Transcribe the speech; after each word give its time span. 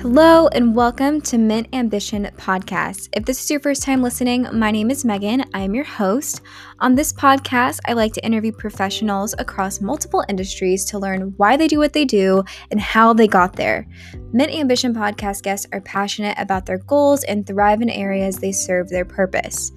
Hello, 0.00 0.48
and 0.48 0.74
welcome 0.74 1.20
to 1.20 1.36
Mint 1.36 1.68
Ambition 1.74 2.30
Podcast. 2.38 3.10
If 3.12 3.26
this 3.26 3.44
is 3.44 3.50
your 3.50 3.60
first 3.60 3.82
time 3.82 4.00
listening, 4.00 4.46
my 4.50 4.70
name 4.70 4.90
is 4.90 5.04
Megan. 5.04 5.44
I 5.52 5.60
am 5.60 5.74
your 5.74 5.84
host. 5.84 6.40
On 6.78 6.94
this 6.94 7.12
podcast, 7.12 7.80
I 7.86 7.92
like 7.92 8.14
to 8.14 8.24
interview 8.24 8.50
professionals 8.50 9.34
across 9.38 9.82
multiple 9.82 10.24
industries 10.26 10.86
to 10.86 10.98
learn 10.98 11.34
why 11.36 11.58
they 11.58 11.68
do 11.68 11.76
what 11.76 11.92
they 11.92 12.06
do 12.06 12.42
and 12.70 12.80
how 12.80 13.12
they 13.12 13.28
got 13.28 13.56
there. 13.56 13.86
Mint 14.32 14.50
Ambition 14.50 14.94
Podcast 14.94 15.42
guests 15.42 15.66
are 15.70 15.82
passionate 15.82 16.38
about 16.38 16.64
their 16.64 16.78
goals 16.78 17.22
and 17.24 17.46
thrive 17.46 17.82
in 17.82 17.90
areas 17.90 18.38
they 18.38 18.52
serve 18.52 18.88
their 18.88 19.04
purpose. 19.04 19.70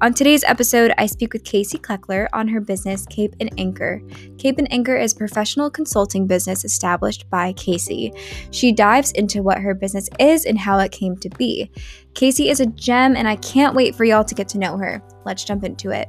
On 0.00 0.14
today's 0.14 0.44
episode, 0.44 0.92
I 0.96 1.06
speak 1.06 1.32
with 1.32 1.42
Casey 1.42 1.76
Kleckler 1.76 2.28
on 2.32 2.46
her 2.46 2.60
business, 2.60 3.04
Cape 3.06 3.34
and 3.40 3.50
Anchor. 3.58 4.00
Cape 4.38 4.58
and 4.58 4.72
Anchor 4.72 4.96
is 4.96 5.12
a 5.12 5.16
professional 5.16 5.70
consulting 5.70 6.24
business 6.28 6.64
established 6.64 7.28
by 7.30 7.52
Casey. 7.54 8.12
She 8.52 8.70
dives 8.70 9.10
into 9.10 9.42
what 9.42 9.58
her 9.58 9.74
business 9.74 10.08
is 10.20 10.44
and 10.44 10.56
how 10.56 10.78
it 10.78 10.92
came 10.92 11.16
to 11.16 11.28
be. 11.30 11.72
Casey 12.14 12.48
is 12.48 12.60
a 12.60 12.66
gem, 12.66 13.16
and 13.16 13.26
I 13.26 13.34
can't 13.36 13.74
wait 13.74 13.96
for 13.96 14.04
y'all 14.04 14.24
to 14.24 14.36
get 14.36 14.48
to 14.50 14.58
know 14.58 14.78
her. 14.78 15.02
Let's 15.24 15.42
jump 15.42 15.64
into 15.64 15.90
it. 15.90 16.08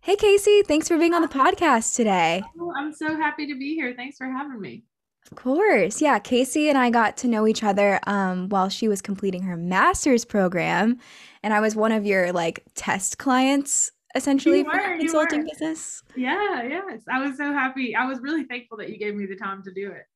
Hey, 0.00 0.16
Casey, 0.16 0.62
thanks 0.62 0.88
for 0.88 0.98
being 0.98 1.14
on 1.14 1.22
the 1.22 1.28
podcast 1.28 1.94
today. 1.94 2.42
Oh, 2.58 2.72
I'm 2.76 2.92
so 2.92 3.16
happy 3.16 3.46
to 3.46 3.56
be 3.56 3.76
here. 3.76 3.94
Thanks 3.96 4.16
for 4.16 4.26
having 4.26 4.60
me. 4.60 4.82
Of 5.30 5.36
course. 5.36 6.00
Yeah. 6.00 6.18
Casey 6.18 6.68
and 6.68 6.78
I 6.78 6.90
got 6.90 7.16
to 7.18 7.28
know 7.28 7.46
each 7.46 7.64
other 7.64 8.00
um, 8.06 8.48
while 8.48 8.68
she 8.68 8.88
was 8.88 9.02
completing 9.02 9.42
her 9.42 9.56
master's 9.56 10.24
program. 10.24 10.98
And 11.42 11.52
I 11.52 11.60
was 11.60 11.74
one 11.74 11.92
of 11.92 12.06
your 12.06 12.32
like 12.32 12.64
test 12.74 13.18
clients 13.18 13.90
essentially 14.14 14.62
were, 14.62 14.70
for 14.70 14.78
your 14.78 14.98
consulting 14.98 15.40
were. 15.40 15.48
business. 15.50 16.02
Yeah, 16.16 16.62
yes. 16.62 17.02
I 17.10 17.20
was 17.24 17.36
so 17.36 17.52
happy. 17.52 17.94
I 17.94 18.06
was 18.06 18.20
really 18.20 18.44
thankful 18.44 18.78
that 18.78 18.88
you 18.88 18.98
gave 18.98 19.14
me 19.14 19.26
the 19.26 19.36
time 19.36 19.62
to 19.64 19.72
do 19.72 19.90
it. 19.90 20.06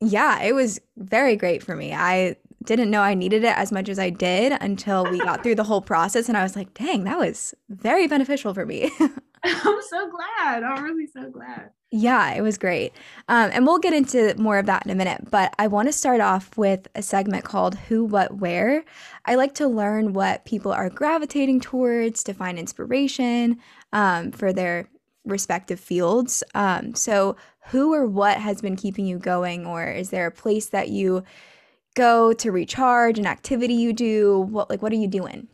Yeah, 0.00 0.42
it 0.42 0.54
was 0.54 0.80
very 0.96 1.36
great 1.36 1.62
for 1.62 1.76
me. 1.76 1.94
I 1.94 2.36
didn't 2.64 2.90
know 2.90 3.00
I 3.00 3.14
needed 3.14 3.44
it 3.44 3.56
as 3.56 3.70
much 3.70 3.88
as 3.88 3.98
I 3.98 4.10
did 4.10 4.52
until 4.60 5.08
we 5.10 5.18
got 5.18 5.42
through 5.42 5.54
the 5.54 5.64
whole 5.64 5.82
process. 5.82 6.28
And 6.28 6.36
I 6.36 6.42
was 6.42 6.56
like, 6.56 6.74
dang, 6.74 7.04
that 7.04 7.18
was 7.18 7.54
very 7.68 8.06
beneficial 8.06 8.54
for 8.54 8.66
me. 8.66 8.90
I'm 9.64 9.82
so 9.82 10.10
glad. 10.10 10.62
I'm 10.62 10.82
really 10.82 11.06
so 11.06 11.28
glad. 11.28 11.70
Yeah, 11.90 12.32
it 12.32 12.40
was 12.40 12.56
great. 12.56 12.92
Um, 13.28 13.50
and 13.52 13.66
we'll 13.66 13.78
get 13.78 13.92
into 13.92 14.34
more 14.38 14.58
of 14.58 14.66
that 14.66 14.84
in 14.84 14.90
a 14.90 14.94
minute. 14.94 15.30
But 15.30 15.54
I 15.58 15.66
want 15.66 15.86
to 15.88 15.92
start 15.92 16.20
off 16.20 16.56
with 16.56 16.88
a 16.94 17.02
segment 17.02 17.44
called 17.44 17.74
Who, 17.76 18.04
What, 18.04 18.38
Where. 18.38 18.84
I 19.26 19.34
like 19.34 19.54
to 19.54 19.68
learn 19.68 20.14
what 20.14 20.46
people 20.46 20.72
are 20.72 20.88
gravitating 20.88 21.60
towards 21.60 22.24
to 22.24 22.32
find 22.32 22.58
inspiration 22.58 23.58
um, 23.92 24.32
for 24.32 24.52
their 24.52 24.88
respective 25.26 25.78
fields. 25.78 26.42
Um, 26.54 26.94
so, 26.94 27.36
who 27.68 27.94
or 27.94 28.06
what 28.06 28.38
has 28.38 28.62
been 28.62 28.76
keeping 28.76 29.06
you 29.06 29.18
going? 29.18 29.66
Or 29.66 29.86
is 29.86 30.10
there 30.10 30.26
a 30.26 30.32
place 30.32 30.66
that 30.70 30.88
you 30.88 31.22
go 31.94 32.32
to 32.32 32.50
recharge, 32.50 33.18
an 33.18 33.26
activity 33.26 33.74
you 33.74 33.92
do? 33.92 34.40
What, 34.40 34.70
like, 34.70 34.82
what 34.82 34.92
are 34.92 34.96
you 34.96 35.08
doing? 35.08 35.48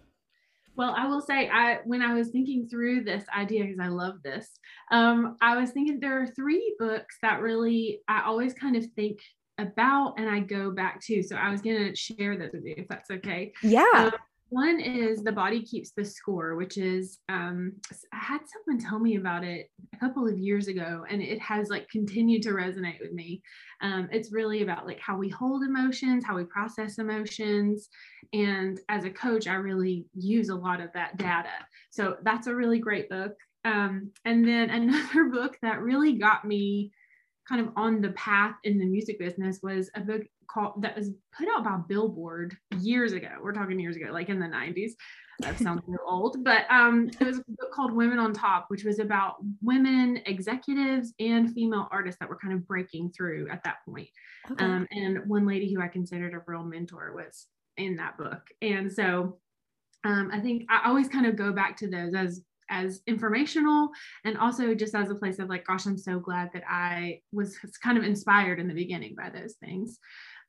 Well, 0.81 0.95
I 0.97 1.07
will 1.09 1.21
say, 1.21 1.47
I 1.51 1.81
when 1.85 2.01
I 2.01 2.15
was 2.15 2.31
thinking 2.31 2.67
through 2.67 3.05
this 3.05 3.23
idea 3.37 3.65
because 3.65 3.81
I 3.81 3.89
love 3.89 4.15
this, 4.25 4.49
um, 4.91 5.37
I 5.43 5.59
was 5.59 5.73
thinking 5.73 6.01
there 6.01 6.23
are 6.23 6.27
three 6.27 6.75
books 6.79 7.19
that 7.21 7.43
really 7.43 8.01
I 8.09 8.23
always 8.23 8.55
kind 8.55 8.77
of 8.77 8.87
think 8.97 9.19
about 9.59 10.15
and 10.17 10.27
I 10.27 10.41
go 10.41 10.71
back 10.71 11.03
to. 11.03 11.23
So 11.23 11.37
I 11.37 11.51
was 11.51 11.61
gonna 11.61 11.95
share 11.95 12.39
those 12.39 12.53
with 12.55 12.65
you 12.65 12.77
if 12.79 12.89
that's 12.89 13.11
okay. 13.11 13.53
Yeah. 13.63 13.85
Um, 13.95 14.13
one 14.51 14.81
is 14.81 15.23
The 15.23 15.33
Body 15.33 15.63
Keeps 15.63 15.93
the 15.93 16.05
Score, 16.05 16.57
which 16.57 16.77
is 16.77 17.19
um, 17.29 17.73
I 18.13 18.19
had 18.19 18.41
someone 18.47 18.83
tell 18.83 18.99
me 18.99 19.17
about 19.17 19.45
it 19.45 19.71
a 19.95 19.99
couple 19.99 20.27
of 20.27 20.39
years 20.39 20.67
ago, 20.67 21.05
and 21.09 21.23
it 21.23 21.41
has 21.41 21.69
like 21.69 21.89
continued 21.89 22.43
to 22.43 22.51
resonate 22.51 23.01
with 23.01 23.13
me. 23.13 23.43
Um, 23.81 24.09
it's 24.13 24.33
really 24.33 24.63
about 24.63 24.87
like 24.87 25.01
how 25.01 25.17
we 25.17 25.29
hold 25.29 25.63
emotions, 25.63 26.25
how 26.27 26.37
we 26.37 26.45
process 26.45 26.99
emotions, 26.99 27.89
and 28.33 28.79
as 28.89 29.05
a 29.05 29.11
coach, 29.11 29.47
I 29.47 29.55
really 29.55 30.07
use 30.15 30.49
a 30.49 30.55
lot 30.55 30.81
of 30.81 30.93
that 30.95 31.17
data. 31.17 31.49
So 31.91 32.17
that's 32.25 32.49
a 32.49 32.55
really 32.55 32.81
great 32.81 33.09
book. 33.09 33.33
Um, 33.65 34.11
and 34.25 34.47
then 34.47 34.71
another 34.71 35.25
book 35.27 35.59
that 35.63 35.81
really 35.81 36.15
got 36.15 36.45
me 36.45 36.91
kind 37.49 37.67
of 37.67 37.73
on 37.77 38.01
the 38.01 38.11
path 38.11 38.55
in 38.65 38.79
the 38.79 38.87
music 38.87 39.19
business 39.19 39.61
was 39.63 39.91
a 39.97 40.01
book 40.01 40.23
called 40.53 40.83
that 40.83 40.97
was 40.97 41.11
put 41.37 41.49
out 41.49 41.65
by 41.65 41.77
Billboard 41.89 42.57
years 42.79 43.13
ago. 43.13 43.29
We're 43.43 43.53
talking 43.53 43.79
years 43.79 43.97
ago, 43.97 44.11
like 44.13 44.29
in 44.29 44.39
the 44.39 44.47
90s. 44.47 44.93
That 45.41 45.59
sounds 45.59 45.83
little 45.87 46.07
old, 46.07 46.45
but 46.45 46.71
um, 46.71 47.11
it 47.19 47.25
was 47.25 47.39
a 47.39 47.45
book 47.49 47.73
called 47.73 47.93
Women 47.93 48.19
on 48.19 48.35
Top, 48.35 48.67
which 48.69 48.85
was 48.85 48.99
about 48.99 49.37
women 49.63 50.21
executives 50.27 51.15
and 51.19 51.55
female 51.55 51.89
artists 51.91 52.19
that 52.21 52.29
were 52.29 52.37
kind 52.37 52.53
of 52.53 52.67
breaking 52.67 53.13
through 53.17 53.49
at 53.49 53.65
that 53.65 53.77
point. 53.89 54.09
Okay. 54.51 54.63
Um, 54.63 54.87
and 54.91 55.27
one 55.27 55.47
lady 55.47 55.73
who 55.73 55.81
I 55.81 55.89
considered 55.89 56.35
a 56.35 56.43
real 56.47 56.63
mentor 56.63 57.15
was 57.15 57.47
in 57.79 57.97
that 57.97 58.19
book. 58.19 58.43
And 58.61 58.93
so 58.93 59.39
um, 60.05 60.31
I 60.31 60.41
think 60.41 60.65
I 60.69 60.87
always 60.87 61.09
kind 61.09 61.25
of 61.25 61.37
go 61.37 61.53
back 61.53 61.77
to 61.79 61.89
those 61.89 62.15
as 62.15 62.43
as 62.71 63.01
informational 63.07 63.91
and 64.25 64.39
also 64.39 64.75
just 64.75 64.95
as 64.95 65.11
a 65.11 65.15
place 65.15 65.39
of 65.39 65.49
like 65.49 65.67
gosh 65.67 65.87
i'm 65.87 65.99
so 65.99 66.19
glad 66.19 66.49
that 66.55 66.63
i 66.69 67.19
was 67.33 67.59
kind 67.83 67.99
of 67.99 68.05
inspired 68.05 68.61
in 68.61 68.69
the 68.69 68.75
beginning 68.75 69.15
by 69.17 69.29
those 69.29 69.55
things 69.55 69.99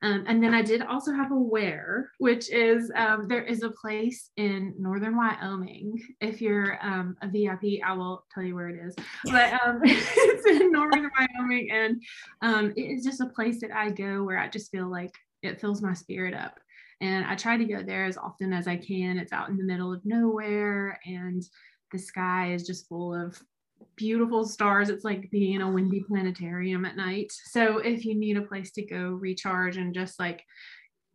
um, 0.03 0.23
and 0.27 0.43
then 0.43 0.53
I 0.53 0.63
did 0.63 0.81
also 0.81 1.13
have 1.13 1.31
a 1.31 1.35
where, 1.35 2.11
which 2.17 2.49
is 2.51 2.91
um, 2.95 3.27
there 3.27 3.43
is 3.43 3.61
a 3.61 3.69
place 3.69 4.31
in 4.35 4.73
northern 4.79 5.15
Wyoming. 5.15 6.01
If 6.19 6.41
you're 6.41 6.83
um, 6.83 7.15
a 7.21 7.27
VIP, 7.27 7.81
I 7.85 7.93
will 7.93 8.25
tell 8.33 8.43
you 8.43 8.55
where 8.55 8.69
it 8.69 8.83
is. 8.83 8.95
But 9.25 9.53
um, 9.65 9.81
it's 9.83 10.45
in 10.47 10.71
northern 10.71 11.09
Wyoming, 11.17 11.69
and 11.71 12.01
um, 12.41 12.73
it 12.75 12.81
is 12.81 13.03
just 13.03 13.21
a 13.21 13.27
place 13.27 13.61
that 13.61 13.71
I 13.71 13.91
go 13.91 14.23
where 14.23 14.39
I 14.39 14.47
just 14.47 14.71
feel 14.71 14.89
like 14.89 15.13
it 15.43 15.61
fills 15.61 15.83
my 15.83 15.93
spirit 15.93 16.33
up. 16.33 16.59
And 16.99 17.25
I 17.25 17.35
try 17.35 17.57
to 17.57 17.65
go 17.65 17.83
there 17.83 18.05
as 18.05 18.17
often 18.17 18.53
as 18.53 18.67
I 18.67 18.77
can. 18.77 19.17
It's 19.17 19.33
out 19.33 19.49
in 19.49 19.57
the 19.57 19.63
middle 19.63 19.93
of 19.93 20.01
nowhere, 20.03 20.99
and 21.05 21.43
the 21.91 21.99
sky 21.99 22.53
is 22.53 22.65
just 22.65 22.87
full 22.87 23.13
of 23.13 23.39
beautiful 23.95 24.45
stars. 24.45 24.89
It's 24.89 25.03
like 25.03 25.29
being 25.31 25.53
in 25.55 25.61
a 25.61 25.71
windy 25.71 26.03
planetarium 26.07 26.85
at 26.85 26.97
night. 26.97 27.31
So 27.45 27.79
if 27.79 28.05
you 28.05 28.15
need 28.15 28.37
a 28.37 28.41
place 28.41 28.71
to 28.73 28.85
go 28.85 29.09
recharge 29.09 29.77
and 29.77 29.93
just 29.93 30.19
like 30.19 30.43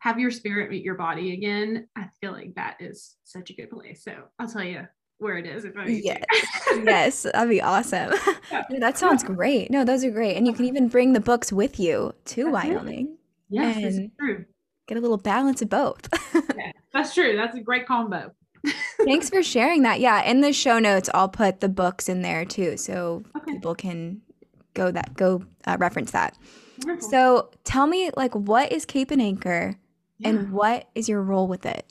have 0.00 0.19
your 0.19 0.31
spirit 0.31 0.71
meet 0.71 0.84
your 0.84 0.94
body 0.94 1.32
again, 1.32 1.88
I 1.97 2.09
feel 2.21 2.32
like 2.32 2.54
that 2.54 2.77
is 2.81 3.16
such 3.25 3.50
a 3.50 3.54
good 3.54 3.71
place. 3.71 4.04
So 4.04 4.15
I'll 4.38 4.49
tell 4.49 4.65
you 4.65 4.87
where 5.19 5.38
it 5.38 5.47
is 5.47 5.65
if 5.65 5.77
I 5.77 5.87
yes. 5.87 6.22
Yes. 6.84 7.22
That'd 7.22 7.49
be 7.49 7.62
awesome. 7.62 8.12
Yeah. 8.53 8.62
that 8.78 8.97
sounds 8.97 9.25
great. 9.25 9.72
No 9.72 9.83
those 9.84 10.04
are 10.04 10.10
great. 10.10 10.37
And 10.37 10.47
you 10.47 10.53
can 10.53 10.66
even 10.66 10.87
bring 10.87 11.15
the 11.15 11.21
books 11.21 11.53
with 11.53 11.81
you 11.81 12.15
to 12.27 12.44
that's 12.44 12.53
wyoming 12.53 13.16
yes 13.48 13.83
and 13.83 14.10
true. 14.21 14.44
get 14.87 14.97
a 14.97 15.00
little 15.00 15.16
balance 15.16 15.62
of 15.62 15.69
both. 15.69 16.09
Yeah, 16.56 16.72
that's 16.93 17.12
true. 17.12 17.37
That's 17.37 17.56
a 17.56 17.60
great 17.60 17.87
combo 17.87 18.31
Thanks 19.06 19.31
for 19.31 19.43
sharing 19.43 19.83
that. 19.83 20.00
Yeah, 20.00 20.22
in 20.22 20.41
the 20.41 20.53
show 20.53 20.78
notes, 20.78 21.09
I'll 21.15 21.28
put 21.28 21.61
the 21.61 21.69
books 21.69 22.09
in 22.09 22.22
there 22.22 22.44
too, 22.44 22.77
so 22.77 23.22
okay. 23.37 23.53
people 23.53 23.75
can 23.75 24.21
go 24.75 24.91
that 24.91 25.15
go 25.15 25.44
uh, 25.67 25.77
reference 25.78 26.11
that. 26.11 26.37
Wonderful. 26.84 27.11
So 27.11 27.50
tell 27.65 27.87
me, 27.87 28.11
like, 28.16 28.34
what 28.34 28.72
is 28.72 28.84
Cape 28.84 29.11
and 29.11 29.22
Anchor, 29.22 29.77
yeah. 30.19 30.28
and 30.28 30.53
what 30.53 30.89
is 30.95 31.09
your 31.09 31.22
role 31.22 31.49
with 31.49 31.65
it? 31.65 31.87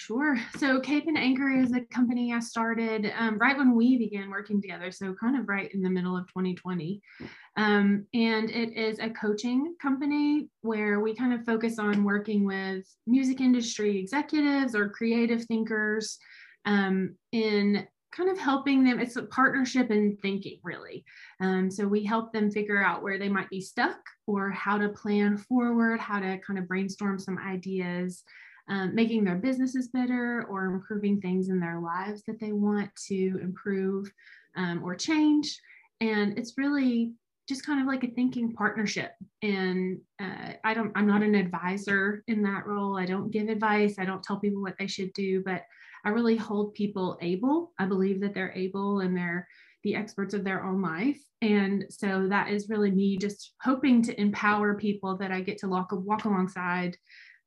Sure. 0.00 0.40
So 0.56 0.80
Cape 0.80 1.08
and 1.08 1.18
Anchor 1.18 1.50
is 1.50 1.74
a 1.74 1.82
company 1.94 2.32
I 2.32 2.40
started 2.40 3.12
um, 3.18 3.36
right 3.36 3.54
when 3.54 3.76
we 3.76 3.98
began 3.98 4.30
working 4.30 4.62
together. 4.62 4.90
So 4.90 5.14
kind 5.20 5.38
of 5.38 5.46
right 5.46 5.70
in 5.74 5.82
the 5.82 5.90
middle 5.90 6.16
of 6.16 6.26
2020. 6.28 7.02
Um, 7.58 8.06
and 8.14 8.48
it 8.48 8.72
is 8.72 8.98
a 8.98 9.10
coaching 9.10 9.74
company 9.80 10.48
where 10.62 11.00
we 11.00 11.14
kind 11.14 11.34
of 11.34 11.44
focus 11.44 11.78
on 11.78 12.02
working 12.02 12.46
with 12.46 12.86
music 13.06 13.42
industry 13.42 13.98
executives 13.98 14.74
or 14.74 14.88
creative 14.88 15.44
thinkers 15.44 16.18
um, 16.66 17.16
in 17.32 17.86
kind 18.12 18.28
of 18.28 18.38
helping 18.38 18.82
them. 18.82 18.98
It's 18.98 19.16
a 19.16 19.22
partnership 19.22 19.90
in 19.90 20.16
thinking, 20.20 20.58
really. 20.64 21.04
Um, 21.40 21.70
so 21.70 21.86
we 21.86 22.04
help 22.04 22.32
them 22.32 22.50
figure 22.50 22.82
out 22.82 23.02
where 23.02 23.18
they 23.18 23.28
might 23.28 23.48
be 23.50 23.60
stuck 23.60 24.00
or 24.26 24.50
how 24.50 24.78
to 24.78 24.88
plan 24.88 25.36
forward, 25.36 26.00
how 26.00 26.18
to 26.18 26.38
kind 26.38 26.58
of 26.58 26.66
brainstorm 26.66 27.18
some 27.18 27.38
ideas 27.38 28.24
um, 28.70 28.94
making 28.94 29.24
their 29.24 29.34
businesses 29.34 29.88
better 29.88 30.46
or 30.48 30.66
improving 30.66 31.20
things 31.20 31.48
in 31.48 31.58
their 31.58 31.80
lives 31.80 32.22
that 32.26 32.38
they 32.38 32.52
want 32.52 32.88
to 33.08 33.38
improve 33.42 34.10
um, 34.56 34.82
or 34.84 34.94
change. 34.94 35.58
And 36.00 36.38
it's 36.38 36.56
really 36.56 37.12
just 37.48 37.66
kind 37.66 37.80
of 37.80 37.88
like 37.88 38.04
a 38.04 38.14
thinking 38.14 38.52
partnership. 38.52 39.12
And 39.42 39.98
uh, 40.22 40.52
I 40.62 40.72
don't, 40.72 40.92
I'm 40.94 41.06
not 41.06 41.24
an 41.24 41.34
advisor 41.34 42.22
in 42.28 42.42
that 42.44 42.64
role. 42.64 42.96
I 42.96 43.06
don't 43.06 43.32
give 43.32 43.48
advice. 43.48 43.96
I 43.98 44.04
don't 44.04 44.22
tell 44.22 44.38
people 44.38 44.62
what 44.62 44.76
they 44.78 44.86
should 44.86 45.12
do, 45.14 45.42
but 45.44 45.64
I 46.04 46.10
really 46.10 46.36
hold 46.36 46.74
people 46.74 47.18
able. 47.20 47.72
I 47.78 47.86
believe 47.86 48.20
that 48.20 48.34
they're 48.34 48.52
able 48.52 49.00
and 49.00 49.16
they're 49.16 49.46
the 49.82 49.94
experts 49.94 50.34
of 50.34 50.44
their 50.44 50.64
own 50.64 50.82
life. 50.82 51.20
And 51.42 51.86
so 51.88 52.28
that 52.28 52.48
is 52.48 52.68
really 52.68 52.90
me 52.90 53.16
just 53.16 53.54
hoping 53.62 54.02
to 54.02 54.20
empower 54.20 54.74
people 54.74 55.16
that 55.18 55.30
I 55.30 55.40
get 55.40 55.58
to 55.58 55.68
walk, 55.68 55.88
walk 55.92 56.24
alongside 56.24 56.96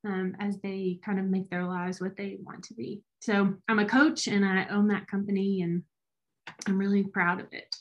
um, 0.05 0.35
as 0.39 0.59
they 0.61 1.00
kind 1.05 1.19
of 1.19 1.25
make 1.25 1.50
their 1.50 1.65
lives 1.65 2.01
what 2.01 2.17
they 2.17 2.38
want 2.41 2.63
to 2.65 2.73
be. 2.73 3.01
So 3.21 3.53
I'm 3.69 3.79
a 3.79 3.85
coach 3.85 4.27
and 4.27 4.44
I 4.44 4.65
own 4.69 4.88
that 4.88 5.07
company 5.07 5.61
and 5.61 5.83
I'm 6.67 6.77
really 6.77 7.03
proud 7.03 7.39
of 7.39 7.47
it. 7.51 7.75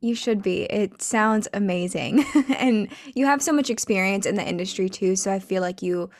You 0.00 0.14
should 0.14 0.42
be. 0.42 0.64
It 0.64 1.00
sounds 1.00 1.48
amazing. 1.54 2.24
and 2.58 2.88
you 3.14 3.26
have 3.26 3.40
so 3.40 3.52
much 3.52 3.70
experience 3.70 4.26
in 4.26 4.34
the 4.34 4.46
industry 4.46 4.88
too. 4.88 5.16
So 5.16 5.32
I 5.32 5.38
feel 5.38 5.62
like 5.62 5.80
you, 5.80 6.10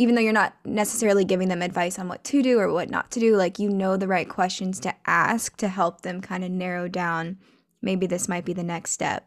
even 0.00 0.14
though 0.14 0.20
you're 0.20 0.32
not 0.32 0.54
necessarily 0.64 1.24
giving 1.24 1.48
them 1.48 1.62
advice 1.62 1.98
on 1.98 2.08
what 2.08 2.24
to 2.24 2.42
do 2.42 2.58
or 2.58 2.72
what 2.72 2.88
not 2.88 3.10
to 3.10 3.20
do, 3.20 3.36
like 3.36 3.58
you 3.58 3.68
know 3.68 3.96
the 3.96 4.08
right 4.08 4.28
questions 4.28 4.80
to 4.80 4.94
ask 5.06 5.56
to 5.58 5.68
help 5.68 6.00
them 6.00 6.20
kind 6.20 6.42
of 6.42 6.50
narrow 6.50 6.88
down 6.88 7.36
maybe 7.82 8.06
this 8.06 8.28
might 8.28 8.44
be 8.44 8.52
the 8.52 8.62
next 8.62 8.92
step. 8.92 9.26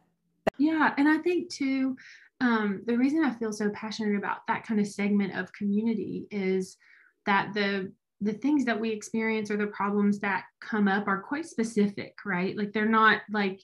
Yeah. 0.57 0.93
And 0.97 1.07
I 1.07 1.17
think 1.19 1.49
too, 1.49 1.95
um, 2.41 2.81
the 2.85 2.97
reason 2.97 3.23
I 3.23 3.33
feel 3.33 3.51
so 3.51 3.69
passionate 3.69 4.17
about 4.17 4.45
that 4.47 4.65
kind 4.65 4.79
of 4.79 4.87
segment 4.87 5.37
of 5.37 5.53
community 5.53 6.27
is 6.31 6.77
that 7.25 7.53
the 7.53 7.91
the 8.21 8.33
things 8.33 8.63
that 8.63 8.79
we 8.79 8.89
experience 8.89 9.51
or 9.51 9.57
the 9.57 9.67
problems 9.67 10.19
that 10.19 10.45
come 10.61 10.87
up 10.87 11.09
are 11.09 11.21
quite 11.21 11.45
specific, 11.45 12.15
right? 12.25 12.55
Like 12.55 12.71
they're 12.71 12.85
not 12.87 13.21
like 13.29 13.59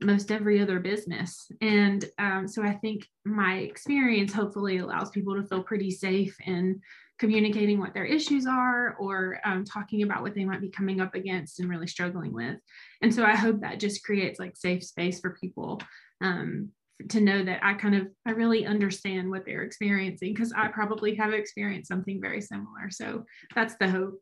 most 0.00 0.30
every 0.30 0.60
other 0.60 0.80
business. 0.80 1.50
And 1.60 2.04
um, 2.18 2.48
so 2.48 2.62
I 2.62 2.74
think 2.74 3.06
my 3.24 3.56
experience 3.58 4.32
hopefully 4.32 4.78
allows 4.78 5.10
people 5.10 5.34
to 5.34 5.46
feel 5.46 5.62
pretty 5.62 5.90
safe 5.90 6.36
in 6.46 6.80
communicating 7.18 7.78
what 7.78 7.92
their 7.92 8.06
issues 8.06 8.46
are 8.46 8.96
or 8.98 9.40
um, 9.44 9.64
talking 9.64 10.02
about 10.02 10.22
what 10.22 10.34
they 10.34 10.44
might 10.44 10.62
be 10.62 10.70
coming 10.70 11.00
up 11.00 11.14
against 11.14 11.60
and 11.60 11.68
really 11.68 11.86
struggling 11.86 12.32
with. 12.32 12.56
And 13.02 13.14
so 13.14 13.24
I 13.24 13.36
hope 13.36 13.60
that 13.60 13.78
just 13.78 14.04
creates 14.04 14.40
like 14.40 14.56
safe 14.56 14.82
space 14.82 15.20
for 15.20 15.36
people 15.38 15.80
um, 16.22 16.70
to 17.08 17.20
know 17.20 17.42
that 17.44 17.60
I 17.62 17.74
kind 17.74 17.94
of 17.94 18.08
I 18.26 18.32
really 18.32 18.66
understand 18.66 19.30
what 19.30 19.44
they're 19.44 19.62
experiencing 19.62 20.34
because 20.34 20.52
I 20.56 20.68
probably 20.68 21.14
have 21.16 21.32
experienced 21.32 21.88
something 21.88 22.20
very 22.20 22.40
similar. 22.40 22.90
So 22.90 23.24
that's 23.54 23.76
the 23.76 23.88
hope. 23.88 24.20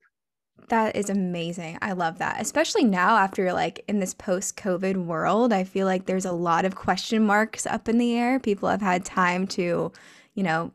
That 0.68 0.96
is 0.96 1.08
amazing. 1.08 1.78
I 1.80 1.92
love 1.92 2.18
that. 2.18 2.40
Especially 2.40 2.84
now 2.84 3.16
after 3.16 3.52
like 3.52 3.84
in 3.88 4.00
this 4.00 4.12
post-COVID 4.14 5.06
world, 5.06 5.52
I 5.52 5.64
feel 5.64 5.86
like 5.86 6.06
there's 6.06 6.26
a 6.26 6.32
lot 6.32 6.64
of 6.64 6.74
question 6.74 7.24
marks 7.24 7.66
up 7.66 7.88
in 7.88 7.98
the 7.98 8.14
air. 8.14 8.38
People 8.38 8.68
have 8.68 8.82
had 8.82 9.04
time 9.04 9.46
to, 9.48 9.92
you 10.34 10.42
know, 10.42 10.70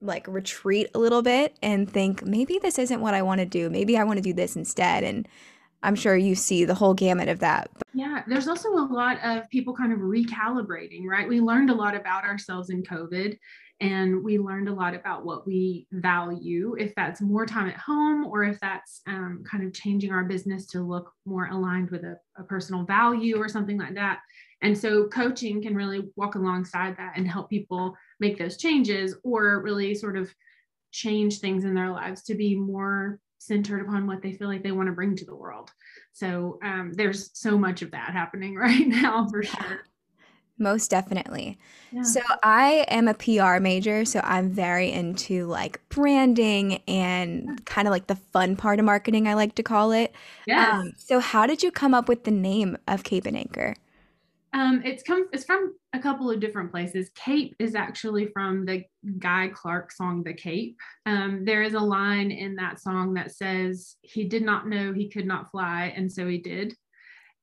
like 0.00 0.26
retreat 0.28 0.88
a 0.94 0.98
little 0.98 1.22
bit 1.22 1.58
and 1.62 1.90
think 1.90 2.24
maybe 2.24 2.58
this 2.62 2.78
isn't 2.78 3.00
what 3.00 3.14
I 3.14 3.22
want 3.22 3.40
to 3.40 3.46
do. 3.46 3.68
Maybe 3.68 3.98
I 3.98 4.04
want 4.04 4.18
to 4.18 4.22
do 4.22 4.32
this 4.32 4.56
instead 4.56 5.04
and 5.04 5.28
I'm 5.82 5.94
sure 5.94 6.16
you 6.16 6.34
see 6.34 6.64
the 6.64 6.74
whole 6.74 6.94
gamut 6.94 7.28
of 7.28 7.38
that. 7.40 7.70
Yeah, 7.94 8.22
there's 8.26 8.48
also 8.48 8.68
a 8.70 8.88
lot 8.90 9.18
of 9.24 9.48
people 9.50 9.74
kind 9.74 9.92
of 9.92 10.00
recalibrating, 10.00 11.04
right? 11.04 11.28
We 11.28 11.40
learned 11.40 11.70
a 11.70 11.74
lot 11.74 11.94
about 11.94 12.24
ourselves 12.24 12.70
in 12.70 12.82
COVID 12.82 13.38
and 13.80 14.24
we 14.24 14.38
learned 14.38 14.68
a 14.68 14.74
lot 14.74 14.94
about 14.94 15.24
what 15.24 15.46
we 15.46 15.86
value, 15.92 16.74
if 16.78 16.94
that's 16.96 17.20
more 17.20 17.46
time 17.46 17.68
at 17.68 17.76
home 17.76 18.24
or 18.24 18.42
if 18.42 18.58
that's 18.58 19.02
um, 19.06 19.44
kind 19.48 19.64
of 19.64 19.72
changing 19.72 20.10
our 20.10 20.24
business 20.24 20.66
to 20.66 20.80
look 20.80 21.12
more 21.24 21.46
aligned 21.46 21.90
with 21.90 22.02
a, 22.02 22.18
a 22.36 22.42
personal 22.42 22.84
value 22.84 23.36
or 23.36 23.48
something 23.48 23.78
like 23.78 23.94
that. 23.94 24.18
And 24.62 24.76
so 24.76 25.06
coaching 25.06 25.62
can 25.62 25.76
really 25.76 26.08
walk 26.16 26.34
alongside 26.34 26.96
that 26.96 27.12
and 27.16 27.28
help 27.28 27.48
people 27.48 27.96
make 28.18 28.36
those 28.36 28.56
changes 28.56 29.14
or 29.22 29.62
really 29.62 29.94
sort 29.94 30.16
of 30.16 30.34
change 30.90 31.38
things 31.38 31.64
in 31.64 31.74
their 31.74 31.90
lives 31.90 32.22
to 32.24 32.34
be 32.34 32.56
more 32.56 33.20
centered 33.38 33.82
upon 33.82 34.08
what 34.08 34.22
they 34.22 34.32
feel 34.32 34.48
like 34.48 34.64
they 34.64 34.72
want 34.72 34.88
to 34.88 34.92
bring 34.92 35.14
to 35.14 35.24
the 35.24 35.36
world. 35.36 35.70
So 36.12 36.58
um, 36.64 36.92
there's 36.94 37.30
so 37.38 37.56
much 37.56 37.82
of 37.82 37.92
that 37.92 38.10
happening 38.10 38.54
right 38.56 38.88
now 38.88 39.28
for 39.28 39.44
sure. 39.44 39.84
Most 40.58 40.90
definitely. 40.90 41.58
Yeah. 41.92 42.02
So 42.02 42.20
I 42.42 42.84
am 42.88 43.08
a 43.08 43.14
PR 43.14 43.60
major, 43.60 44.04
so 44.04 44.20
I'm 44.24 44.50
very 44.50 44.90
into 44.90 45.46
like 45.46 45.80
branding 45.88 46.82
and 46.88 47.64
kind 47.64 47.86
of 47.86 47.92
like 47.92 48.08
the 48.08 48.16
fun 48.16 48.56
part 48.56 48.78
of 48.78 48.84
marketing, 48.84 49.28
I 49.28 49.34
like 49.34 49.54
to 49.54 49.62
call 49.62 49.92
it. 49.92 50.12
Yes. 50.46 50.72
Um, 50.72 50.92
so 50.96 51.20
how 51.20 51.46
did 51.46 51.62
you 51.62 51.70
come 51.70 51.94
up 51.94 52.08
with 52.08 52.24
the 52.24 52.30
name 52.30 52.76
of 52.88 53.04
Cape 53.04 53.26
and 53.26 53.36
Anchor? 53.36 53.76
Um, 54.52 54.82
it's 54.84 55.02
come. 55.02 55.28
It's 55.32 55.44
from 55.44 55.74
a 55.92 55.98
couple 55.98 56.30
of 56.30 56.40
different 56.40 56.70
places. 56.70 57.10
Cape 57.14 57.54
is 57.58 57.74
actually 57.74 58.28
from 58.32 58.64
the 58.64 58.82
Guy 59.18 59.50
Clark 59.54 59.92
song 59.92 60.22
"The 60.22 60.32
Cape." 60.32 60.76
Um, 61.04 61.44
there 61.44 61.62
is 61.62 61.74
a 61.74 61.80
line 61.80 62.30
in 62.30 62.56
that 62.56 62.80
song 62.80 63.14
that 63.14 63.30
says, 63.30 63.96
"He 64.00 64.24
did 64.24 64.42
not 64.42 64.66
know 64.66 64.92
he 64.92 65.10
could 65.10 65.26
not 65.26 65.50
fly, 65.50 65.92
and 65.94 66.10
so 66.10 66.26
he 66.26 66.38
did." 66.38 66.74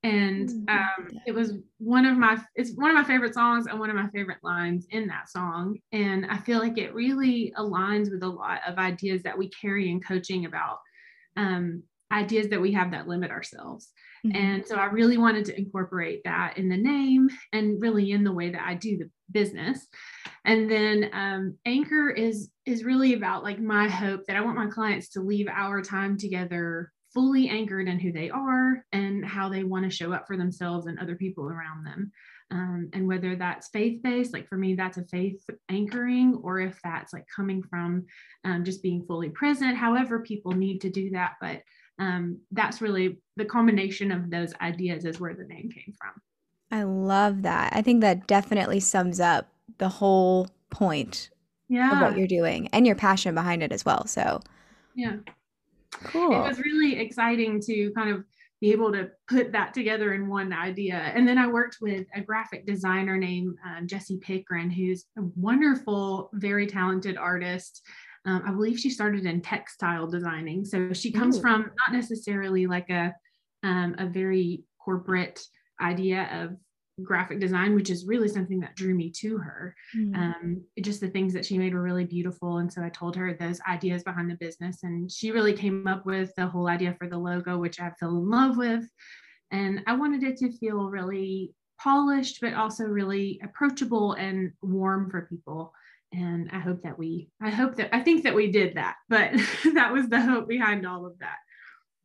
And 0.05 0.47
mm, 0.47 0.69
um, 0.69 1.09
it 1.25 1.31
was 1.31 1.53
one 1.79 2.05
of 2.05 2.15
my. 2.15 2.37
It's 2.55 2.73
one 2.75 2.91
of 2.91 2.95
my 2.95 3.03
favorite 3.03 3.33
songs 3.33 3.65
and 3.65 3.79
one 3.79 3.89
of 3.89 3.95
my 3.95 4.07
favorite 4.09 4.37
lines 4.43 4.85
in 4.91 5.07
that 5.07 5.29
song. 5.29 5.79
And 5.91 6.27
I 6.27 6.37
feel 6.37 6.59
like 6.59 6.77
it 6.77 6.93
really 6.93 7.51
aligns 7.57 8.11
with 8.11 8.21
a 8.21 8.27
lot 8.27 8.59
of 8.67 8.77
ideas 8.77 9.23
that 9.23 9.37
we 9.37 9.49
carry 9.49 9.89
in 9.89 9.99
coaching 9.99 10.45
about 10.45 10.77
um, 11.37 11.81
ideas 12.11 12.49
that 12.49 12.61
we 12.61 12.71
have 12.73 12.91
that 12.91 13.07
limit 13.07 13.31
ourselves. 13.31 13.91
Mm-hmm. 14.25 14.37
And 14.37 14.67
so 14.67 14.75
I 14.75 14.85
really 14.85 15.17
wanted 15.17 15.45
to 15.45 15.57
incorporate 15.57 16.21
that 16.23 16.57
in 16.57 16.69
the 16.69 16.77
name 16.77 17.29
and 17.51 17.81
really 17.81 18.11
in 18.11 18.23
the 18.23 18.31
way 18.31 18.51
that 18.51 18.61
I 18.63 18.75
do 18.75 18.97
the 18.97 19.09
business. 19.31 19.87
And 20.45 20.69
then 20.69 21.09
um, 21.13 21.57
anchor 21.65 22.11
is 22.11 22.51
is 22.67 22.83
really 22.83 23.13
about 23.15 23.43
like 23.43 23.59
my 23.59 23.87
hope 23.87 24.21
that 24.27 24.37
I 24.37 24.41
want 24.41 24.57
my 24.57 24.67
clients 24.67 25.09
to 25.09 25.21
leave 25.21 25.47
our 25.47 25.81
time 25.81 26.17
together 26.17 26.91
fully 27.15 27.49
anchored 27.49 27.87
in 27.87 27.97
who 27.97 28.11
they 28.11 28.29
are 28.29 28.85
and 28.91 29.25
how 29.25 29.49
they 29.49 29.63
want 29.63 29.85
to 29.85 29.89
show 29.89 30.13
up 30.13 30.27
for 30.27 30.37
themselves 30.37 30.85
and 30.85 30.99
other 30.99 31.15
people 31.15 31.49
around 31.49 31.83
them. 31.83 32.11
Um, 32.51 32.89
and 32.93 33.07
whether 33.07 33.35
that's 33.35 33.69
faith 33.69 34.03
based, 34.03 34.33
like 34.33 34.47
for 34.47 34.57
me, 34.57 34.75
that's 34.75 34.97
a 34.97 35.05
faith 35.05 35.43
anchoring, 35.69 36.39
or 36.43 36.59
if 36.59 36.79
that's 36.83 37.11
like 37.13 37.25
coming 37.33 37.63
from 37.63 38.05
um, 38.43 38.63
just 38.63 38.83
being 38.83 39.03
fully 39.07 39.29
present, 39.29 39.75
however, 39.75 40.19
people 40.19 40.51
need 40.51 40.81
to 40.81 40.91
do 40.91 41.09
that. 41.11 41.33
But 41.41 41.61
um, 41.97 42.39
that's 42.51 42.81
really 42.81 43.17
the 43.37 43.45
combination 43.45 44.11
of 44.11 44.29
those 44.29 44.53
ideas 44.61 45.05
is 45.05 45.19
where 45.19 45.33
the 45.33 45.45
name 45.45 45.69
came 45.73 45.93
from. 45.99 46.21
I 46.71 46.83
love 46.83 47.43
that. 47.43 47.73
I 47.73 47.81
think 47.81 48.01
that 48.01 48.27
definitely 48.27 48.79
sums 48.79 49.19
up 49.19 49.47
the 49.77 49.89
whole 49.89 50.49
point 50.69 51.29
yeah. 51.67 51.93
of 51.93 52.01
what 52.01 52.17
you're 52.17 52.27
doing 52.27 52.69
and 52.73 52.85
your 52.85 52.95
passion 52.95 53.33
behind 53.33 53.63
it 53.63 53.71
as 53.71 53.85
well. 53.85 54.05
So, 54.05 54.41
yeah. 54.93 55.15
Cool. 56.03 56.33
It 56.33 56.47
was 56.47 56.59
really 56.59 56.99
exciting 56.99 57.61
to 57.61 57.91
kind 57.93 58.09
of 58.09 58.23
be 58.61 58.71
able 58.71 58.91
to 58.91 59.09
put 59.27 59.51
that 59.51 59.73
together 59.73 60.13
in 60.13 60.29
one 60.29 60.53
idea. 60.53 60.95
And 60.95 61.27
then 61.27 61.37
I 61.37 61.47
worked 61.47 61.77
with 61.81 62.07
a 62.15 62.21
graphic 62.21 62.65
designer 62.65 63.17
named 63.17 63.57
um, 63.65 63.87
Jesse 63.87 64.17
Pickren, 64.17 64.71
who's 64.71 65.05
a 65.17 65.21
wonderful, 65.35 66.29
very 66.33 66.65
talented 66.67 67.17
artist. 67.17 67.81
Um, 68.25 68.43
I 68.45 68.51
believe 68.51 68.79
she 68.79 68.89
started 68.89 69.25
in 69.25 69.41
textile 69.41 70.07
designing. 70.07 70.65
So 70.65 70.93
she 70.93 71.11
comes 71.11 71.37
Ooh. 71.37 71.41
from 71.41 71.61
not 71.61 71.95
necessarily 71.95 72.65
like 72.65 72.89
a 72.89 73.13
um, 73.63 73.95
a 73.97 74.05
very 74.05 74.63
corporate 74.79 75.41
idea 75.81 76.29
of 76.31 76.55
graphic 77.03 77.39
design, 77.39 77.75
which 77.75 77.89
is 77.89 78.05
really 78.05 78.27
something 78.27 78.59
that 78.59 78.75
drew 78.75 78.93
me 78.93 79.09
to 79.09 79.37
her. 79.37 79.75
Mm. 79.95 80.15
Um, 80.15 80.61
just 80.81 81.01
the 81.01 81.09
things 81.09 81.33
that 81.33 81.45
she 81.45 81.57
made 81.57 81.73
were 81.73 81.81
really 81.81 82.05
beautiful. 82.05 82.57
And 82.57 82.71
so 82.71 82.83
I 82.83 82.89
told 82.89 83.15
her 83.15 83.33
those 83.33 83.59
ideas 83.67 84.03
behind 84.03 84.29
the 84.29 84.35
business, 84.35 84.83
and 84.83 85.11
she 85.11 85.31
really 85.31 85.53
came 85.53 85.87
up 85.87 86.05
with 86.05 86.33
the 86.35 86.47
whole 86.47 86.67
idea 86.67 86.95
for 86.97 87.07
the 87.07 87.17
logo, 87.17 87.57
which 87.57 87.79
I 87.79 87.91
fell 87.99 88.17
in 88.17 88.29
love 88.29 88.57
with. 88.57 88.85
And 89.51 89.81
I 89.87 89.95
wanted 89.95 90.23
it 90.23 90.37
to 90.37 90.51
feel 90.57 90.89
really 90.89 91.53
polished, 91.79 92.39
but 92.41 92.53
also 92.53 92.85
really 92.85 93.39
approachable 93.43 94.13
and 94.13 94.51
warm 94.61 95.09
for 95.09 95.27
people 95.29 95.73
and 96.13 96.49
i 96.51 96.59
hope 96.59 96.81
that 96.83 96.97
we 96.97 97.29
i 97.41 97.49
hope 97.49 97.75
that 97.75 97.93
i 97.95 97.99
think 97.99 98.23
that 98.23 98.35
we 98.35 98.51
did 98.51 98.75
that 98.75 98.95
but 99.09 99.31
that 99.73 99.91
was 99.91 100.07
the 100.07 100.21
hope 100.21 100.47
behind 100.47 100.85
all 100.85 101.05
of 101.05 101.17
that 101.19 101.37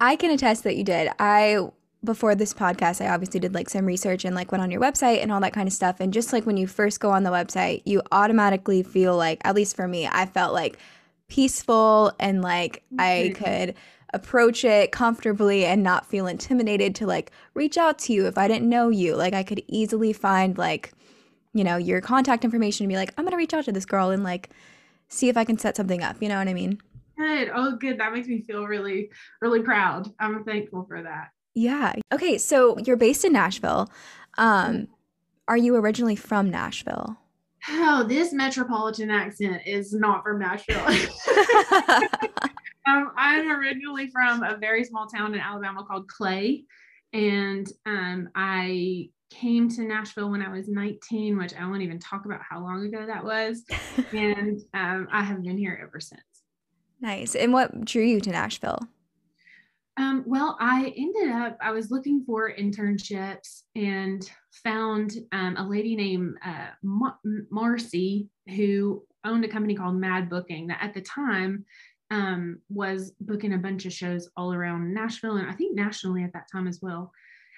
i 0.00 0.16
can 0.16 0.30
attest 0.30 0.64
that 0.64 0.76
you 0.76 0.84
did 0.84 1.10
i 1.18 1.58
before 2.04 2.34
this 2.34 2.54
podcast 2.54 3.04
i 3.04 3.08
obviously 3.08 3.38
did 3.38 3.54
like 3.54 3.68
some 3.68 3.84
research 3.84 4.24
and 4.24 4.34
like 4.34 4.50
went 4.52 4.62
on 4.62 4.70
your 4.70 4.80
website 4.80 5.22
and 5.22 5.30
all 5.30 5.40
that 5.40 5.52
kind 5.52 5.66
of 5.66 5.72
stuff 5.72 6.00
and 6.00 6.12
just 6.12 6.32
like 6.32 6.46
when 6.46 6.56
you 6.56 6.66
first 6.66 7.00
go 7.00 7.10
on 7.10 7.24
the 7.24 7.30
website 7.30 7.82
you 7.84 8.00
automatically 8.12 8.82
feel 8.82 9.16
like 9.16 9.40
at 9.44 9.54
least 9.54 9.76
for 9.76 9.86
me 9.86 10.06
i 10.06 10.24
felt 10.24 10.54
like 10.54 10.78
peaceful 11.28 12.12
and 12.18 12.42
like 12.42 12.82
i 12.98 13.32
could 13.36 13.74
approach 14.12 14.64
it 14.64 14.90
comfortably 14.90 15.64
and 15.64 15.82
not 15.82 16.06
feel 16.06 16.26
intimidated 16.26 16.94
to 16.94 17.06
like 17.06 17.30
reach 17.54 17.76
out 17.78 17.98
to 17.98 18.12
you 18.12 18.26
if 18.26 18.36
i 18.38 18.48
didn't 18.48 18.68
know 18.68 18.88
you 18.88 19.14
like 19.14 19.34
i 19.34 19.42
could 19.42 19.62
easily 19.68 20.12
find 20.12 20.58
like 20.58 20.92
you 21.52 21.64
know, 21.64 21.76
your 21.76 22.00
contact 22.00 22.44
information 22.44 22.84
and 22.84 22.88
be 22.88 22.96
like, 22.96 23.12
I'm 23.16 23.24
going 23.24 23.32
to 23.32 23.36
reach 23.36 23.54
out 23.54 23.64
to 23.64 23.72
this 23.72 23.86
girl 23.86 24.10
and 24.10 24.22
like 24.22 24.50
see 25.08 25.28
if 25.28 25.36
I 25.36 25.44
can 25.44 25.58
set 25.58 25.76
something 25.76 26.02
up. 26.02 26.16
You 26.20 26.28
know 26.28 26.38
what 26.38 26.48
I 26.48 26.54
mean? 26.54 26.80
Good. 27.18 27.50
Oh, 27.54 27.76
good. 27.76 27.98
That 27.98 28.12
makes 28.12 28.28
me 28.28 28.42
feel 28.42 28.66
really, 28.66 29.10
really 29.40 29.60
proud. 29.60 30.08
I'm 30.18 30.44
thankful 30.44 30.84
for 30.88 31.02
that. 31.02 31.30
Yeah. 31.54 31.94
Okay. 32.12 32.38
So 32.38 32.78
you're 32.78 32.96
based 32.96 33.24
in 33.24 33.32
Nashville. 33.32 33.90
Um, 34.38 34.88
are 35.48 35.56
you 35.56 35.76
originally 35.76 36.16
from 36.16 36.50
Nashville? 36.50 37.16
Oh, 37.68 38.04
this 38.08 38.32
metropolitan 38.32 39.10
accent 39.10 39.62
is 39.66 39.92
not 39.92 40.22
from 40.22 40.38
Nashville. 40.38 40.78
um, 42.86 43.10
I'm 43.16 43.50
originally 43.50 44.08
from 44.08 44.42
a 44.42 44.56
very 44.56 44.84
small 44.84 45.06
town 45.06 45.34
in 45.34 45.40
Alabama 45.40 45.84
called 45.84 46.08
Clay. 46.08 46.64
And 47.12 47.70
um, 47.86 48.28
I 48.34 49.10
came 49.30 49.68
to 49.70 49.82
Nashville 49.82 50.30
when 50.30 50.42
I 50.42 50.50
was 50.50 50.68
19, 50.68 51.36
which 51.38 51.54
I 51.54 51.66
won't 51.66 51.82
even 51.82 51.98
talk 51.98 52.24
about 52.24 52.40
how 52.48 52.60
long 52.60 52.86
ago 52.86 53.06
that 53.06 53.24
was. 53.24 53.64
and 54.12 54.60
um, 54.74 55.08
I 55.10 55.22
have 55.22 55.42
been 55.42 55.58
here 55.58 55.78
ever 55.82 56.00
since. 56.00 56.22
Nice. 57.00 57.34
And 57.34 57.52
what 57.52 57.84
drew 57.84 58.04
you 58.04 58.20
to 58.20 58.30
Nashville? 58.30 58.80
Um, 59.96 60.24
well, 60.26 60.56
I 60.60 60.94
ended 60.96 61.30
up, 61.30 61.58
I 61.60 61.72
was 61.72 61.90
looking 61.90 62.24
for 62.24 62.52
internships 62.54 63.62
and 63.74 64.28
found 64.64 65.12
um, 65.32 65.56
a 65.56 65.68
lady 65.68 65.96
named 65.96 66.36
uh, 66.44 66.68
Mar- 66.82 67.18
Marcy 67.50 68.28
who 68.48 69.02
owned 69.24 69.44
a 69.44 69.48
company 69.48 69.74
called 69.74 69.96
Mad 69.96 70.30
Booking 70.30 70.68
that 70.68 70.82
at 70.82 70.94
the 70.94 71.02
time 71.02 71.64
um, 72.10 72.60
was 72.68 73.12
booking 73.20 73.52
a 73.52 73.58
bunch 73.58 73.86
of 73.86 73.92
shows 73.92 74.28
all 74.36 74.52
around 74.52 74.92
Nashville 74.92 75.36
and 75.36 75.48
I 75.48 75.52
think 75.52 75.76
nationally 75.76 76.24
at 76.24 76.32
that 76.32 76.48
time 76.50 76.66
as 76.66 76.80
well. 76.82 77.12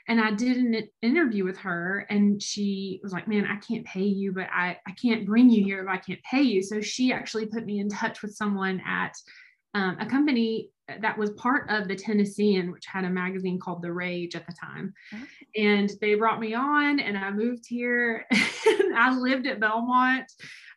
And 0.09 0.21
I 0.21 0.33
did 0.33 0.57
an 0.57 0.89
interview 1.01 1.45
with 1.45 1.57
her, 1.59 2.07
and 2.11 2.43
she 2.43 2.99
was 3.05 3.12
like, 3.12 3.29
Man, 3.29 3.47
I 3.47 3.57
can't 3.59 3.87
pay 3.87 4.03
you, 4.03 4.33
but 4.33 4.49
I, 4.53 4.77
I 4.87 4.91
can't 5.01 5.25
bring 5.25 5.49
you 5.49 5.62
here 5.62 5.81
if 5.81 5.89
I 5.89 5.97
can't 5.97 6.21
pay 6.29 6.43
you. 6.43 6.61
So 6.61 6.81
she 6.81 7.12
actually 7.12 7.47
put 7.47 7.65
me 7.65 7.79
in 7.79 7.89
touch 7.89 8.21
with 8.21 8.35
someone 8.35 8.83
at 8.85 9.15
um, 9.75 9.97
a 10.01 10.07
company 10.07 10.71
that 11.01 11.17
was 11.17 11.31
part 11.31 11.69
of 11.71 11.89
the 11.89 11.97
Tennessean, 11.97 12.71
which 12.73 12.87
had 12.87 13.05
a 13.05 13.11
magazine 13.11 13.59
called 13.59 13.83
The 13.83 13.93
Rage 13.93 14.35
at 14.35 14.47
the 14.47 14.53
time. 14.53 14.93
Oh. 15.15 15.19
And 15.57 15.91
they 16.01 16.15
brought 16.15 16.41
me 16.41 16.55
on, 16.55 17.01
and 17.01 17.17
I 17.17 17.31
moved 17.31 17.65
here. 17.67 18.27
and 18.31 18.97
I 18.97 19.17
lived 19.17 19.47
at 19.47 19.61
Belmont 19.61 20.31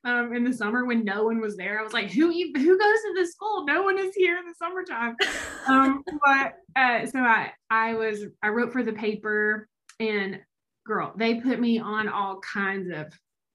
um, 0.05 0.33
in 0.33 0.43
the 0.43 0.53
summer 0.53 0.85
when 0.85 1.03
no 1.03 1.23
one 1.23 1.41
was 1.41 1.57
there. 1.57 1.79
I 1.79 1.83
was 1.83 1.93
like, 1.93 2.11
who 2.11 2.31
even, 2.31 2.61
who 2.61 2.77
goes 2.77 3.01
to 3.01 3.13
this 3.15 3.31
school? 3.31 3.65
No 3.65 3.83
one 3.83 3.97
is 3.97 4.13
here 4.15 4.37
in 4.37 4.45
the 4.45 4.53
summertime. 4.53 5.15
um, 5.67 6.03
but 6.25 6.53
uh, 6.75 7.05
so 7.05 7.19
I 7.19 7.51
I 7.69 7.95
was 7.95 8.23
I 8.41 8.49
wrote 8.49 8.71
for 8.71 8.83
the 8.83 8.93
paper, 8.93 9.67
and 9.99 10.39
girl, 10.85 11.13
they 11.15 11.41
put 11.41 11.59
me 11.59 11.79
on 11.79 12.07
all 12.07 12.39
kinds 12.39 12.91
of 12.91 13.07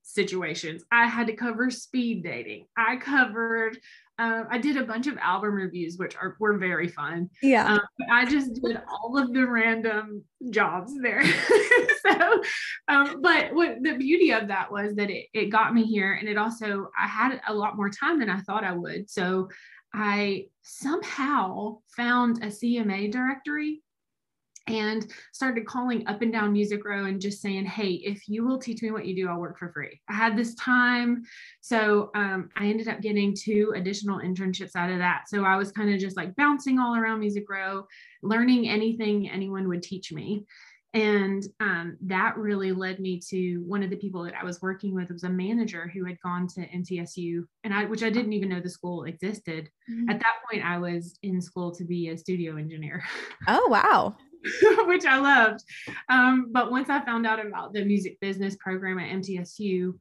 situations. 0.02 0.82
I 0.90 1.06
had 1.06 1.28
to 1.28 1.36
cover 1.36 1.70
speed 1.70 2.24
dating. 2.24 2.66
I 2.76 2.96
covered 2.96 3.78
um, 4.20 4.46
I 4.50 4.58
did 4.58 4.76
a 4.76 4.84
bunch 4.84 5.06
of 5.06 5.16
album 5.16 5.54
reviews, 5.54 5.96
which 5.96 6.14
are 6.14 6.36
were 6.38 6.58
very 6.58 6.88
fun. 6.88 7.30
Yeah. 7.42 7.64
Um, 7.64 7.80
I 8.12 8.26
just 8.26 8.52
did 8.62 8.78
all 8.86 9.16
of 9.16 9.32
the 9.32 9.46
random 9.46 10.22
jobs 10.50 10.92
there. 11.00 11.24
so, 12.06 12.42
um, 12.88 13.22
but 13.22 13.54
what 13.54 13.82
the 13.82 13.96
beauty 13.96 14.30
of 14.32 14.48
that 14.48 14.70
was 14.70 14.94
that 14.96 15.08
it, 15.08 15.28
it 15.32 15.46
got 15.46 15.72
me 15.72 15.84
here, 15.84 16.12
and 16.12 16.28
it 16.28 16.36
also 16.36 16.90
I 17.00 17.06
had 17.06 17.40
a 17.48 17.54
lot 17.54 17.76
more 17.76 17.88
time 17.88 18.20
than 18.20 18.28
I 18.28 18.40
thought 18.40 18.62
I 18.62 18.72
would. 18.72 19.08
So, 19.08 19.48
I 19.94 20.48
somehow 20.60 21.78
found 21.96 22.44
a 22.44 22.48
CMA 22.48 23.10
directory 23.10 23.80
and 24.70 25.06
started 25.32 25.66
calling 25.66 26.06
up 26.06 26.22
and 26.22 26.32
down 26.32 26.52
Music 26.52 26.84
Row 26.84 27.06
and 27.06 27.20
just 27.20 27.40
saying, 27.40 27.66
Hey, 27.66 27.92
if 28.04 28.28
you 28.28 28.46
will 28.46 28.58
teach 28.58 28.82
me 28.82 28.90
what 28.90 29.06
you 29.06 29.14
do, 29.14 29.28
I'll 29.28 29.40
work 29.40 29.58
for 29.58 29.72
free. 29.72 30.00
I 30.08 30.14
had 30.14 30.36
this 30.36 30.54
time. 30.54 31.22
So 31.60 32.10
um, 32.14 32.48
I 32.56 32.66
ended 32.66 32.88
up 32.88 33.00
getting 33.00 33.34
two 33.34 33.72
additional 33.76 34.20
internships 34.20 34.76
out 34.76 34.90
of 34.90 34.98
that. 34.98 35.24
So 35.28 35.44
I 35.44 35.56
was 35.56 35.72
kind 35.72 35.92
of 35.92 36.00
just 36.00 36.16
like 36.16 36.36
bouncing 36.36 36.78
all 36.78 36.96
around 36.96 37.20
Music 37.20 37.44
Row, 37.48 37.86
learning 38.22 38.68
anything 38.68 39.28
anyone 39.28 39.68
would 39.68 39.82
teach 39.82 40.12
me. 40.12 40.46
And 40.92 41.44
um, 41.60 41.96
that 42.02 42.36
really 42.36 42.72
led 42.72 42.98
me 42.98 43.20
to 43.28 43.58
one 43.58 43.84
of 43.84 43.90
the 43.90 43.96
people 43.96 44.24
that 44.24 44.34
I 44.34 44.44
was 44.44 44.60
working 44.60 44.92
with 44.92 45.10
was 45.10 45.22
a 45.22 45.28
manager 45.28 45.86
who 45.86 46.04
had 46.04 46.20
gone 46.20 46.48
to 46.48 46.66
MTSU, 46.66 47.44
and 47.62 47.72
I, 47.72 47.84
which 47.84 48.02
I 48.02 48.10
didn't 48.10 48.32
even 48.32 48.48
know 48.48 48.60
the 48.60 48.70
school 48.70 49.04
existed. 49.04 49.70
Mm-hmm. 49.88 50.10
At 50.10 50.18
that 50.18 50.38
point, 50.50 50.64
I 50.64 50.78
was 50.78 51.16
in 51.22 51.40
school 51.40 51.72
to 51.76 51.84
be 51.84 52.08
a 52.08 52.18
studio 52.18 52.56
engineer. 52.56 53.04
Oh 53.48 53.68
wow! 53.68 54.16
which 54.86 55.04
I 55.04 55.18
loved. 55.18 55.64
Um, 56.08 56.48
but 56.52 56.70
once 56.70 56.88
I 56.88 57.04
found 57.04 57.26
out 57.26 57.44
about 57.44 57.72
the 57.72 57.84
music 57.84 58.18
business 58.20 58.56
program 58.56 58.98
at 58.98 59.10
MTSU, 59.10 59.94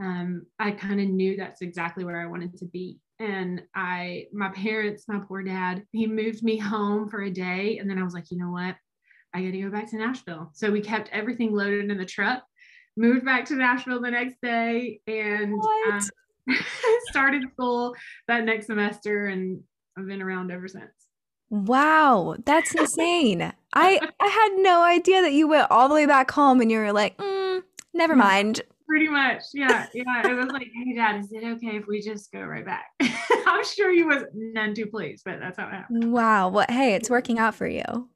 um, 0.00 0.46
I 0.58 0.70
kind 0.70 1.00
of 1.00 1.08
knew 1.08 1.36
that's 1.36 1.62
exactly 1.62 2.04
where 2.04 2.20
I 2.20 2.26
wanted 2.26 2.56
to 2.58 2.64
be. 2.66 2.98
And 3.18 3.62
I, 3.74 4.26
my 4.32 4.48
parents, 4.50 5.04
my 5.08 5.18
poor 5.18 5.42
dad, 5.42 5.84
he 5.92 6.06
moved 6.06 6.42
me 6.42 6.56
home 6.56 7.08
for 7.08 7.22
a 7.22 7.30
day. 7.30 7.78
And 7.78 7.90
then 7.90 7.98
I 7.98 8.02
was 8.02 8.14
like, 8.14 8.30
you 8.30 8.38
know 8.38 8.50
what? 8.50 8.76
I 9.34 9.42
got 9.42 9.52
to 9.52 9.60
go 9.60 9.70
back 9.70 9.90
to 9.90 9.98
Nashville. 9.98 10.50
So 10.54 10.70
we 10.70 10.80
kept 10.80 11.10
everything 11.12 11.54
loaded 11.54 11.90
in 11.90 11.98
the 11.98 12.06
truck, 12.06 12.42
moved 12.96 13.24
back 13.24 13.44
to 13.46 13.56
Nashville 13.56 14.00
the 14.00 14.10
next 14.10 14.36
day, 14.42 15.00
and 15.06 15.60
um, 15.92 16.00
started 17.10 17.44
school 17.52 17.94
that 18.26 18.44
next 18.44 18.66
semester. 18.66 19.26
And 19.26 19.62
I've 19.98 20.06
been 20.06 20.22
around 20.22 20.50
ever 20.50 20.66
since. 20.66 21.09
Wow, 21.50 22.36
that's 22.44 22.74
insane. 22.74 23.52
I 23.74 24.00
I 24.20 24.26
had 24.26 24.62
no 24.62 24.82
idea 24.82 25.20
that 25.20 25.32
you 25.32 25.48
went 25.48 25.70
all 25.70 25.88
the 25.88 25.94
way 25.94 26.06
back 26.06 26.30
home 26.30 26.60
and 26.60 26.70
you 26.70 26.78
were 26.78 26.92
like, 26.92 27.16
mm, 27.18 27.62
never 27.92 28.16
mind. 28.16 28.62
Pretty 28.88 29.08
much, 29.08 29.42
yeah, 29.52 29.86
yeah. 29.94 30.28
It 30.28 30.34
was 30.34 30.48
like, 30.48 30.68
hey, 30.74 30.94
Dad, 30.94 31.20
is 31.20 31.32
it 31.32 31.44
okay 31.44 31.76
if 31.76 31.86
we 31.86 32.00
just 32.00 32.32
go 32.32 32.40
right 32.40 32.64
back? 32.64 32.86
I'm 33.46 33.64
sure 33.64 33.92
he 33.92 34.02
was 34.02 34.24
none 34.34 34.74
too 34.74 34.86
pleased, 34.86 35.22
but 35.24 35.38
that's 35.40 35.58
how 35.58 35.68
it 35.68 35.72
happened. 35.72 36.12
Wow. 36.12 36.48
Well, 36.48 36.66
hey, 36.68 36.94
it's 36.94 37.10
working 37.10 37.38
out 37.38 37.54
for 37.54 37.68
you. 37.68 38.08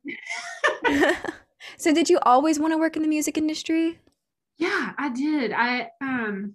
so, 1.76 1.95
did 1.95 2.09
you 2.11 2.19
always 2.23 2.59
want 2.59 2.73
to 2.73 2.79
work 2.79 2.97
in 2.97 3.03
the 3.03 3.09
music 3.09 3.38
industry? 3.38 3.99
Yeah, 4.59 4.93
I 4.99 5.09
did. 5.11 5.53
I 5.53 5.91
um, 6.00 6.55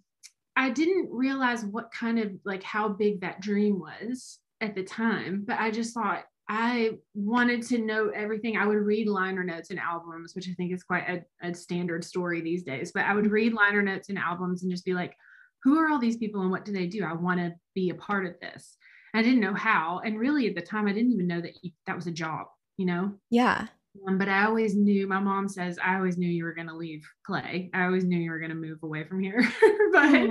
I 0.56 0.70
didn't 0.70 1.10
realize 1.12 1.66
what 1.66 1.92
kind 1.92 2.20
of 2.20 2.32
like 2.46 2.64
how 2.64 2.90
big 2.90 3.22
that 3.22 3.42
dream 3.42 3.80
was 3.80 4.40
at 4.62 4.76
the 4.76 4.84
time, 4.84 5.44
but 5.46 5.60
I 5.60 5.72
just 5.72 5.94
thought 5.94 6.24
I 6.52 6.98
wanted 7.14 7.62
to 7.68 7.78
know 7.78 8.10
everything. 8.10 8.58
I 8.58 8.66
would 8.66 8.78
read 8.78 9.08
liner 9.08 9.44
notes 9.44 9.70
and 9.70 9.80
albums, 9.80 10.34
which 10.34 10.50
I 10.50 10.54
think 10.54 10.74
is 10.74 10.84
quite 10.84 11.08
a, 11.08 11.48
a, 11.48 11.54
standard 11.54 12.04
story 12.04 12.42
these 12.42 12.64
days. 12.64 12.92
But 12.92 13.06
I 13.06 13.14
would 13.14 13.30
read 13.30 13.54
liner 13.54 13.84
notes 13.84 14.10
and 14.10 14.18
albums 14.18 14.64
and 14.64 14.72
just 14.72 14.84
be 14.84 14.96
like, 14.96 15.16
who 15.64 15.78
are 15.78 15.90
all 15.90 16.00
these 16.00 16.18
people 16.18 16.42
and 16.42 16.50
what 16.50 16.66
do 16.66 16.72
they 16.72 16.88
do? 16.88 17.04
I 17.04 17.14
want 17.14 17.40
to 17.40 17.54
be 17.76 17.92
a 17.92 17.96
part 17.96 18.26
of 18.26 18.34
this. 18.42 18.78
I 19.14 19.22
didn't 19.22 19.42
know 19.42 19.54
how. 19.54 20.02
And 20.04 20.18
really 20.18 20.48
at 20.48 20.56
the 20.56 20.62
time, 20.62 20.88
I 20.88 20.92
didn't 20.92 21.12
even 21.12 21.28
know 21.28 21.40
that 21.40 21.54
you, 21.64 21.70
that 21.86 21.96
was 21.96 22.08
a 22.08 22.12
job, 22.12 22.48
you 22.78 22.88
know? 22.88 23.14
Yeah. 23.30 23.68
Um, 24.08 24.18
but 24.18 24.30
I 24.30 24.46
always 24.46 24.76
knew, 24.76 25.06
my 25.08 25.20
mom 25.20 25.48
says, 25.48 25.78
I 25.84 25.96
always 25.96 26.18
knew 26.18 26.30
you 26.30 26.46
were 26.46 26.54
going 26.54 26.68
to 26.68 26.76
leave 26.76 27.08
Clay. 27.26 27.70
I 27.76 27.86
always 27.86 28.06
knew 28.06 28.18
you 28.18 28.32
were 28.32 28.40
going 28.40 28.50
to 28.50 28.56
move 28.56 28.80
away 28.82 29.04
from 29.04 29.20
here. 29.20 29.48
but 29.92 30.30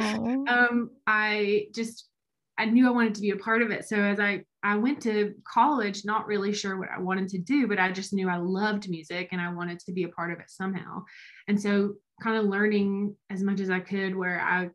um, 0.49 0.91
I 1.07 1.67
just, 1.75 2.09
I 2.57 2.65
knew 2.65 2.89
I 2.89 2.93
wanted 2.93 3.15
to 3.17 3.21
be 3.21 3.31
a 3.31 3.37
part 3.37 3.63
of 3.63 3.71
it. 3.71 3.87
So 3.87 3.97
as 3.97 4.19
I 4.19 4.45
I 4.63 4.77
went 4.77 5.01
to 5.03 5.35
college 5.45 6.05
not 6.05 6.27
really 6.27 6.53
sure 6.53 6.79
what 6.79 6.89
I 6.91 6.99
wanted 7.01 7.29
to 7.29 7.39
do, 7.39 7.67
but 7.67 7.79
I 7.79 7.93
just 7.93 8.13
knew 8.13 8.29
I 8.29 8.37
loved 8.37 8.89
music 8.89 9.29
and 9.33 9.41
I 9.41 9.53
wanted 9.53 9.79
to 9.81 9.93
be 9.93 10.05
a 10.05 10.09
part 10.09 10.33
of 10.33 10.41
it 10.41 10.51
somehow. 10.51 11.05
And 11.47 11.61
so 11.61 11.95
kind 12.23 12.37
of 12.37 12.47
learning 12.47 13.15
as 13.31 13.43
much 13.43 13.61
as 13.61 13.71
I 13.71 13.81
could 13.81 14.17
where 14.17 14.41
I 14.41 14.71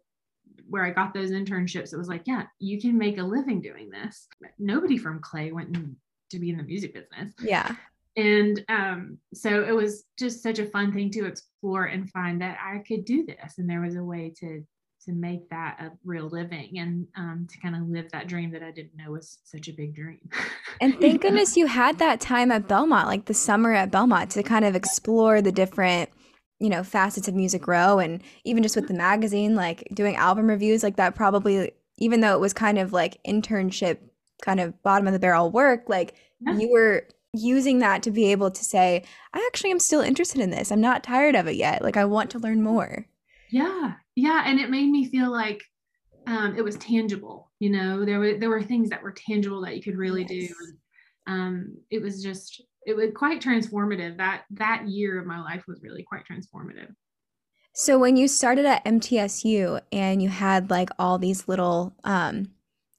where 0.70 0.86
I 0.86 0.92
got 0.92 1.13
those 1.13 1.32
internships, 1.32 1.94
it 1.94 1.98
was 1.98 2.08
like, 2.08 2.24
yeah, 2.25 2.44
you 2.60 2.80
can 2.80 2.98
make 2.98 3.18
a 3.18 3.24
living 3.24 3.62
doing 3.62 3.90
this. 3.90 4.28
Nobody 4.58 4.98
from 4.98 5.20
Clay 5.20 5.52
went 5.52 5.78
to 6.32 6.40
be 6.40 6.50
in 6.50 6.58
the 6.58 6.63
music 6.63 6.94
business. 6.94 7.34
Yeah. 7.42 7.75
And 8.16 8.63
um, 8.70 9.18
so 9.34 9.63
it 9.63 9.75
was 9.75 10.06
just 10.18 10.44
such 10.44 10.60
a 10.60 10.66
fun 10.66 10.94
thing 10.94 11.10
to 11.12 11.25
explore 11.25 11.86
and 11.86 12.10
find 12.12 12.42
that 12.42 12.60
I 12.63 12.80
could 12.80 13.06
do 13.06 13.25
this. 13.25 13.56
And 13.58 13.70
there 13.70 13.82
was 13.82 13.96
a 13.96 14.04
way 14.04 14.34
to 14.40 14.63
to 15.05 15.12
make 15.12 15.50
that 15.50 15.77
a 15.79 15.91
real 16.05 16.29
living 16.29 16.79
and 16.79 17.07
um, 17.17 17.48
to 17.50 17.60
kind 17.60 17.75
of 17.75 17.89
live 17.89 18.10
that 18.12 18.27
dream 18.27 18.51
that 18.51 18.63
I 18.63 18.72
didn't 18.72 18.95
know 18.95 19.12
was 19.12 19.39
such 19.43 19.67
a 19.67 19.74
big 19.74 19.95
dream. 19.95 20.19
and 20.81 21.00
thank 21.00 21.22
goodness 21.22 21.57
you 21.57 21.67
had 21.67 22.00
that 22.00 22.22
time 22.22 22.51
at 22.51 22.67
Belmont, 22.67 23.07
like 23.07 23.25
the 23.25 23.33
summer 23.33 23.74
at 23.74 23.91
Belmont, 23.91 24.31
to 24.31 24.43
kind 24.43 24.65
of 24.65 24.75
explore 24.75 25.41
the 25.41 25.51
different, 25.51 26.10
you 26.60 26.69
know, 26.69 26.83
facets 26.83 27.27
of 27.27 27.36
Music 27.36 27.67
Row, 27.67 28.00
and 28.00 28.22
even 28.43 28.63
just 28.63 28.75
with 28.75 28.88
the 28.88 28.93
magazine, 28.93 29.55
like 29.55 29.88
doing 29.93 30.15
album 30.15 30.48
reviews, 30.48 30.83
like 30.83 30.95
that. 30.95 31.15
Probably, 31.15 31.72
even 31.98 32.22
though 32.22 32.33
it 32.33 32.39
was 32.39 32.53
kind 32.53 32.77
of 32.79 32.93
like 32.93 33.22
internship, 33.27 33.98
kind 34.41 34.60
of 34.60 34.81
bottom 34.83 35.07
of 35.07 35.13
the 35.13 35.19
barrel 35.19 35.51
work, 35.51 35.83
like 35.88 36.15
yeah. 36.39 36.57
you 36.57 36.72
were 36.72 37.07
using 37.33 37.79
that 37.79 38.03
to 38.03 38.12
be 38.12 38.31
able 38.31 38.51
to 38.51 38.63
say, 38.63 39.03
I 39.33 39.43
actually 39.48 39.72
am 39.72 39.79
still 39.79 40.01
interested 40.01 40.39
in 40.39 40.51
this. 40.51 40.72
I'm 40.72 40.81
not 40.81 41.03
tired 41.03 41.36
of 41.36 41.48
it 41.48 41.55
yet. 41.55 41.81
Like 41.81 41.98
I 41.98 42.05
want 42.05 42.29
to 42.31 42.39
learn 42.39 42.62
more. 42.62 43.07
Yeah, 43.53 43.93
yeah 44.15 44.43
and 44.45 44.60
it 44.60 44.69
made 44.69 44.89
me 44.89 45.10
feel 45.10 45.31
like 45.31 45.63
um, 46.27 46.55
it 46.57 46.63
was 46.63 46.75
tangible 46.77 47.51
you 47.63 47.69
know? 47.69 48.03
There 48.03 48.19
were 48.19 48.38
there 48.38 48.50
were 48.50 48.62
things 48.62 48.89
that 48.89 49.01
were 49.01 49.13
tangible 49.13 49.62
that 49.62 49.77
you 49.77 49.81
could 49.81 49.95
really 49.95 50.25
yes. 50.29 50.50
do 50.50 50.55
and, 50.60 50.77
um, 51.25 51.77
it 51.89 52.01
was 52.01 52.22
just 52.22 52.62
it 52.86 52.93
was 52.93 53.12
quite 53.15 53.41
transformative. 53.41 54.17
That 54.17 54.43
that 54.51 54.86
year 54.89 55.17
of 55.17 55.25
my 55.25 55.39
life 55.41 55.63
was 55.65 55.81
really 55.81 56.03
quite 56.03 56.24
transformative. 56.29 56.93
So 57.72 57.98
when 57.98 58.17
you 58.17 58.27
started 58.27 58.65
at 58.65 58.83
mtsu 58.83 59.79
and 59.93 60.22
you 60.22 60.27
had 60.27 60.69
like 60.69 60.89
all 61.00 61.17
these 61.17 61.48
little 61.48 61.95
um, 62.03 62.51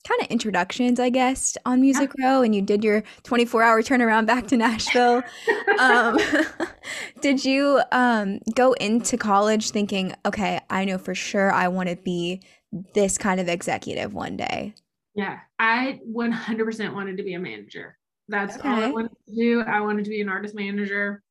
kind 0.07 0.21
of 0.21 0.29
introductions, 0.29 1.01
I 1.01 1.09
guess, 1.09 1.57
on 1.65 1.81
Music 1.81 2.13
Row, 2.21 2.43
and 2.43 2.55
you 2.55 2.61
did 2.61 2.85
your 2.85 3.03
24 3.23 3.63
hour 3.63 3.83
turnaround 3.83 4.27
back 4.27 4.47
to 4.49 4.57
Nashville. 4.57 5.23
um, 5.79 6.19
did 7.21 7.45
you 7.45 7.81
um, 7.91 8.41
go 8.55 8.73
into 8.75 9.17
college 9.17 9.71
thinking, 9.71 10.15
okay, 10.27 10.61
I 10.69 10.85
know 10.85 10.99
for 10.99 11.15
sure 11.15 11.51
I 11.51 11.69
want 11.69 11.89
to 11.89 11.97
be 11.97 12.43
this 12.95 13.17
kind 13.17 13.41
of 13.41 13.49
executive 13.49 14.13
one 14.13 14.37
day? 14.37 14.75
Yeah, 15.15 15.41
I 15.59 16.01
100% 16.11 16.95
wanted 16.95 17.17
to 17.17 17.23
be 17.23 17.35
a 17.35 17.39
manager. 17.39 17.97
That's 18.29 18.57
okay. 18.59 18.69
all 18.69 18.83
I 18.83 18.91
wanted 18.91 19.13
to 19.29 19.35
do. 19.35 19.61
I 19.63 19.81
wanted 19.81 20.05
to 20.05 20.11
be 20.11 20.21
an 20.21 20.29
artist 20.29 20.55
manager. 20.55 21.23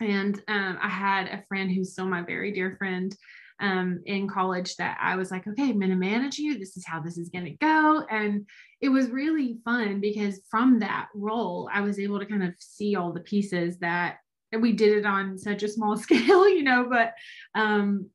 And 0.00 0.40
um, 0.46 0.78
I 0.80 0.88
had 0.88 1.26
a 1.28 1.42
friend 1.48 1.70
who's 1.70 1.92
still 1.92 2.06
my 2.06 2.22
very 2.22 2.52
dear 2.52 2.76
friend 2.76 3.16
um, 3.60 4.00
in 4.06 4.28
college 4.28 4.76
that 4.76 4.98
I 5.00 5.16
was 5.16 5.30
like, 5.30 5.46
okay, 5.46 5.70
I'm 5.70 5.78
going 5.78 5.90
to 5.90 5.96
manage 5.96 6.38
you. 6.38 6.58
This 6.58 6.76
is 6.76 6.86
how 6.86 7.00
this 7.00 7.18
is 7.18 7.28
going 7.28 7.44
to 7.44 7.56
go. 7.60 8.04
And 8.10 8.46
it 8.80 8.88
was 8.88 9.10
really 9.10 9.58
fun 9.64 10.00
because 10.00 10.40
from 10.50 10.78
that 10.80 11.08
role, 11.14 11.68
I 11.72 11.80
was 11.80 11.98
able 11.98 12.18
to 12.20 12.26
kind 12.26 12.44
of 12.44 12.54
see 12.58 12.96
all 12.96 13.12
the 13.12 13.20
pieces 13.20 13.78
that 13.78 14.18
we 14.58 14.72
did 14.72 14.98
it 14.98 15.06
on 15.06 15.38
such 15.38 15.62
a 15.62 15.68
small 15.68 15.96
scale, 15.98 16.48
you 16.48 16.62
know, 16.62 16.86
but 16.88 17.14
um, 17.54 18.10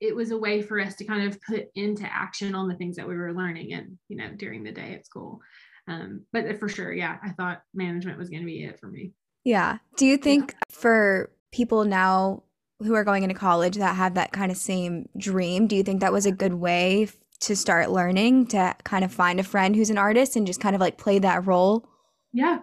it 0.00 0.14
was 0.14 0.30
a 0.30 0.38
way 0.38 0.62
for 0.62 0.78
us 0.78 0.94
to 0.96 1.04
kind 1.04 1.26
of 1.26 1.40
put 1.42 1.68
into 1.74 2.04
action 2.04 2.54
on 2.54 2.68
the 2.68 2.74
things 2.74 2.96
that 2.96 3.08
we 3.08 3.16
were 3.16 3.32
learning 3.32 3.72
and, 3.72 3.98
you 4.08 4.16
know, 4.16 4.30
during 4.36 4.62
the 4.62 4.72
day 4.72 4.94
at 4.94 5.06
school. 5.06 5.40
Um, 5.88 6.22
but 6.32 6.58
for 6.58 6.68
sure, 6.68 6.92
yeah, 6.92 7.16
I 7.22 7.30
thought 7.30 7.62
management 7.72 8.18
was 8.18 8.28
going 8.28 8.42
to 8.42 8.46
be 8.46 8.64
it 8.64 8.78
for 8.78 8.88
me. 8.88 9.12
Yeah. 9.44 9.78
Do 9.96 10.04
you 10.06 10.16
think 10.16 10.52
yeah. 10.52 10.76
for 10.76 11.30
people 11.52 11.84
now 11.84 12.42
who 12.80 12.94
are 12.94 13.04
going 13.04 13.22
into 13.22 13.34
college 13.34 13.76
that 13.76 13.96
have 13.96 14.14
that 14.14 14.32
kind 14.32 14.50
of 14.50 14.58
same 14.58 15.08
dream, 15.16 15.66
do 15.66 15.76
you 15.76 15.82
think 15.82 16.00
that 16.00 16.12
was 16.12 16.26
a 16.26 16.32
good 16.32 16.54
way 16.54 17.08
to 17.40 17.56
start 17.56 17.90
learning 17.90 18.46
to 18.48 18.74
kind 18.84 19.04
of 19.04 19.12
find 19.12 19.40
a 19.40 19.44
friend 19.44 19.76
who's 19.76 19.90
an 19.90 19.98
artist 19.98 20.36
and 20.36 20.46
just 20.46 20.60
kind 20.60 20.74
of 20.74 20.80
like 20.80 20.98
play 20.98 21.18
that 21.18 21.46
role? 21.46 21.86
Yeah. 22.32 22.58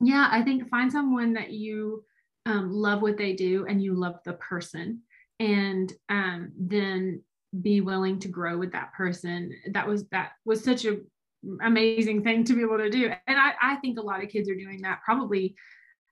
Yeah. 0.00 0.28
I 0.30 0.42
think 0.42 0.68
find 0.68 0.90
someone 0.90 1.34
that 1.34 1.52
you 1.52 2.04
um, 2.46 2.72
love 2.72 3.02
what 3.02 3.18
they 3.18 3.34
do 3.34 3.66
and 3.68 3.82
you 3.82 3.94
love 3.94 4.16
the 4.24 4.32
person 4.34 5.02
and 5.38 5.92
um, 6.08 6.52
then 6.56 7.22
be 7.60 7.80
willing 7.80 8.18
to 8.20 8.28
grow 8.28 8.56
with 8.56 8.72
that 8.72 8.92
person 8.92 9.52
that 9.72 9.86
was 9.86 10.06
that 10.10 10.32
was 10.44 10.62
such 10.62 10.84
a 10.84 10.98
amazing 11.62 12.22
thing 12.22 12.44
to 12.44 12.54
be 12.54 12.62
able 12.62 12.78
to 12.78 12.90
do 12.90 13.10
and 13.26 13.38
i, 13.38 13.52
I 13.60 13.76
think 13.76 13.98
a 13.98 14.02
lot 14.02 14.22
of 14.22 14.30
kids 14.30 14.48
are 14.48 14.54
doing 14.54 14.82
that 14.82 15.00
probably 15.04 15.56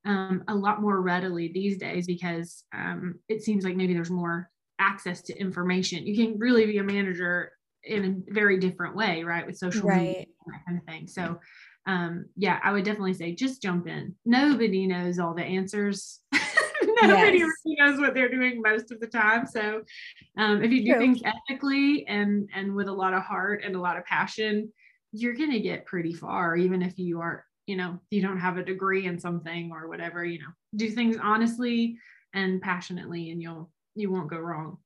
um, 0.05 0.45
a 0.49 0.55
lot 0.55 0.81
more 0.81 1.01
readily 1.01 1.49
these 1.49 1.79
days 1.79 2.07
because 2.07 2.65
um, 2.75 3.17
it 3.29 3.43
seems 3.43 3.65
like 3.65 3.77
maybe 3.77 3.95
there's 3.95 4.11
more 4.11 4.51
access 4.79 5.23
to 5.23 5.37
information 5.39 6.07
you 6.07 6.17
can 6.17 6.39
really 6.39 6.65
be 6.65 6.79
a 6.79 6.85
manager 6.85 7.51
in 7.85 8.05
a 8.05 8.33
very 8.33 8.59
different 8.59 8.95
way 8.95 9.25
right 9.25 9.47
with 9.47 9.57
social 9.57 9.89
right. 9.89 10.01
media 10.01 10.27
that 10.47 10.61
kind 10.67 10.79
of 10.79 10.85
thing 10.85 11.07
so 11.09 11.39
um, 11.87 12.27
yeah 12.37 12.61
i 12.63 12.71
would 12.71 12.85
definitely 12.85 13.15
say 13.15 13.35
just 13.35 13.61
jump 13.61 13.89
in 13.89 14.15
nobody 14.25 14.87
knows 14.87 15.19
all 15.19 15.35
the 15.35 15.43
answers 15.43 16.21
nobody 17.03 17.39
yes. 17.39 17.51
really 17.65 17.77
knows 17.79 18.01
what 18.01 18.15
they're 18.15 18.29
doing 18.29 18.61
most 18.63 18.91
of 18.91 19.01
the 19.01 19.07
time. 19.07 19.47
So 19.47 19.83
um, 20.37 20.63
if 20.63 20.71
you 20.71 20.85
do 20.85 20.93
True. 20.93 21.01
things 21.01 21.21
ethically 21.25 22.07
and 22.07 22.49
and 22.55 22.75
with 22.75 22.89
a 22.89 22.93
lot 22.93 23.15
of 23.15 23.23
heart 23.23 23.63
and 23.65 23.75
a 23.75 23.81
lot 23.81 23.97
of 23.97 24.05
passion, 24.05 24.73
you're 25.13 25.35
gonna 25.35 25.61
get 25.61 25.87
pretty 25.87 26.13
far, 26.13 26.57
even 26.57 26.83
if 26.83 26.99
you 26.99 27.21
aren't, 27.21 27.43
you 27.69 27.77
know, 27.77 28.01
you 28.11 28.23
don't 28.23 28.41
have 28.41 28.57
a 28.57 28.65
degree 28.65 29.07
in 29.07 29.19
something 29.19 29.71
or 29.73 29.89
whatever, 29.89 30.25
you 30.25 30.39
know, 30.41 30.53
do 30.75 30.91
things 30.91 31.17
honestly 31.23 31.99
and 32.35 32.61
passionately 32.61 33.31
and 33.31 33.41
you'll 33.41 33.71
you 33.95 34.11
won't 34.11 34.31
go 34.31 34.39
wrong 34.39 34.79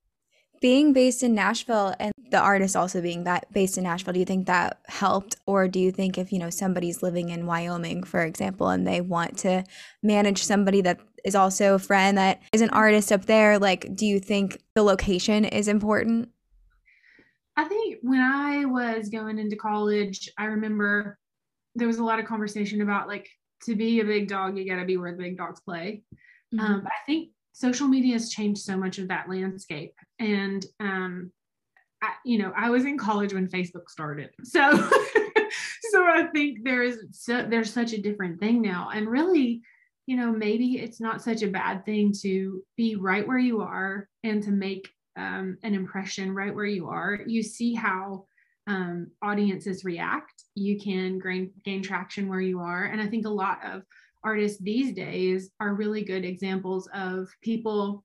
being 0.62 0.92
based 0.92 1.24
in 1.24 1.34
Nashville 1.34 1.94
and 1.98 2.12
the 2.30 2.38
artist 2.38 2.76
also 2.76 3.02
being 3.02 3.24
that 3.24 3.52
based 3.52 3.76
in 3.76 3.84
Nashville, 3.84 4.14
do 4.14 4.20
you 4.20 4.24
think 4.24 4.46
that 4.46 4.78
helped? 4.86 5.36
Or 5.44 5.68
do 5.68 5.78
you 5.78 5.90
think 5.90 6.16
if, 6.16 6.32
you 6.32 6.38
know, 6.38 6.48
somebody's 6.48 7.02
living 7.02 7.28
in 7.28 7.46
Wyoming, 7.46 8.04
for 8.04 8.22
example, 8.22 8.68
and 8.68 8.86
they 8.86 9.00
want 9.02 9.36
to 9.38 9.64
manage 10.02 10.42
somebody 10.42 10.80
that 10.82 11.00
is 11.24 11.34
also 11.34 11.74
a 11.74 11.78
friend 11.78 12.16
that 12.16 12.40
is 12.52 12.62
an 12.62 12.70
artist 12.70 13.12
up 13.12 13.26
there, 13.26 13.58
like, 13.58 13.94
do 13.94 14.06
you 14.06 14.20
think 14.20 14.62
the 14.74 14.82
location 14.82 15.44
is 15.44 15.68
important? 15.68 16.30
I 17.56 17.64
think 17.64 17.98
when 18.02 18.20
I 18.20 18.64
was 18.64 19.10
going 19.10 19.38
into 19.38 19.56
college, 19.56 20.30
I 20.38 20.44
remember 20.44 21.18
there 21.74 21.86
was 21.86 21.98
a 21.98 22.04
lot 22.04 22.18
of 22.18 22.26
conversation 22.26 22.82
about 22.82 23.08
like 23.08 23.28
to 23.64 23.76
be 23.76 24.00
a 24.00 24.04
big 24.04 24.28
dog, 24.28 24.58
you 24.58 24.68
got 24.68 24.80
to 24.80 24.84
be 24.84 24.96
where 24.96 25.12
the 25.12 25.22
big 25.22 25.36
dogs 25.36 25.60
play. 25.60 26.02
Mm-hmm. 26.54 26.60
Um, 26.64 26.86
I 26.86 27.06
think 27.06 27.30
social 27.52 27.88
media 27.88 28.14
has 28.14 28.30
changed 28.30 28.62
so 28.62 28.76
much 28.76 28.98
of 28.98 29.08
that 29.08 29.28
landscape. 29.28 29.94
And, 30.18 30.64
um, 30.80 31.30
I, 32.02 32.10
you 32.24 32.38
know, 32.38 32.52
I 32.56 32.70
was 32.70 32.84
in 32.84 32.98
college 32.98 33.32
when 33.32 33.48
Facebook 33.48 33.88
started. 33.88 34.30
So, 34.44 34.90
so 35.90 36.04
I 36.04 36.26
think 36.32 36.64
there 36.64 36.82
is, 36.82 36.98
so, 37.12 37.46
there's 37.48 37.72
such 37.72 37.92
a 37.92 38.00
different 38.00 38.40
thing 38.40 38.62
now. 38.62 38.90
And 38.92 39.06
really, 39.06 39.60
you 40.06 40.16
know, 40.16 40.32
maybe 40.32 40.78
it's 40.78 41.00
not 41.00 41.22
such 41.22 41.42
a 41.42 41.48
bad 41.48 41.84
thing 41.84 42.12
to 42.22 42.62
be 42.76 42.96
right 42.96 43.26
where 43.26 43.38
you 43.38 43.60
are 43.60 44.08
and 44.24 44.42
to 44.42 44.50
make 44.50 44.88
um, 45.16 45.58
an 45.62 45.74
impression 45.74 46.34
right 46.34 46.54
where 46.54 46.64
you 46.64 46.88
are. 46.88 47.20
You 47.26 47.42
see 47.42 47.74
how 47.74 48.24
um, 48.66 49.08
audiences 49.22 49.84
react. 49.84 50.44
You 50.54 50.78
can 50.78 51.18
gain, 51.18 51.50
gain 51.64 51.82
traction 51.82 52.28
where 52.28 52.40
you 52.40 52.60
are. 52.60 52.84
And 52.84 53.00
I 53.00 53.06
think 53.06 53.26
a 53.26 53.30
lot 53.30 53.58
of 53.64 53.82
artists 54.24 54.60
these 54.60 54.94
days 54.94 55.50
are 55.60 55.74
really 55.74 56.04
good 56.04 56.24
examples 56.24 56.88
of 56.94 57.28
people 57.42 58.04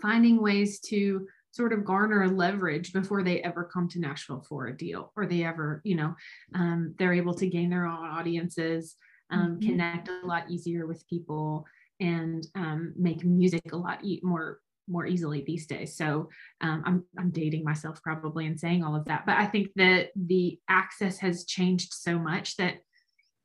finding 0.00 0.40
ways 0.40 0.80
to 0.80 1.26
sort 1.50 1.72
of 1.72 1.84
garner 1.84 2.28
leverage 2.28 2.92
before 2.92 3.22
they 3.22 3.42
ever 3.42 3.68
come 3.70 3.88
to 3.88 4.00
Nashville 4.00 4.44
for 4.48 4.66
a 4.66 4.76
deal 4.76 5.12
or 5.16 5.26
they 5.26 5.44
ever, 5.44 5.82
you 5.84 5.96
know, 5.96 6.14
um, 6.54 6.94
they're 6.98 7.12
able 7.12 7.34
to 7.34 7.46
gain 7.46 7.68
their 7.68 7.86
own 7.86 8.06
audiences, 8.06 8.96
um, 9.30 9.58
mm-hmm. 9.58 9.68
connect 9.68 10.08
a 10.08 10.26
lot 10.26 10.50
easier 10.50 10.86
with 10.86 11.06
people 11.08 11.66
and 12.00 12.46
um, 12.54 12.94
make 12.96 13.22
music 13.24 13.72
a 13.72 13.76
lot 13.76 14.02
e- 14.02 14.20
more 14.22 14.60
more 14.92 15.06
easily 15.06 15.42
these 15.46 15.66
days. 15.66 15.96
So 15.96 16.28
um, 16.60 16.82
I'm 16.86 17.04
I'm 17.18 17.30
dating 17.30 17.64
myself 17.64 18.02
probably 18.02 18.46
in 18.46 18.56
saying 18.56 18.84
all 18.84 18.94
of 18.94 19.06
that, 19.06 19.26
but 19.26 19.36
I 19.36 19.46
think 19.46 19.68
that 19.76 20.10
the 20.14 20.58
access 20.68 21.18
has 21.18 21.44
changed 21.44 21.94
so 21.94 22.18
much 22.18 22.56
that 22.56 22.76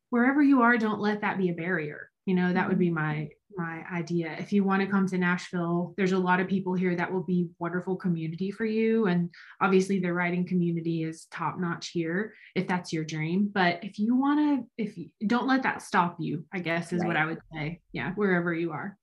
wherever 0.09 0.41
you 0.41 0.61
are, 0.61 0.77
don't 0.77 0.99
let 0.99 1.21
that 1.21 1.37
be 1.37 1.49
a 1.49 1.53
barrier. 1.53 2.09
You 2.25 2.35
know, 2.35 2.51
that 2.51 2.67
would 2.67 2.79
be 2.79 2.87
mm-hmm. 2.87 2.95
my 2.95 3.29
my 3.55 3.83
idea. 3.91 4.35
If 4.37 4.53
you 4.53 4.63
want 4.63 4.81
to 4.81 4.87
come 4.87 5.07
to 5.07 5.17
Nashville, 5.17 5.93
there's 5.97 6.11
a 6.11 6.19
lot 6.19 6.39
of 6.39 6.47
people 6.47 6.73
here 6.75 6.95
that 6.95 7.11
will 7.11 7.23
be 7.23 7.47
wonderful 7.59 7.95
community 7.95 8.51
for 8.51 8.65
you. 8.65 9.07
And 9.07 9.29
obviously 9.59 9.99
the 9.99 10.13
writing 10.13 10.45
community 10.45 11.03
is 11.03 11.25
top 11.31 11.57
notch 11.59 11.89
here 11.89 12.33
if 12.53 12.67
that's 12.67 12.93
your 12.93 13.03
dream. 13.03 13.49
But 13.51 13.79
if 13.83 13.97
you 13.97 14.15
want 14.15 14.39
to, 14.39 14.83
if 14.83 14.97
you 14.97 15.09
don't 15.25 15.47
let 15.47 15.63
that 15.63 15.81
stop 15.81 16.17
you, 16.19 16.45
I 16.53 16.59
guess 16.59 16.93
is 16.93 16.99
right. 16.99 17.07
what 17.07 17.17
I 17.17 17.25
would 17.25 17.39
say. 17.53 17.81
Yeah, 17.93 18.13
wherever 18.13 18.53
you 18.53 18.71
are. 18.73 18.97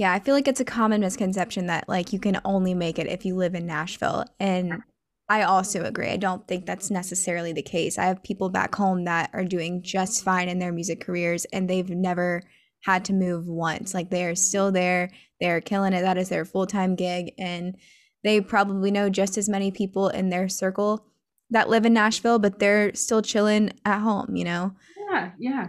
Yeah, 0.00 0.14
I 0.14 0.18
feel 0.18 0.34
like 0.34 0.48
it's 0.48 0.60
a 0.60 0.64
common 0.64 1.02
misconception 1.02 1.66
that 1.66 1.86
like 1.86 2.10
you 2.10 2.18
can 2.18 2.40
only 2.42 2.72
make 2.72 2.98
it 2.98 3.06
if 3.06 3.26
you 3.26 3.34
live 3.34 3.54
in 3.54 3.66
Nashville. 3.66 4.24
And 4.40 4.82
I 5.28 5.42
also 5.42 5.84
agree. 5.84 6.08
I 6.08 6.16
don't 6.16 6.48
think 6.48 6.64
that's 6.64 6.90
necessarily 6.90 7.52
the 7.52 7.60
case. 7.60 7.98
I 7.98 8.04
have 8.06 8.22
people 8.22 8.48
back 8.48 8.74
home 8.74 9.04
that 9.04 9.28
are 9.34 9.44
doing 9.44 9.82
just 9.82 10.24
fine 10.24 10.48
in 10.48 10.58
their 10.58 10.72
music 10.72 11.02
careers 11.02 11.44
and 11.52 11.68
they've 11.68 11.90
never 11.90 12.42
had 12.82 13.04
to 13.04 13.12
move 13.12 13.46
once. 13.46 13.92
Like 13.92 14.08
they 14.08 14.24
are 14.24 14.34
still 14.34 14.72
there, 14.72 15.10
they're 15.38 15.60
killing 15.60 15.92
it. 15.92 16.00
That 16.00 16.16
is 16.16 16.30
their 16.30 16.46
full 16.46 16.66
time 16.66 16.94
gig. 16.94 17.34
And 17.36 17.76
they 18.24 18.40
probably 18.40 18.90
know 18.90 19.10
just 19.10 19.36
as 19.36 19.50
many 19.50 19.70
people 19.70 20.08
in 20.08 20.30
their 20.30 20.48
circle 20.48 21.04
that 21.50 21.68
live 21.68 21.84
in 21.84 21.92
Nashville, 21.92 22.38
but 22.38 22.58
they're 22.58 22.94
still 22.94 23.20
chilling 23.20 23.70
at 23.84 24.00
home, 24.00 24.34
you 24.34 24.44
know? 24.44 24.72
Yeah, 25.10 25.32
yeah. 25.38 25.68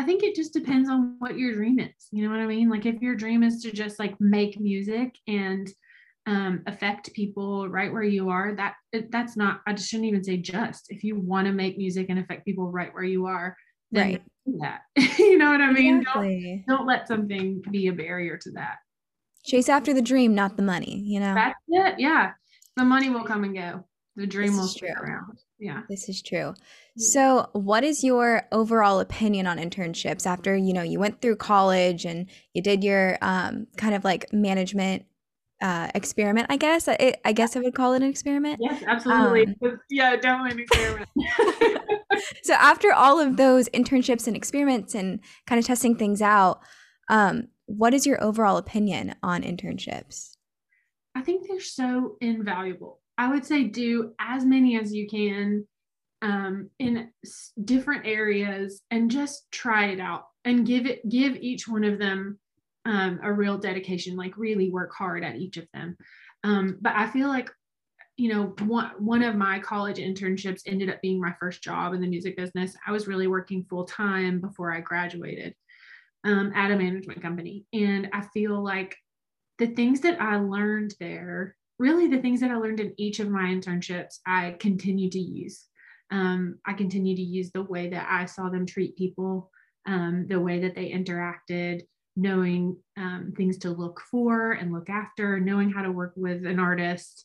I 0.00 0.02
think 0.02 0.22
it 0.22 0.34
just 0.34 0.54
depends 0.54 0.88
on 0.88 1.16
what 1.18 1.36
your 1.36 1.52
dream 1.52 1.78
is. 1.78 2.08
You 2.10 2.24
know 2.24 2.30
what 2.30 2.40
I 2.40 2.46
mean? 2.46 2.70
Like 2.70 2.86
if 2.86 3.02
your 3.02 3.14
dream 3.14 3.42
is 3.42 3.60
to 3.62 3.70
just 3.70 3.98
like 3.98 4.18
make 4.18 4.58
music 4.58 5.14
and 5.28 5.68
um, 6.26 6.62
affect 6.66 7.12
people 7.12 7.68
right 7.68 7.92
where 7.92 8.02
you 8.02 8.28
are 8.28 8.54
that 8.54 8.74
that's 9.10 9.36
not 9.36 9.62
i 9.66 9.72
just 9.72 9.88
shouldn't 9.88 10.06
even 10.06 10.22
say 10.22 10.36
just 10.36 10.86
if 10.90 11.02
you 11.02 11.18
want 11.18 11.46
to 11.46 11.52
make 11.52 11.78
music 11.78 12.06
and 12.08 12.18
affect 12.18 12.44
people 12.44 12.70
right 12.70 12.92
where 12.92 13.02
you 13.02 13.26
are 13.26 13.56
then 13.90 14.06
right. 14.06 14.22
do 14.46 14.58
that 14.60 14.82
you 15.18 15.38
know 15.38 15.50
what 15.50 15.62
i 15.62 15.72
mean 15.72 16.00
exactly. 16.00 16.62
don't, 16.68 16.76
don't 16.76 16.86
let 16.86 17.08
something 17.08 17.62
be 17.70 17.88
a 17.88 17.92
barrier 17.92 18.36
to 18.36 18.50
that 18.52 18.76
chase 19.44 19.68
after 19.68 19.94
the 19.94 20.02
dream 20.02 20.34
not 20.34 20.56
the 20.56 20.62
money 20.62 21.02
you 21.04 21.18
know 21.18 21.34
that's 21.34 21.58
it 21.68 21.94
yeah 21.98 22.32
the 22.76 22.84
money 22.84 23.08
will 23.08 23.24
come 23.24 23.42
and 23.42 23.56
go 23.56 23.84
the 24.16 24.26
dream 24.26 24.48
this 24.48 24.56
will 24.60 24.68
stay 24.68 24.88
around 24.88 25.38
yeah 25.58 25.82
this 25.88 26.08
is 26.08 26.20
true 26.22 26.54
so 26.96 27.48
what 27.52 27.84
is 27.84 28.02
your 28.02 28.42
overall 28.52 29.00
opinion 29.00 29.46
on 29.46 29.58
internships 29.58 30.26
after 30.26 30.56
you 30.56 30.72
know 30.72 30.82
you 30.82 30.98
went 30.98 31.20
through 31.20 31.36
college 31.36 32.04
and 32.04 32.26
you 32.52 32.62
did 32.62 32.82
your 32.82 33.16
um, 33.22 33.66
kind 33.76 33.94
of 33.94 34.04
like 34.04 34.32
management 34.32 35.04
uh, 35.62 35.88
experiment, 35.94 36.46
I 36.48 36.56
guess. 36.56 36.88
I, 36.88 37.14
I 37.24 37.32
guess 37.32 37.56
I 37.56 37.60
would 37.60 37.74
call 37.74 37.92
it 37.92 38.02
an 38.02 38.08
experiment. 38.08 38.60
Yes, 38.62 38.82
absolutely. 38.86 39.54
Um, 39.62 39.78
yeah, 39.90 40.16
definitely 40.16 40.52
an 40.52 40.60
experiment. 40.60 41.08
so 42.42 42.54
after 42.54 42.92
all 42.92 43.20
of 43.20 43.36
those 43.36 43.68
internships 43.70 44.26
and 44.26 44.36
experiments 44.36 44.94
and 44.94 45.20
kind 45.46 45.58
of 45.58 45.66
testing 45.66 45.96
things 45.96 46.22
out, 46.22 46.60
um, 47.08 47.48
what 47.66 47.94
is 47.94 48.06
your 48.06 48.22
overall 48.22 48.56
opinion 48.56 49.14
on 49.22 49.42
internships? 49.42 50.30
I 51.14 51.22
think 51.22 51.46
they're 51.46 51.60
so 51.60 52.16
invaluable. 52.20 52.99
I 53.20 53.28
would 53.28 53.44
say 53.44 53.64
do 53.64 54.14
as 54.18 54.46
many 54.46 54.80
as 54.80 54.94
you 54.94 55.06
can 55.06 55.66
um, 56.22 56.70
in 56.78 57.10
different 57.62 58.06
areas 58.06 58.80
and 58.90 59.10
just 59.10 59.52
try 59.52 59.88
it 59.88 60.00
out 60.00 60.24
and 60.46 60.66
give 60.66 60.86
it 60.86 61.06
give 61.06 61.36
each 61.36 61.68
one 61.68 61.84
of 61.84 61.98
them 61.98 62.38
um, 62.86 63.20
a 63.22 63.30
real 63.30 63.58
dedication, 63.58 64.16
like 64.16 64.38
really 64.38 64.70
work 64.70 64.94
hard 64.96 65.22
at 65.22 65.36
each 65.36 65.58
of 65.58 65.68
them. 65.74 65.98
Um, 66.44 66.78
but 66.80 66.94
I 66.96 67.08
feel 67.08 67.28
like, 67.28 67.50
you 68.16 68.32
know, 68.32 68.54
one, 68.60 68.92
one 68.98 69.22
of 69.22 69.36
my 69.36 69.58
college 69.58 69.98
internships 69.98 70.62
ended 70.64 70.88
up 70.88 71.02
being 71.02 71.20
my 71.20 71.34
first 71.38 71.62
job 71.62 71.92
in 71.92 72.00
the 72.00 72.08
music 72.08 72.38
business. 72.38 72.74
I 72.86 72.92
was 72.92 73.06
really 73.06 73.26
working 73.26 73.66
full 73.68 73.84
time 73.84 74.40
before 74.40 74.72
I 74.72 74.80
graduated 74.80 75.54
um, 76.24 76.52
at 76.54 76.70
a 76.70 76.76
management 76.76 77.20
company. 77.20 77.66
And 77.74 78.08
I 78.14 78.22
feel 78.32 78.64
like 78.64 78.96
the 79.58 79.66
things 79.66 80.00
that 80.00 80.22
I 80.22 80.36
learned 80.36 80.94
there 80.98 81.54
really 81.80 82.06
the 82.06 82.20
things 82.20 82.40
that 82.40 82.50
I 82.50 82.56
learned 82.56 82.78
in 82.78 82.92
each 82.98 83.20
of 83.20 83.30
my 83.30 83.44
internships, 83.44 84.18
I 84.26 84.54
continue 84.60 85.08
to 85.08 85.18
use. 85.18 85.64
Um, 86.10 86.58
I 86.66 86.74
continue 86.74 87.16
to 87.16 87.22
use 87.22 87.50
the 87.50 87.62
way 87.62 87.88
that 87.88 88.06
I 88.08 88.26
saw 88.26 88.50
them 88.50 88.66
treat 88.66 88.96
people, 88.96 89.50
um, 89.86 90.26
the 90.28 90.38
way 90.38 90.60
that 90.60 90.74
they 90.74 90.90
interacted, 90.90 91.86
knowing 92.16 92.76
um, 92.98 93.32
things 93.34 93.56
to 93.58 93.70
look 93.70 94.02
for 94.10 94.52
and 94.52 94.72
look 94.72 94.90
after, 94.90 95.40
knowing 95.40 95.70
how 95.70 95.80
to 95.82 95.90
work 95.90 96.12
with 96.16 96.44
an 96.44 96.58
artist. 96.58 97.24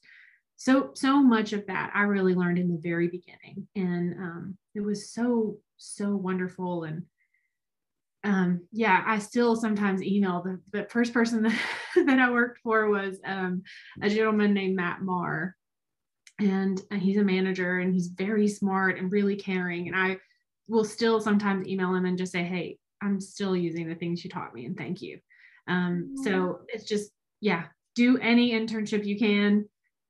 So, 0.55 0.91
so 0.93 1.21
much 1.21 1.51
of 1.51 1.67
that 1.67 1.91
I 1.93 2.03
really 2.03 2.33
learned 2.33 2.57
in 2.57 2.69
the 2.69 2.79
very 2.81 3.09
beginning. 3.09 3.67
And 3.75 4.13
um, 4.13 4.57
it 4.73 4.79
was 4.79 5.11
so, 5.11 5.57
so 5.75 6.15
wonderful. 6.15 6.85
And 6.85 7.03
um, 8.25 8.67
yeah, 8.71 9.03
I 9.05 9.19
still 9.19 9.55
sometimes 9.55 10.01
email 10.01 10.41
the, 10.41 10.59
the 10.71 10.87
first 10.89 11.13
person 11.13 11.43
that, 11.43 11.59
that 11.95 12.19
I 12.19 12.31
worked 12.31 12.59
for 12.63 12.89
was 12.89 13.19
um, 13.23 13.61
a 14.01 14.09
gentleman 14.09 14.53
named 14.53 14.75
Matt 14.75 15.01
Marr. 15.01 15.55
And 16.39 16.81
he's 16.97 17.17
a 17.17 17.23
manager 17.23 17.79
and 17.79 17.93
he's 17.93 18.07
very 18.07 18.49
smart 18.49 18.97
and 18.97 19.11
really 19.11 19.37
caring. 19.37 19.87
And 19.87 19.95
I 19.95 20.17
will 20.67 20.83
still 20.83 21.21
sometimes 21.21 21.67
email 21.67 21.93
him 21.93 22.05
and 22.05 22.17
just 22.17 22.33
say, 22.33 22.43
Hey, 22.43 22.77
I'm 23.01 23.21
still 23.21 23.55
using 23.55 23.87
the 23.87 23.95
things 23.95 24.23
you 24.23 24.29
taught 24.29 24.53
me 24.53 24.65
and 24.65 24.75
thank 24.75 25.01
you. 25.01 25.19
Um, 25.69 26.15
so 26.23 26.59
it's 26.67 26.83
just, 26.83 27.11
yeah, 27.39 27.65
do 27.95 28.17
any 28.17 28.51
internship 28.51 29.05
you 29.05 29.17
can. 29.17 29.69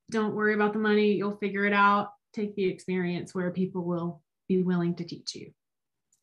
Don't 0.10 0.34
worry 0.34 0.56
about 0.56 0.74
the 0.74 0.80
money. 0.80 1.12
You'll 1.12 1.38
figure 1.38 1.66
it 1.66 1.74
out. 1.74 2.10
Take 2.34 2.56
the 2.56 2.66
experience 2.66 3.36
where 3.36 3.52
people 3.52 3.84
will 3.84 4.22
be 4.48 4.64
willing 4.64 4.96
to 4.96 5.04
teach 5.04 5.36
you. 5.36 5.52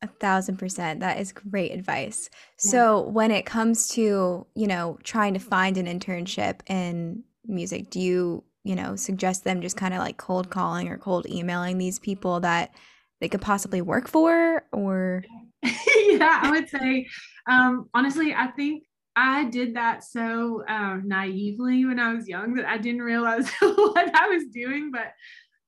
A 0.03 0.07
thousand 0.07 0.57
percent. 0.57 0.99
That 0.99 1.17
is 1.19 1.31
great 1.31 1.71
advice. 1.71 2.29
Yeah. 2.33 2.71
So, 2.71 3.01
when 3.07 3.31
it 3.31 3.45
comes 3.45 3.87
to, 3.89 4.45
you 4.53 4.67
know, 4.67 4.99
trying 5.03 5.33
to 5.33 5.39
find 5.39 5.77
an 5.77 5.85
internship 5.85 6.59
in 6.69 7.23
music, 7.45 7.89
do 7.89 8.01
you, 8.01 8.43
you 8.65 8.75
know, 8.75 8.97
suggest 8.97 9.45
them 9.45 9.61
just 9.61 9.77
kind 9.77 9.93
of 9.93 10.01
like 10.01 10.17
cold 10.17 10.49
calling 10.49 10.89
or 10.89 10.97
cold 10.97 11.25
emailing 11.29 11.77
these 11.77 11.99
people 11.99 12.41
that 12.41 12.75
they 13.21 13.29
could 13.29 13.41
possibly 13.41 13.81
work 13.81 14.09
for 14.09 14.65
or? 14.73 15.23
yeah, 15.63 16.39
I 16.41 16.51
would 16.51 16.67
say, 16.67 17.07
um, 17.47 17.89
honestly, 17.93 18.33
I 18.33 18.47
think 18.47 18.83
I 19.15 19.45
did 19.45 19.75
that 19.77 20.03
so 20.03 20.65
uh, 20.67 20.97
naively 21.01 21.85
when 21.85 21.97
I 21.97 22.13
was 22.13 22.27
young 22.27 22.55
that 22.55 22.67
I 22.67 22.77
didn't 22.77 23.03
realize 23.03 23.49
what 23.61 24.13
I 24.13 24.27
was 24.27 24.43
doing. 24.51 24.91
But 24.91 25.13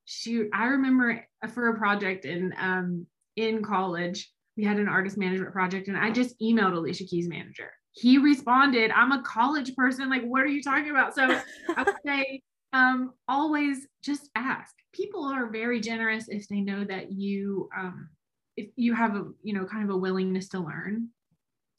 shoot, 0.04 0.50
I 0.54 0.65
remember 0.65 1.26
for 1.54 1.69
a 1.69 1.78
project 1.78 2.26
in 2.26 2.54
um, 2.60 3.08
in 3.36 3.63
college, 3.63 4.32
we 4.58 4.63
had 4.63 4.78
an 4.78 4.88
artist 4.88 5.17
management 5.17 5.52
project, 5.52 5.88
and 5.88 5.98
I 5.98 6.12
just 6.12 6.39
emailed 6.39 6.76
Alicia 6.76 7.06
Keys' 7.06 7.28
manager. 7.28 7.71
He 7.91 8.17
responded, 8.17 8.91
I'm 8.91 9.12
a 9.12 9.24
college 9.24 9.76
person. 9.76 10.10
Like, 10.10 10.24
what 10.24 10.41
are 10.41 10.48
you 10.48 10.62
talking 10.62 10.89
about? 10.89 11.15
So 11.15 11.39
I 11.76 11.84
would 11.84 11.95
say, 12.06 12.41
um, 12.74 13.13
always 13.28 13.88
just 14.04 14.30
ask. 14.36 14.74
People 14.93 15.26
are 15.26 15.50
very 15.50 15.80
generous 15.80 16.28
if 16.28 16.48
they 16.48 16.62
know 16.62 16.84
that 16.84 17.12
you, 17.12 17.69
um, 17.78 18.10
if 18.58 18.67
you 18.76 18.93
have 18.93 19.15
a, 19.15 19.26
you 19.43 19.54
know, 19.54 19.65
kind 19.65 19.84
of 19.84 19.95
a 19.95 19.98
willingness 19.98 20.50
to 20.50 20.60
learn. 20.60 21.10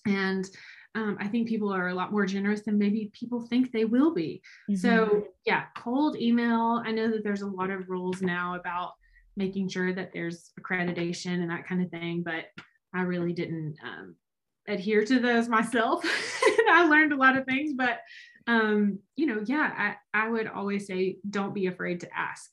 And 0.07 0.49
um, 0.95 1.19
I 1.21 1.29
think 1.29 1.49
people 1.49 1.73
are 1.73 1.88
a 1.88 1.95
lot 1.95 2.12
more 2.12 2.25
generous 2.25 2.62
than 2.62 2.79
maybe 2.79 3.11
people 3.12 3.47
think 3.47 3.71
they 3.71 3.85
will 3.85 4.14
be. 4.14 4.40
Mm-hmm. 4.71 4.77
So, 4.77 5.25
yeah, 5.45 5.64
cold 5.77 6.16
email. 6.16 6.83
I 6.85 6.92
know 6.92 7.11
that 7.11 7.23
there's 7.23 7.42
a 7.42 7.47
lot 7.47 7.71
of 7.71 7.90
rules 7.90 8.23
now 8.23 8.55
about 8.55 8.92
making 9.37 9.68
sure 9.68 9.92
that 9.92 10.12
there's 10.12 10.51
accreditation 10.61 11.35
and 11.35 11.51
that 11.51 11.66
kind 11.66 11.83
of 11.83 11.90
thing. 11.90 12.22
But 12.22 12.46
I 12.94 13.03
really 13.03 13.33
didn't 13.33 13.77
um, 13.85 14.16
adhere 14.68 15.05
to 15.05 15.18
those 15.18 15.49
myself. 15.49 16.03
and 16.59 16.70
I 16.70 16.87
learned 16.88 17.12
a 17.12 17.16
lot 17.16 17.37
of 17.37 17.44
things, 17.44 17.72
but 17.77 18.01
um, 18.46 18.99
you 19.16 19.27
know, 19.27 19.42
yeah, 19.44 19.94
I, 20.14 20.25
I 20.27 20.29
would 20.29 20.46
always 20.46 20.87
say 20.87 21.16
don't 21.29 21.55
be 21.55 21.66
afraid 21.66 22.01
to 22.01 22.09
ask. 22.16 22.51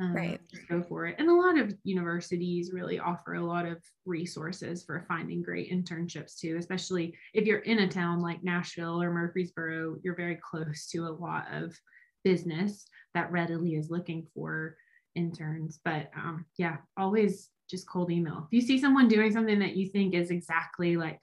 Um, 0.00 0.14
right. 0.14 0.40
go 0.70 0.82
for 0.82 1.04
it. 1.04 1.16
And 1.18 1.28
a 1.28 1.34
lot 1.34 1.58
of 1.58 1.74
universities 1.84 2.70
really 2.72 2.98
offer 2.98 3.34
a 3.34 3.44
lot 3.44 3.66
of 3.66 3.82
resources 4.06 4.82
for 4.82 5.04
finding 5.06 5.42
great 5.42 5.70
internships 5.70 6.38
too, 6.38 6.56
especially 6.58 7.14
if 7.34 7.44
you're 7.44 7.58
in 7.58 7.80
a 7.80 7.88
town 7.88 8.22
like 8.22 8.42
Nashville 8.42 9.02
or 9.02 9.12
Murfreesboro, 9.12 9.96
you're 10.02 10.16
very 10.16 10.36
close 10.42 10.86
to 10.92 11.00
a 11.00 11.12
lot 11.12 11.48
of 11.52 11.76
business 12.24 12.86
that 13.12 13.30
readily 13.30 13.74
is 13.74 13.90
looking 13.90 14.26
for 14.32 14.74
interns. 15.14 15.80
But 15.84 16.10
um, 16.16 16.44
yeah, 16.56 16.78
always 16.96 17.50
just 17.68 17.88
cold 17.88 18.10
email. 18.10 18.48
If 18.50 18.52
you 18.52 18.60
see 18.60 18.78
someone 18.80 19.08
doing 19.08 19.32
something 19.32 19.58
that 19.60 19.76
you 19.76 19.88
think 19.88 20.14
is 20.14 20.30
exactly 20.30 20.96
like 20.96 21.20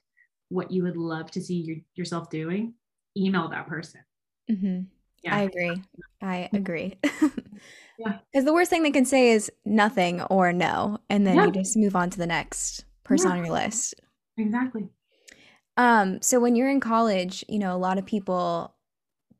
what 0.48 0.70
you 0.70 0.82
would 0.82 0.96
love 0.96 1.30
to 1.32 1.40
see 1.40 1.56
your, 1.56 1.76
yourself 1.94 2.30
doing, 2.30 2.74
email 3.16 3.48
that 3.48 3.68
person. 3.68 4.00
Mm-hmm. 4.50 4.80
Yeah. 5.22 5.36
I 5.36 5.40
agree. 5.42 5.82
I 6.22 6.48
agree. 6.52 6.96
yeah. 7.98 8.18
Because 8.32 8.44
the 8.44 8.52
worst 8.52 8.70
thing 8.70 8.82
they 8.82 8.90
can 8.90 9.04
say 9.04 9.30
is 9.30 9.50
nothing 9.64 10.22
or 10.22 10.52
no. 10.52 10.98
And 11.10 11.26
then 11.26 11.36
yeah. 11.36 11.46
you 11.46 11.52
just 11.52 11.76
move 11.76 11.96
on 11.96 12.10
to 12.10 12.18
the 12.18 12.26
next 12.26 12.84
person 13.04 13.30
yeah. 13.30 13.36
on 13.36 13.44
your 13.44 13.52
list. 13.52 13.94
Exactly. 14.36 14.88
Um, 15.76 16.22
so 16.22 16.40
when 16.40 16.56
you're 16.56 16.70
in 16.70 16.80
college, 16.80 17.44
you 17.48 17.58
know, 17.58 17.74
a 17.74 17.78
lot 17.78 17.98
of 17.98 18.06
people 18.06 18.74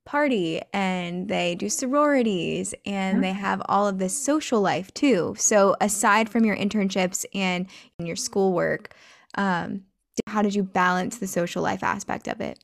party 0.08 0.62
and 0.72 1.28
they 1.28 1.54
do 1.54 1.68
sororities 1.68 2.74
and 2.86 3.22
they 3.22 3.32
have 3.34 3.60
all 3.66 3.86
of 3.86 3.98
this 3.98 4.16
social 4.18 4.62
life 4.62 4.92
too. 4.94 5.34
So 5.36 5.76
aside 5.82 6.30
from 6.30 6.46
your 6.46 6.56
internships 6.56 7.26
and 7.34 7.66
your 7.98 8.16
schoolwork, 8.16 8.94
um, 9.34 9.82
how 10.26 10.40
did 10.40 10.54
you 10.54 10.62
balance 10.62 11.18
the 11.18 11.26
social 11.26 11.62
life 11.62 11.82
aspect 11.82 12.26
of 12.26 12.40
it? 12.40 12.58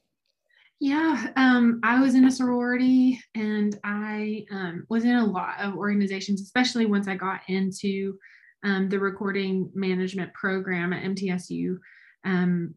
Yeah, 0.81 1.27
um, 1.37 1.81
I 1.83 2.01
was 2.01 2.15
in 2.15 2.25
a 2.25 2.31
sorority 2.31 3.21
and 3.35 3.79
I 3.85 4.47
um, 4.51 4.87
was 4.89 5.05
in 5.05 5.15
a 5.15 5.27
lot 5.27 5.61
of 5.61 5.77
organizations, 5.77 6.41
especially 6.41 6.87
once 6.87 7.09
I 7.09 7.15
got 7.15 7.43
into 7.49 8.19
um, 8.65 8.89
the 8.89 8.99
recording 8.99 9.71
management 9.75 10.33
program 10.33 10.95
at 10.95 11.05
MTSU. 11.05 11.77
Um, 12.25 12.75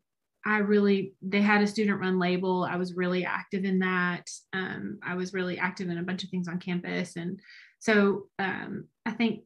I 0.48 0.60
really, 0.60 1.14
they 1.22 1.42
had 1.42 1.62
a 1.62 1.68
student 1.68 2.00
run 2.00 2.18
label. 2.18 2.64
I 2.64 2.78
was 2.78 2.96
really 2.96 3.26
active 3.26 3.66
in 3.66 3.80
that. 3.80 4.30
Um, 4.54 4.98
I 5.06 5.16
was 5.16 5.34
really 5.34 5.60
active 5.60 5.90
in 5.90 5.98
a 5.98 6.04
bunch 6.04 6.24
of 6.24 6.30
things 6.30 6.48
on 6.48 6.58
campus. 6.58 7.18
And 7.18 7.42
so 7.80 8.28
um, 8.40 8.86
I 9.06 9.12
think, 9.12 9.42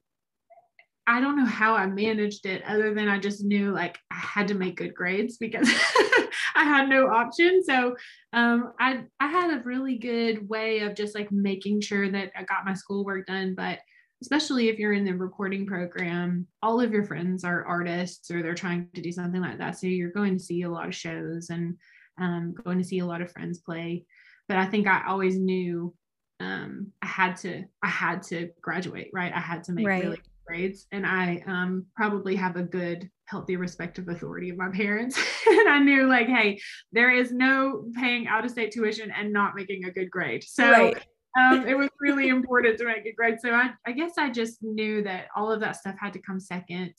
I 1.07 1.19
don't 1.19 1.37
know 1.37 1.45
how 1.45 1.73
I 1.73 1.87
managed 1.87 2.45
it 2.45 2.61
other 2.67 2.93
than 2.93 3.09
I 3.09 3.17
just 3.17 3.43
knew 3.43 3.71
like 3.71 3.97
I 4.11 4.15
had 4.15 4.47
to 4.49 4.53
make 4.53 4.77
good 4.77 4.93
grades 4.93 5.37
because 5.37 5.67
I 6.55 6.63
had 6.63 6.87
no 6.87 7.07
option. 7.07 7.63
So 7.63 7.95
um, 8.33 8.73
I, 8.79 9.01
I 9.19 9.27
had 9.27 9.51
a 9.51 9.63
really 9.63 9.97
good 9.97 10.47
way 10.47 10.81
of 10.81 10.93
just 10.93 11.15
like 11.15 11.31
making 11.31 11.81
sure 11.81 12.11
that 12.11 12.31
I 12.37 12.43
got 12.43 12.63
my 12.63 12.75
schoolwork 12.75 13.25
done. 13.25 13.55
But 13.55 13.79
especially 14.21 14.69
if 14.69 14.77
you're 14.77 14.93
in 14.93 15.05
the 15.05 15.13
recording 15.13 15.65
program, 15.65 16.47
all 16.61 16.79
of 16.79 16.91
your 16.91 17.03
friends 17.03 17.43
are 17.43 17.65
artists 17.65 18.29
or 18.29 18.41
they're 18.41 18.53
trying 18.53 18.87
to 18.93 19.01
do 19.01 19.11
something 19.11 19.41
like 19.41 19.57
that. 19.57 19.77
So 19.77 19.87
you're 19.87 20.11
going 20.11 20.37
to 20.37 20.43
see 20.43 20.61
a 20.61 20.69
lot 20.69 20.87
of 20.87 20.95
shows 20.95 21.49
and 21.49 21.75
um, 22.19 22.53
going 22.63 22.77
to 22.77 22.83
see 22.83 22.99
a 22.99 23.05
lot 23.05 23.21
of 23.21 23.31
friends 23.31 23.59
play. 23.59 24.05
But 24.47 24.57
I 24.57 24.65
think 24.65 24.87
I 24.87 25.03
always 25.07 25.37
knew 25.37 25.93
um, 26.39 26.91
I 27.01 27.07
had 27.07 27.35
to 27.37 27.63
I 27.81 27.87
had 27.87 28.23
to 28.23 28.49
graduate, 28.61 29.09
right? 29.13 29.33
I 29.33 29.39
had 29.39 29.63
to 29.65 29.71
make 29.73 29.87
right. 29.87 30.03
really 30.03 30.17
good 30.17 30.45
grades, 30.45 30.87
and 30.91 31.05
I 31.05 31.43
um, 31.47 31.85
probably 31.95 32.35
have 32.35 32.55
a 32.55 32.63
good 32.63 33.09
healthy 33.25 33.55
respect 33.55 33.97
of 33.97 34.09
authority 34.09 34.49
of 34.49 34.57
my 34.57 34.67
parents 34.67 35.17
and 35.47 35.69
i 35.69 35.79
knew 35.79 36.05
like 36.05 36.27
hey 36.27 36.59
there 36.91 37.09
is 37.09 37.31
no 37.31 37.85
paying 37.95 38.27
out 38.27 38.43
of 38.43 38.51
state 38.51 38.71
tuition 38.71 39.09
and 39.17 39.31
not 39.31 39.55
making 39.55 39.85
a 39.85 39.91
good 39.91 40.11
grade 40.11 40.43
so 40.43 40.69
right 40.69 41.01
um, 41.39 41.67
it 41.67 41.77
was 41.77 41.89
really 41.99 42.27
important 42.27 42.77
to 42.79 42.85
make 42.85 43.05
it 43.05 43.15
great. 43.15 43.39
So 43.39 43.51
I, 43.51 43.71
I 43.85 43.91
guess 43.91 44.13
I 44.17 44.29
just 44.29 44.61
knew 44.61 45.01
that 45.03 45.27
all 45.35 45.51
of 45.51 45.59
that 45.61 45.77
stuff 45.77 45.95
had 45.99 46.13
to 46.13 46.19
come 46.19 46.39
second. 46.39 46.93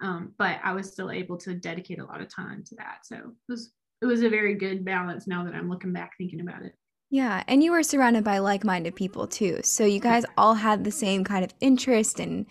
Um, 0.00 0.32
but 0.38 0.58
I 0.62 0.72
was 0.72 0.90
still 0.90 1.10
able 1.10 1.36
to 1.38 1.54
dedicate 1.54 1.98
a 1.98 2.04
lot 2.04 2.20
of 2.20 2.32
time 2.32 2.62
to 2.68 2.74
that. 2.76 2.98
So 3.04 3.16
it 3.16 3.24
was 3.48 3.72
it 4.00 4.06
was 4.06 4.22
a 4.22 4.28
very 4.28 4.54
good 4.54 4.84
balance 4.84 5.26
now 5.26 5.44
that 5.44 5.54
I'm 5.54 5.68
looking 5.68 5.92
back 5.92 6.12
thinking 6.16 6.40
about 6.40 6.62
it. 6.62 6.72
Yeah, 7.10 7.42
and 7.48 7.62
you 7.64 7.72
were 7.72 7.82
surrounded 7.82 8.22
by 8.22 8.38
like-minded 8.38 8.94
people 8.94 9.26
too. 9.26 9.60
So 9.64 9.84
you 9.84 9.98
guys 9.98 10.24
all 10.36 10.54
had 10.54 10.84
the 10.84 10.92
same 10.92 11.24
kind 11.24 11.44
of 11.44 11.52
interest 11.60 12.20
and 12.20 12.46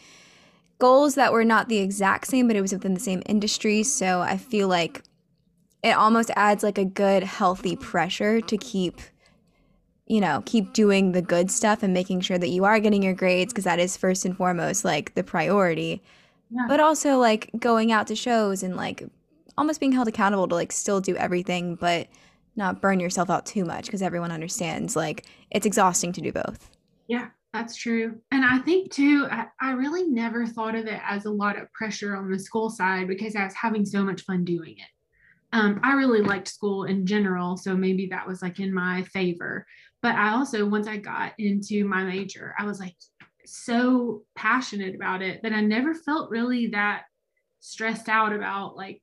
goals 0.79 1.15
that 1.15 1.31
were 1.31 1.45
not 1.45 1.69
the 1.69 1.77
exact 1.77 2.27
same, 2.27 2.47
but 2.47 2.55
it 2.55 2.61
was 2.61 2.73
within 2.73 2.93
the 2.93 2.99
same 2.99 3.21
industry. 3.27 3.83
So 3.83 4.21
I 4.21 4.37
feel 4.37 4.67
like 4.67 5.03
it 5.83 5.91
almost 5.91 6.31
adds 6.35 6.63
like 6.63 6.77
a 6.77 6.85
good 6.85 7.23
healthy 7.23 7.75
pressure 7.75 8.41
to 8.41 8.57
keep 8.57 8.99
you 10.07 10.21
know, 10.21 10.41
keep 10.45 10.73
doing 10.73 11.11
the 11.11 11.21
good 11.21 11.51
stuff 11.51 11.83
and 11.83 11.93
making 11.93 12.21
sure 12.21 12.37
that 12.37 12.49
you 12.49 12.63
are 12.63 12.79
getting 12.79 13.03
your 13.03 13.13
grades 13.13 13.51
because 13.51 13.65
that 13.65 13.79
is 13.79 13.97
first 13.97 14.25
and 14.25 14.35
foremost 14.35 14.85
like 14.85 15.13
the 15.15 15.23
priority. 15.23 16.01
Yeah. 16.49 16.65
But 16.67 16.79
also 16.79 17.17
like 17.17 17.49
going 17.59 17.91
out 17.91 18.07
to 18.07 18.15
shows 18.15 18.63
and 18.63 18.75
like 18.75 19.03
almost 19.57 19.79
being 19.79 19.91
held 19.91 20.07
accountable 20.07 20.47
to 20.47 20.55
like 20.55 20.71
still 20.71 21.01
do 21.01 21.15
everything 21.17 21.75
but 21.75 22.07
not 22.55 22.81
burn 22.81 22.99
yourself 22.99 23.29
out 23.29 23.45
too 23.45 23.65
much 23.65 23.85
because 23.85 24.01
everyone 24.01 24.31
understands 24.31 24.95
like 24.95 25.25
it's 25.51 25.65
exhausting 25.65 26.13
to 26.13 26.21
do 26.21 26.31
both. 26.31 26.69
Yeah, 27.07 27.27
that's 27.53 27.75
true. 27.75 28.19
And 28.31 28.45
I 28.45 28.59
think 28.59 28.91
too, 28.91 29.27
I, 29.29 29.47
I 29.59 29.71
really 29.71 30.05
never 30.05 30.45
thought 30.45 30.75
of 30.75 30.85
it 30.85 31.01
as 31.05 31.25
a 31.25 31.29
lot 31.29 31.57
of 31.57 31.71
pressure 31.73 32.15
on 32.15 32.31
the 32.31 32.39
school 32.39 32.69
side 32.69 33.07
because 33.07 33.35
I 33.35 33.43
was 33.43 33.53
having 33.53 33.85
so 33.85 34.03
much 34.03 34.21
fun 34.21 34.45
doing 34.45 34.75
it 34.77 34.87
um, 35.53 35.79
I 35.83 35.93
really 35.93 36.21
liked 36.21 36.47
school 36.47 36.83
in 36.83 37.05
general. 37.05 37.57
So 37.57 37.75
maybe 37.75 38.07
that 38.07 38.27
was 38.27 38.41
like 38.41 38.59
in 38.59 38.73
my 38.73 39.03
favor. 39.03 39.65
But 40.07 40.15
I 40.15 40.35
also, 40.35 40.65
once 40.65 40.87
I 40.87 40.95
got 40.95 41.33
into 41.37 41.83
my 41.83 42.01
major, 42.01 42.55
I 42.57 42.63
was 42.63 42.79
like 42.79 42.95
so 43.45 44.23
passionate 44.35 44.95
about 44.95 45.21
it 45.21 45.43
that 45.43 45.51
I 45.51 45.59
never 45.59 45.93
felt 45.93 46.29
really 46.29 46.67
that 46.67 47.03
stressed 47.59 48.07
out 48.07 48.31
about 48.31 48.77
like 48.77 49.01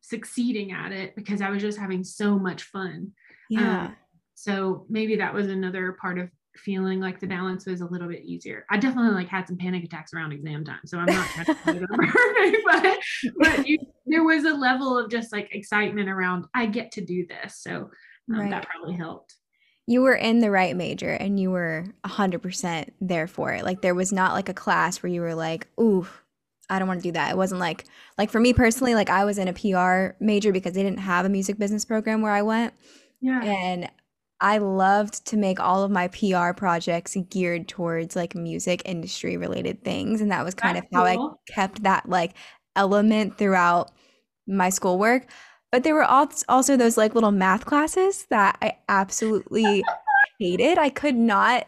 succeeding 0.00 0.70
at 0.70 0.92
it 0.92 1.16
because 1.16 1.42
I 1.42 1.50
was 1.50 1.60
just 1.60 1.80
having 1.80 2.04
so 2.04 2.38
much 2.38 2.62
fun. 2.62 3.10
Yeah. 3.50 3.86
Um, 3.86 3.96
so 4.36 4.86
maybe 4.88 5.16
that 5.16 5.34
was 5.34 5.48
another 5.48 5.96
part 6.00 6.20
of 6.20 6.30
feeling 6.54 7.00
like 7.00 7.18
the 7.18 7.26
balance 7.26 7.66
was 7.66 7.80
a 7.80 7.86
little 7.86 8.06
bit 8.06 8.22
easier. 8.22 8.66
I 8.70 8.78
definitely 8.78 9.16
like 9.16 9.26
had 9.26 9.48
some 9.48 9.56
panic 9.56 9.82
attacks 9.82 10.14
around 10.14 10.30
exam 10.30 10.64
time, 10.64 10.86
so 10.86 10.98
I'm 10.98 11.06
not 11.06 11.26
trying 11.30 11.46
to 11.46 11.88
perfect, 11.88 12.56
but 12.70 12.98
but 13.40 13.66
you, 13.66 13.78
there 14.06 14.22
was 14.22 14.44
a 14.44 14.54
level 14.54 14.96
of 14.96 15.10
just 15.10 15.32
like 15.32 15.52
excitement 15.52 16.08
around 16.08 16.44
I 16.54 16.66
get 16.66 16.92
to 16.92 17.04
do 17.04 17.26
this, 17.26 17.60
so 17.60 17.90
um, 18.32 18.40
right. 18.40 18.50
that 18.50 18.64
probably 18.68 18.94
helped. 18.94 19.34
You 19.88 20.02
were 20.02 20.14
in 20.14 20.40
the 20.40 20.50
right 20.50 20.76
major 20.76 21.10
and 21.10 21.40
you 21.40 21.50
were 21.50 21.86
100% 22.04 22.90
there 23.00 23.26
for 23.26 23.54
it. 23.54 23.64
Like 23.64 23.80
there 23.80 23.94
was 23.94 24.12
not 24.12 24.34
like 24.34 24.48
a 24.48 24.54
class 24.54 25.02
where 25.02 25.10
you 25.10 25.22
were 25.22 25.34
like, 25.34 25.66
"Ooh, 25.80 26.06
I 26.68 26.78
don't 26.78 26.88
want 26.88 27.00
to 27.00 27.08
do 27.08 27.12
that." 27.12 27.30
It 27.30 27.36
wasn't 27.38 27.60
like 27.60 27.86
like 28.18 28.30
for 28.30 28.38
me 28.38 28.52
personally, 28.52 28.94
like 28.94 29.08
I 29.08 29.24
was 29.24 29.38
in 29.38 29.48
a 29.48 29.52
PR 29.54 30.14
major 30.22 30.52
because 30.52 30.74
they 30.74 30.82
didn't 30.82 30.98
have 30.98 31.24
a 31.24 31.30
music 31.30 31.58
business 31.58 31.86
program 31.86 32.20
where 32.20 32.32
I 32.32 32.42
went. 32.42 32.74
Yeah. 33.20 33.42
And 33.42 33.90
I 34.40 34.58
loved 34.58 35.26
to 35.28 35.36
make 35.36 35.58
all 35.58 35.82
of 35.82 35.90
my 35.90 36.08
PR 36.08 36.52
projects 36.52 37.16
geared 37.28 37.66
towards 37.66 38.14
like 38.14 38.34
music 38.34 38.82
industry 38.84 39.36
related 39.36 39.82
things. 39.82 40.20
And 40.20 40.30
that 40.30 40.44
was 40.44 40.54
kind 40.54 40.76
That's 40.76 40.86
of 40.86 40.96
how 40.96 41.14
cool. 41.16 41.38
I 41.48 41.52
kept 41.52 41.82
that 41.84 42.08
like 42.08 42.34
element 42.76 43.38
throughout 43.38 43.90
my 44.46 44.68
schoolwork. 44.68 45.26
But 45.70 45.82
there 45.84 45.94
were 45.94 46.04
also 46.04 46.76
those 46.76 46.96
like 46.96 47.14
little 47.14 47.30
math 47.30 47.66
classes 47.66 48.26
that 48.30 48.56
I 48.62 48.78
absolutely 48.88 49.84
hated. 50.38 50.78
I 50.78 50.88
could 50.88 51.14
not 51.14 51.66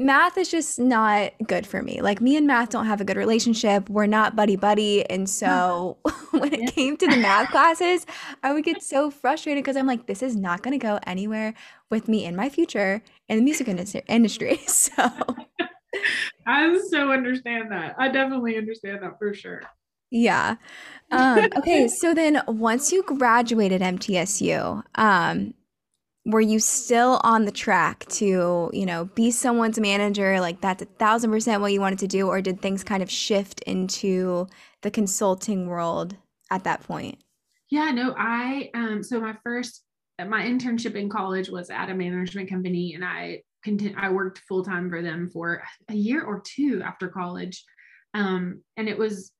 math 0.00 0.38
is 0.38 0.48
just 0.48 0.78
not 0.78 1.32
good 1.46 1.66
for 1.66 1.82
me. 1.82 2.00
Like 2.00 2.20
me 2.20 2.36
and 2.36 2.46
math 2.46 2.70
don't 2.70 2.86
have 2.86 3.00
a 3.00 3.04
good 3.04 3.16
relationship. 3.16 3.90
We're 3.90 4.06
not 4.06 4.36
buddy 4.36 4.56
buddy. 4.56 5.08
And 5.10 5.28
so 5.28 5.98
when 6.30 6.52
it 6.52 6.74
came 6.74 6.96
to 6.96 7.06
the 7.06 7.16
math 7.16 7.48
classes, 7.50 8.06
I 8.42 8.52
would 8.52 8.64
get 8.64 8.82
so 8.82 9.10
frustrated 9.10 9.64
because 9.64 9.76
I'm 9.76 9.86
like, 9.86 10.06
this 10.06 10.22
is 10.22 10.36
not 10.36 10.62
going 10.62 10.78
to 10.78 10.84
go 10.84 10.98
anywhere 11.06 11.54
with 11.90 12.08
me 12.08 12.24
in 12.24 12.36
my 12.36 12.48
future 12.48 13.02
in 13.28 13.38
the 13.38 13.42
music 13.42 13.68
industry. 14.08 14.60
So 14.66 15.10
I 16.46 16.78
so 16.90 17.10
understand 17.10 17.72
that. 17.72 17.94
I 17.98 18.08
definitely 18.08 18.56
understand 18.56 19.02
that 19.02 19.18
for 19.18 19.34
sure. 19.34 19.62
Yeah. 20.10 20.56
Um, 21.10 21.48
okay. 21.56 21.88
so 22.00 22.14
then 22.14 22.42
once 22.46 22.92
you 22.92 23.02
graduated 23.02 23.80
MTSU, 23.80 24.82
um, 24.94 25.54
were 26.28 26.40
you 26.42 26.58
still 26.58 27.20
on 27.24 27.46
the 27.46 27.50
track 27.50 28.04
to 28.06 28.70
you 28.72 28.86
know 28.86 29.06
be 29.14 29.30
someone's 29.30 29.78
manager 29.78 30.40
like 30.40 30.60
that's 30.60 30.82
a 30.82 30.86
thousand 30.86 31.30
percent 31.30 31.60
what 31.60 31.72
you 31.72 31.80
wanted 31.80 31.98
to 31.98 32.06
do 32.06 32.28
or 32.28 32.42
did 32.42 32.60
things 32.60 32.84
kind 32.84 33.02
of 33.02 33.10
shift 33.10 33.60
into 33.62 34.46
the 34.82 34.90
consulting 34.90 35.66
world 35.66 36.16
at 36.50 36.64
that 36.64 36.82
point 36.82 37.18
yeah 37.70 37.90
no 37.90 38.14
i 38.18 38.70
um 38.74 39.02
so 39.02 39.18
my 39.18 39.34
first 39.42 39.82
my 40.26 40.42
internship 40.42 40.94
in 40.94 41.08
college 41.08 41.48
was 41.48 41.70
at 41.70 41.88
a 41.88 41.94
management 41.94 42.48
company 42.50 42.94
and 42.94 43.04
i 43.04 43.40
continu- 43.66 43.96
i 43.96 44.10
worked 44.10 44.42
full-time 44.46 44.90
for 44.90 45.00
them 45.00 45.30
for 45.30 45.62
a 45.88 45.94
year 45.94 46.22
or 46.22 46.42
two 46.44 46.82
after 46.84 47.08
college 47.08 47.64
um 48.12 48.62
and 48.76 48.88
it 48.88 48.98
was 48.98 49.32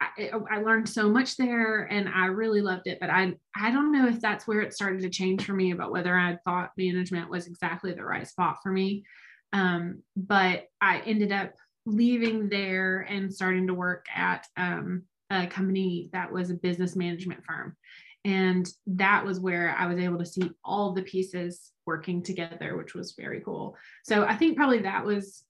I, 0.00 0.58
learned 0.58 0.88
so 0.88 1.08
much 1.08 1.36
there 1.36 1.84
and 1.84 2.08
I 2.08 2.26
really 2.26 2.60
loved 2.60 2.86
it. 2.86 2.98
But 3.00 3.10
I 3.10 3.34
I 3.54 3.70
don't 3.70 3.92
know 3.92 4.08
if 4.08 4.20
that's 4.20 4.46
where 4.46 4.60
it 4.60 4.74
started 4.74 5.02
to 5.02 5.08
change 5.08 5.44
for 5.44 5.52
me 5.52 5.72
about 5.72 5.92
whether 5.92 6.16
I 6.16 6.36
thought 6.44 6.72
management 6.76 7.30
was 7.30 7.46
exactly 7.46 7.92
the 7.92 8.04
right 8.04 8.26
spot 8.26 8.58
for 8.62 8.70
me. 8.70 9.04
Um, 9.52 10.02
but 10.16 10.64
I 10.80 11.00
ended 11.00 11.32
up 11.32 11.54
leaving 11.86 12.48
there 12.48 13.06
and 13.08 13.32
starting 13.32 13.68
to 13.68 13.74
work 13.74 14.06
at 14.14 14.46
um, 14.56 15.04
a 15.30 15.46
company 15.46 16.10
that 16.12 16.32
was 16.32 16.50
a 16.50 16.54
business 16.54 16.96
management 16.96 17.44
firm. 17.44 17.76
And 18.24 18.68
that 18.88 19.24
was 19.24 19.38
where 19.38 19.74
I 19.78 19.86
was 19.86 19.98
able 19.98 20.18
to 20.18 20.26
see 20.26 20.50
all 20.64 20.92
the 20.92 21.02
pieces 21.02 21.70
working 21.86 22.22
together, 22.22 22.76
which 22.76 22.92
was 22.92 23.14
very 23.16 23.40
cool. 23.40 23.76
So 24.02 24.24
I 24.24 24.34
think 24.34 24.56
probably 24.56 24.80
that 24.80 25.04
was 25.04 25.44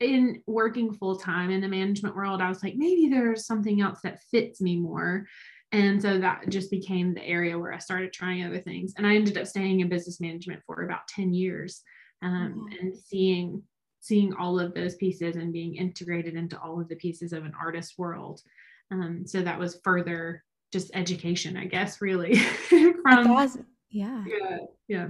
in 0.00 0.42
working 0.46 0.92
full 0.92 1.16
time 1.16 1.50
in 1.50 1.60
the 1.60 1.68
management 1.68 2.16
world, 2.16 2.40
I 2.40 2.48
was 2.48 2.62
like, 2.62 2.74
maybe 2.76 3.08
there's 3.08 3.46
something 3.46 3.80
else 3.80 4.00
that 4.02 4.22
fits 4.30 4.60
me 4.60 4.76
more. 4.76 5.26
And 5.72 6.02
so 6.02 6.18
that 6.18 6.48
just 6.48 6.70
became 6.70 7.14
the 7.14 7.24
area 7.24 7.58
where 7.58 7.72
I 7.72 7.78
started 7.78 8.12
trying 8.12 8.44
other 8.44 8.58
things. 8.58 8.94
And 8.96 9.06
I 9.06 9.14
ended 9.14 9.38
up 9.38 9.46
staying 9.46 9.80
in 9.80 9.88
business 9.88 10.20
management 10.20 10.62
for 10.66 10.82
about 10.82 11.06
10 11.08 11.32
years 11.32 11.82
um, 12.22 12.66
mm-hmm. 12.72 12.86
and 12.86 12.96
seeing 12.96 13.62
seeing 14.02 14.32
all 14.34 14.58
of 14.58 14.72
those 14.72 14.94
pieces 14.96 15.36
and 15.36 15.52
being 15.52 15.76
integrated 15.76 16.34
into 16.34 16.58
all 16.58 16.80
of 16.80 16.88
the 16.88 16.96
pieces 16.96 17.34
of 17.34 17.44
an 17.44 17.52
artist 17.60 17.98
world. 17.98 18.40
Um, 18.90 19.26
so 19.26 19.42
that 19.42 19.58
was 19.58 19.78
further 19.84 20.42
just 20.72 20.90
education, 20.94 21.54
I 21.54 21.66
guess, 21.66 22.00
really. 22.00 22.36
from 22.68 23.24
thousand, 23.24 23.66
yeah. 23.90 24.24
Yeah. 24.26 24.58
Yeah. 24.88 25.08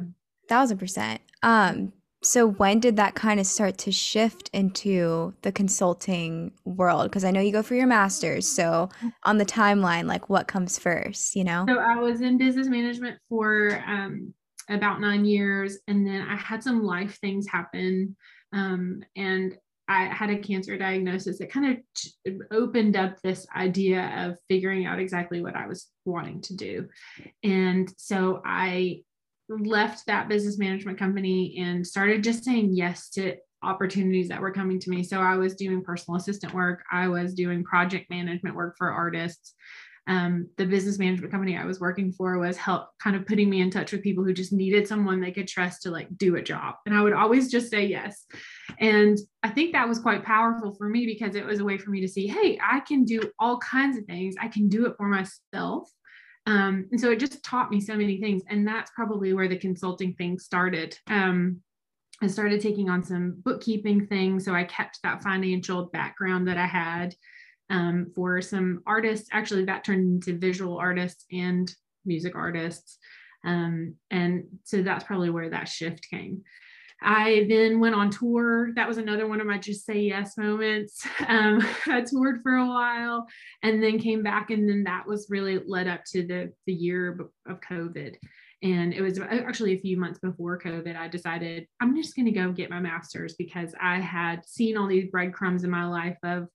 Thousand 0.48 0.78
percent. 0.78 1.20
Um, 1.44 1.92
so 2.22 2.46
when 2.46 2.80
did 2.80 2.96
that 2.96 3.14
kind 3.14 3.40
of 3.40 3.46
start 3.46 3.78
to 3.78 3.92
shift 3.92 4.50
into 4.52 5.32
the 5.42 5.52
consulting 5.52 6.52
world? 6.64 7.04
Because 7.04 7.24
I 7.24 7.30
know 7.30 7.40
you 7.40 7.52
go 7.52 7.62
for 7.62 7.74
your 7.74 7.86
master's. 7.86 8.46
So 8.46 8.90
on 9.24 9.38
the 9.38 9.46
timeline, 9.46 10.06
like 10.06 10.28
what 10.28 10.46
comes 10.46 10.78
first, 10.78 11.34
you 11.34 11.44
know? 11.44 11.64
So 11.68 11.78
I 11.78 11.96
was 11.96 12.20
in 12.20 12.36
business 12.36 12.66
management 12.68 13.18
for 13.28 13.82
um, 13.86 14.34
about 14.68 15.00
nine 15.00 15.24
years. 15.24 15.78
And 15.88 16.06
then 16.06 16.20
I 16.22 16.36
had 16.36 16.62
some 16.62 16.84
life 16.84 17.18
things 17.20 17.48
happen. 17.48 18.16
Um, 18.52 19.02
and 19.16 19.56
I 19.88 20.04
had 20.04 20.30
a 20.30 20.38
cancer 20.38 20.76
diagnosis 20.76 21.38
that 21.38 21.50
kind 21.50 21.72
of 21.72 21.78
t- 21.96 22.38
opened 22.52 22.96
up 22.96 23.20
this 23.22 23.46
idea 23.56 24.26
of 24.26 24.38
figuring 24.48 24.86
out 24.86 25.00
exactly 25.00 25.42
what 25.42 25.56
I 25.56 25.66
was 25.66 25.88
wanting 26.04 26.42
to 26.42 26.54
do. 26.54 26.88
And 27.42 27.92
so 27.96 28.40
I 28.44 29.00
left 29.58 30.06
that 30.06 30.28
business 30.28 30.58
management 30.58 30.98
company 30.98 31.56
and 31.58 31.86
started 31.86 32.22
just 32.22 32.44
saying 32.44 32.70
yes 32.72 33.08
to 33.10 33.36
opportunities 33.62 34.28
that 34.28 34.40
were 34.40 34.52
coming 34.52 34.78
to 34.80 34.90
me. 34.90 35.02
So 35.02 35.20
I 35.20 35.36
was 35.36 35.54
doing 35.54 35.82
personal 35.82 36.16
assistant 36.16 36.54
work, 36.54 36.82
I 36.90 37.08
was 37.08 37.34
doing 37.34 37.64
project 37.64 38.08
management 38.10 38.56
work 38.56 38.76
for 38.78 38.90
artists. 38.90 39.54
Um, 40.06 40.48
the 40.56 40.66
business 40.66 40.98
management 40.98 41.30
company 41.30 41.56
I 41.56 41.66
was 41.66 41.78
working 41.78 42.10
for 42.10 42.38
was 42.38 42.56
help 42.56 42.88
kind 43.00 43.14
of 43.14 43.26
putting 43.26 43.48
me 43.48 43.60
in 43.60 43.70
touch 43.70 43.92
with 43.92 44.02
people 44.02 44.24
who 44.24 44.32
just 44.32 44.52
needed 44.52 44.88
someone 44.88 45.20
they 45.20 45.30
could 45.30 45.46
trust 45.46 45.82
to 45.82 45.90
like 45.90 46.08
do 46.16 46.36
a 46.36 46.42
job. 46.42 46.76
And 46.86 46.96
I 46.96 47.02
would 47.02 47.12
always 47.12 47.50
just 47.50 47.70
say 47.70 47.84
yes. 47.84 48.24
And 48.80 49.18
I 49.42 49.50
think 49.50 49.72
that 49.72 49.88
was 49.88 49.98
quite 49.98 50.24
powerful 50.24 50.74
for 50.74 50.88
me 50.88 51.06
because 51.06 51.36
it 51.36 51.44
was 51.44 51.60
a 51.60 51.64
way 51.64 51.78
for 51.78 51.90
me 51.90 52.00
to 52.00 52.08
see, 52.08 52.26
hey, 52.26 52.58
I 52.66 52.80
can 52.80 53.04
do 53.04 53.20
all 53.38 53.58
kinds 53.58 53.98
of 53.98 54.04
things. 54.06 54.34
I 54.40 54.48
can 54.48 54.68
do 54.68 54.86
it 54.86 54.96
for 54.96 55.06
myself. 55.06 55.88
Um, 56.50 56.88
and 56.90 57.00
so 57.00 57.12
it 57.12 57.20
just 57.20 57.44
taught 57.44 57.70
me 57.70 57.80
so 57.80 57.94
many 57.94 58.20
things. 58.20 58.42
And 58.48 58.66
that's 58.66 58.90
probably 58.90 59.32
where 59.32 59.46
the 59.46 59.56
consulting 59.56 60.14
thing 60.14 60.36
started. 60.40 60.98
Um, 61.06 61.60
I 62.20 62.26
started 62.26 62.60
taking 62.60 62.90
on 62.90 63.04
some 63.04 63.40
bookkeeping 63.44 64.08
things. 64.08 64.46
So 64.46 64.52
I 64.52 64.64
kept 64.64 64.98
that 65.04 65.22
financial 65.22 65.86
background 65.92 66.48
that 66.48 66.58
I 66.58 66.66
had 66.66 67.14
um, 67.70 68.10
for 68.16 68.42
some 68.42 68.82
artists. 68.84 69.28
Actually, 69.30 69.66
that 69.66 69.84
turned 69.84 70.26
into 70.26 70.40
visual 70.40 70.76
artists 70.76 71.24
and 71.30 71.72
music 72.04 72.34
artists. 72.34 72.98
Um, 73.44 73.94
and 74.10 74.42
so 74.64 74.82
that's 74.82 75.04
probably 75.04 75.30
where 75.30 75.50
that 75.50 75.68
shift 75.68 76.10
came. 76.10 76.42
I 77.02 77.46
then 77.48 77.80
went 77.80 77.94
on 77.94 78.10
tour. 78.10 78.70
That 78.74 78.88
was 78.88 78.98
another 78.98 79.26
one 79.26 79.40
of 79.40 79.46
my 79.46 79.58
just 79.58 79.86
say 79.86 80.00
yes 80.00 80.36
moments. 80.36 81.06
Um, 81.28 81.64
I 81.86 82.00
toured 82.00 82.42
for 82.42 82.56
a 82.56 82.66
while 82.66 83.26
and 83.62 83.80
then 83.80 84.00
came 84.00 84.22
back, 84.22 84.50
and 84.50 84.68
then 84.68 84.84
that 84.84 85.06
was 85.06 85.28
really 85.30 85.60
led 85.64 85.86
up 85.86 86.00
to 86.12 86.26
the 86.26 86.52
the 86.66 86.72
year 86.72 87.20
of 87.46 87.60
COVID. 87.60 88.16
And 88.62 88.92
it 88.92 89.00
was 89.00 89.18
actually 89.20 89.74
a 89.74 89.80
few 89.80 89.96
months 89.96 90.18
before 90.18 90.58
COVID. 90.58 90.96
I 90.96 91.08
decided 91.08 91.66
I'm 91.80 91.96
just 91.96 92.16
going 92.16 92.26
to 92.26 92.32
go 92.32 92.52
get 92.52 92.68
my 92.68 92.80
master's 92.80 93.34
because 93.34 93.74
I 93.80 94.00
had 94.00 94.44
seen 94.44 94.76
all 94.76 94.88
these 94.88 95.10
breadcrumbs 95.10 95.62
in 95.62 95.70
my 95.70 95.86
life 95.86 96.18
of 96.24 96.48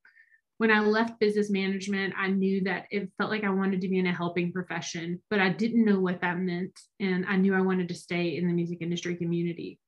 when 0.58 0.72
I 0.72 0.80
left 0.80 1.20
business 1.20 1.50
management, 1.50 2.14
I 2.18 2.28
knew 2.28 2.64
that 2.64 2.86
it 2.92 3.12
felt 3.18 3.32
like 3.32 3.44
I 3.44 3.50
wanted 3.50 3.82
to 3.82 3.90
be 3.90 4.00
in 4.00 4.08
a 4.08 4.14
helping 4.14 4.52
profession, 4.52 5.22
but 5.30 5.40
I 5.40 5.50
didn't 5.50 5.86
know 5.86 6.00
what 6.00 6.22
that 6.22 6.38
meant. 6.38 6.78
And 7.00 7.26
I 7.28 7.36
knew 7.38 7.54
I 7.54 7.62
wanted 7.62 7.90
to 7.90 7.96
stay 7.96 8.38
in 8.38 8.48
the 8.48 8.54
music 8.54 8.80
industry 8.82 9.16
community 9.16 9.80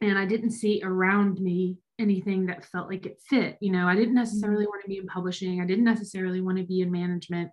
and 0.00 0.18
I 0.18 0.26
didn't 0.26 0.50
see 0.50 0.80
around 0.82 1.40
me 1.40 1.76
anything 1.98 2.46
that 2.46 2.64
felt 2.64 2.88
like 2.88 3.06
it 3.06 3.20
fit. 3.28 3.56
You 3.60 3.70
know, 3.70 3.86
I 3.86 3.94
didn't 3.94 4.14
necessarily 4.14 4.64
mm-hmm. 4.64 4.70
want 4.70 4.82
to 4.82 4.88
be 4.88 4.98
in 4.98 5.06
publishing, 5.06 5.60
I 5.60 5.66
didn't 5.66 5.84
necessarily 5.84 6.40
want 6.40 6.58
to 6.58 6.64
be 6.64 6.80
in 6.80 6.90
management. 6.90 7.50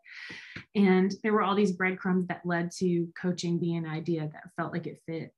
And 0.76 1.14
there 1.24 1.34
were 1.34 1.44
all 1.44 1.56
these 1.56 1.74
breadcrumbs 1.74 2.28
that 2.28 2.46
led 2.46 2.72
to 2.80 3.08
coaching 3.20 3.60
being 3.60 3.78
an 3.78 3.92
idea 3.92 4.30
that 4.32 4.52
felt 4.58 4.74
like 4.74 4.88
it 4.88 5.02
fit. 5.06 5.34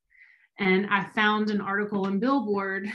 And 0.60 0.88
I 0.88 1.06
found 1.06 1.50
an 1.50 1.62
article 1.62 2.08
in 2.08 2.20
Billboard 2.20 2.92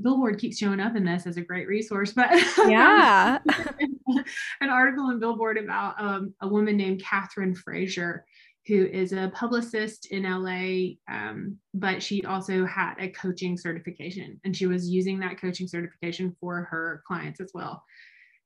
Billboard 0.00 0.38
keeps 0.38 0.58
showing 0.58 0.80
up 0.80 0.94
in 0.94 1.04
this 1.04 1.26
as 1.26 1.36
a 1.36 1.42
great 1.42 1.66
resource, 1.66 2.12
but 2.12 2.30
yeah, 2.68 3.38
an 4.60 4.70
article 4.70 5.10
in 5.10 5.18
Billboard 5.18 5.58
about 5.58 6.00
um, 6.00 6.34
a 6.40 6.46
woman 6.46 6.76
named 6.76 7.02
Catherine 7.02 7.54
Frazier, 7.54 8.24
who 8.68 8.84
is 8.86 9.12
a 9.12 9.32
publicist 9.34 10.06
in 10.12 10.22
LA, 10.22 10.96
um, 11.12 11.56
but 11.74 12.02
she 12.02 12.22
also 12.24 12.64
had 12.66 12.94
a 12.98 13.08
coaching 13.08 13.56
certification, 13.56 14.40
and 14.44 14.56
she 14.56 14.66
was 14.66 14.88
using 14.88 15.18
that 15.20 15.40
coaching 15.40 15.66
certification 15.66 16.36
for 16.40 16.64
her 16.70 17.02
clients 17.06 17.40
as 17.40 17.50
well 17.54 17.82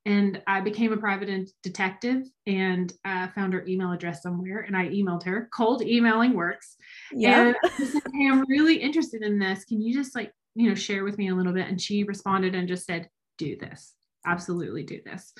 and 0.05 0.41
I 0.47 0.59
became 0.59 0.91
a 0.91 0.97
private 0.97 1.49
detective 1.61 2.23
and 2.45 2.91
uh, 3.05 3.29
found 3.29 3.53
her 3.53 3.65
email 3.65 3.91
address 3.91 4.21
somewhere 4.21 4.61
and 4.61 4.75
I 4.75 4.89
emailed 4.89 5.23
her. 5.23 5.49
Cold 5.55 5.81
emailing 5.81 6.33
works. 6.33 6.75
Yeah. 7.13 7.53
Said, 7.77 8.01
hey, 8.13 8.27
I'm 8.29 8.43
really 8.49 8.75
interested 8.75 9.21
in 9.21 9.39
this. 9.39 9.63
Can 9.63 9.81
you 9.81 9.93
just 9.93 10.13
like, 10.13 10.33
you 10.55 10.67
know, 10.67 10.75
share 10.75 11.05
with 11.05 11.17
me 11.17 11.29
a 11.29 11.35
little 11.35 11.53
bit? 11.53 11.69
And 11.69 11.79
she 11.79 12.03
responded 12.03 12.53
and 12.53 12.67
just 12.67 12.85
said, 12.85 13.07
do 13.37 13.55
this. 13.55 13.93
Absolutely 14.25 14.83
do 14.83 14.99
this. 15.05 15.33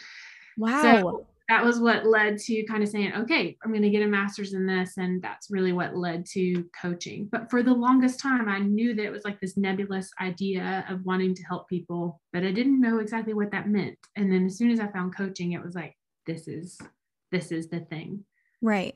Wow. 0.58 0.82
So 0.82 1.28
that 1.54 1.64
was 1.64 1.80
what 1.80 2.08
led 2.08 2.40
to 2.40 2.64
kind 2.64 2.82
of 2.82 2.90
saying, 2.90 3.14
okay, 3.16 3.56
I'm 3.64 3.70
going 3.70 3.84
to 3.84 3.92
get 3.92 4.02
a 4.02 4.08
master's 4.08 4.54
in 4.54 4.66
this. 4.66 4.98
And 4.98 5.22
that's 5.22 5.52
really 5.52 5.72
what 5.72 5.96
led 5.96 6.26
to 6.32 6.66
coaching. 6.82 7.30
But 7.32 7.52
for 7.52 7.62
the 7.62 7.74
longest 7.74 8.20
time, 8.20 8.50
I 8.50 8.58
knew 8.58 8.96
that 8.96 9.06
it 9.06 9.12
was 9.12 9.24
like 9.24 9.40
this 9.40 9.56
nebulous 9.56 10.10
idea 10.20 10.84
of 10.90 11.06
wanting 11.06 11.36
to 11.36 11.44
help 11.44 11.70
people, 11.70 12.20
but 12.32 12.44
I 12.44 12.52
didn't 12.52 12.82
know 12.82 12.98
exactly 12.98 13.36
what 13.36 13.52
that 13.52 13.70
meant. 13.70 14.00
And 14.16 14.34
then 14.34 14.48
as 14.48 14.58
soon 14.58 14.72
as 14.72 14.80
I 14.80 14.88
found 14.88 15.16
coaching, 15.16 15.52
it 15.52 15.64
was 15.64 15.76
like, 15.76 15.96
this 16.26 16.48
is, 16.48 16.82
this 17.32 17.52
is 17.52 17.70
the 17.70 17.82
thing. 17.82 18.26
Right. 18.60 18.96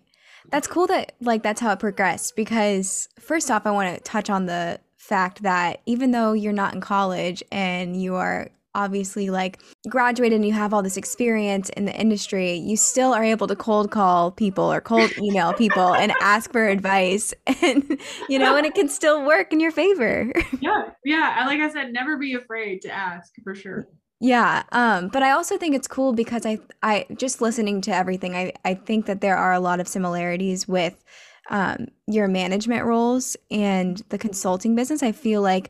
That's 0.49 0.67
cool 0.67 0.87
that 0.87 1.11
like 1.21 1.43
that's 1.43 1.61
how 1.61 1.73
it 1.73 1.79
progressed 1.79 2.35
because 2.35 3.07
first 3.19 3.51
off, 3.51 3.67
I 3.67 3.71
want 3.71 3.95
to 3.95 4.01
touch 4.01 4.31
on 4.31 4.47
the 4.47 4.79
fact 4.95 5.43
that 5.43 5.81
even 5.85 6.09
though 6.09 6.33
you're 6.33 6.53
not 6.53 6.73
in 6.73 6.81
college 6.81 7.43
and 7.51 8.01
you 8.01 8.15
are 8.15 8.49
obviously 8.77 9.29
like 9.29 9.59
graduated 9.89 10.37
and 10.37 10.45
you 10.45 10.53
have 10.53 10.73
all 10.73 10.81
this 10.81 10.95
experience 10.95 11.69
in 11.69 11.85
the 11.85 11.99
industry, 11.99 12.53
you 12.53 12.77
still 12.77 13.13
are 13.13 13.23
able 13.23 13.47
to 13.47 13.55
cold 13.55 13.91
call 13.91 14.31
people 14.31 14.71
or 14.71 14.79
cold 14.79 15.11
email 15.17 15.53
people 15.53 15.93
and 15.93 16.13
ask 16.21 16.51
for 16.51 16.67
advice 16.67 17.33
and 17.61 17.99
you 18.29 18.39
know, 18.39 18.55
and 18.55 18.65
it 18.65 18.75
can 18.75 18.87
still 18.87 19.25
work 19.25 19.51
in 19.51 19.59
your 19.59 19.71
favor. 19.71 20.31
Yeah. 20.59 20.89
Yeah, 21.05 21.43
like 21.45 21.59
I 21.59 21.69
said, 21.69 21.93
never 21.93 22.17
be 22.17 22.33
afraid 22.33 22.81
to 22.81 22.91
ask 22.91 23.33
for 23.43 23.53
sure. 23.53 23.87
Yeah, 24.19 24.63
um, 24.71 25.09
but 25.09 25.21
I 25.21 25.31
also 25.31 25.57
think 25.57 25.75
it's 25.75 25.87
cool 25.87 26.13
because 26.13 26.45
I, 26.45 26.59
I 26.81 27.05
just 27.15 27.41
listening 27.41 27.81
to 27.81 27.95
everything, 27.95 28.35
I, 28.35 28.53
I 28.65 28.73
think 28.73 29.05
that 29.05 29.21
there 29.21 29.37
are 29.37 29.53
a 29.53 29.59
lot 29.59 29.79
of 29.79 29.87
similarities 29.87 30.67
with 30.67 31.03
um, 31.49 31.87
your 32.07 32.27
management 32.27 32.85
roles 32.85 33.37
and 33.51 34.01
the 34.09 34.17
consulting 34.17 34.75
business. 34.75 35.03
I 35.03 35.11
feel 35.11 35.41
like 35.41 35.69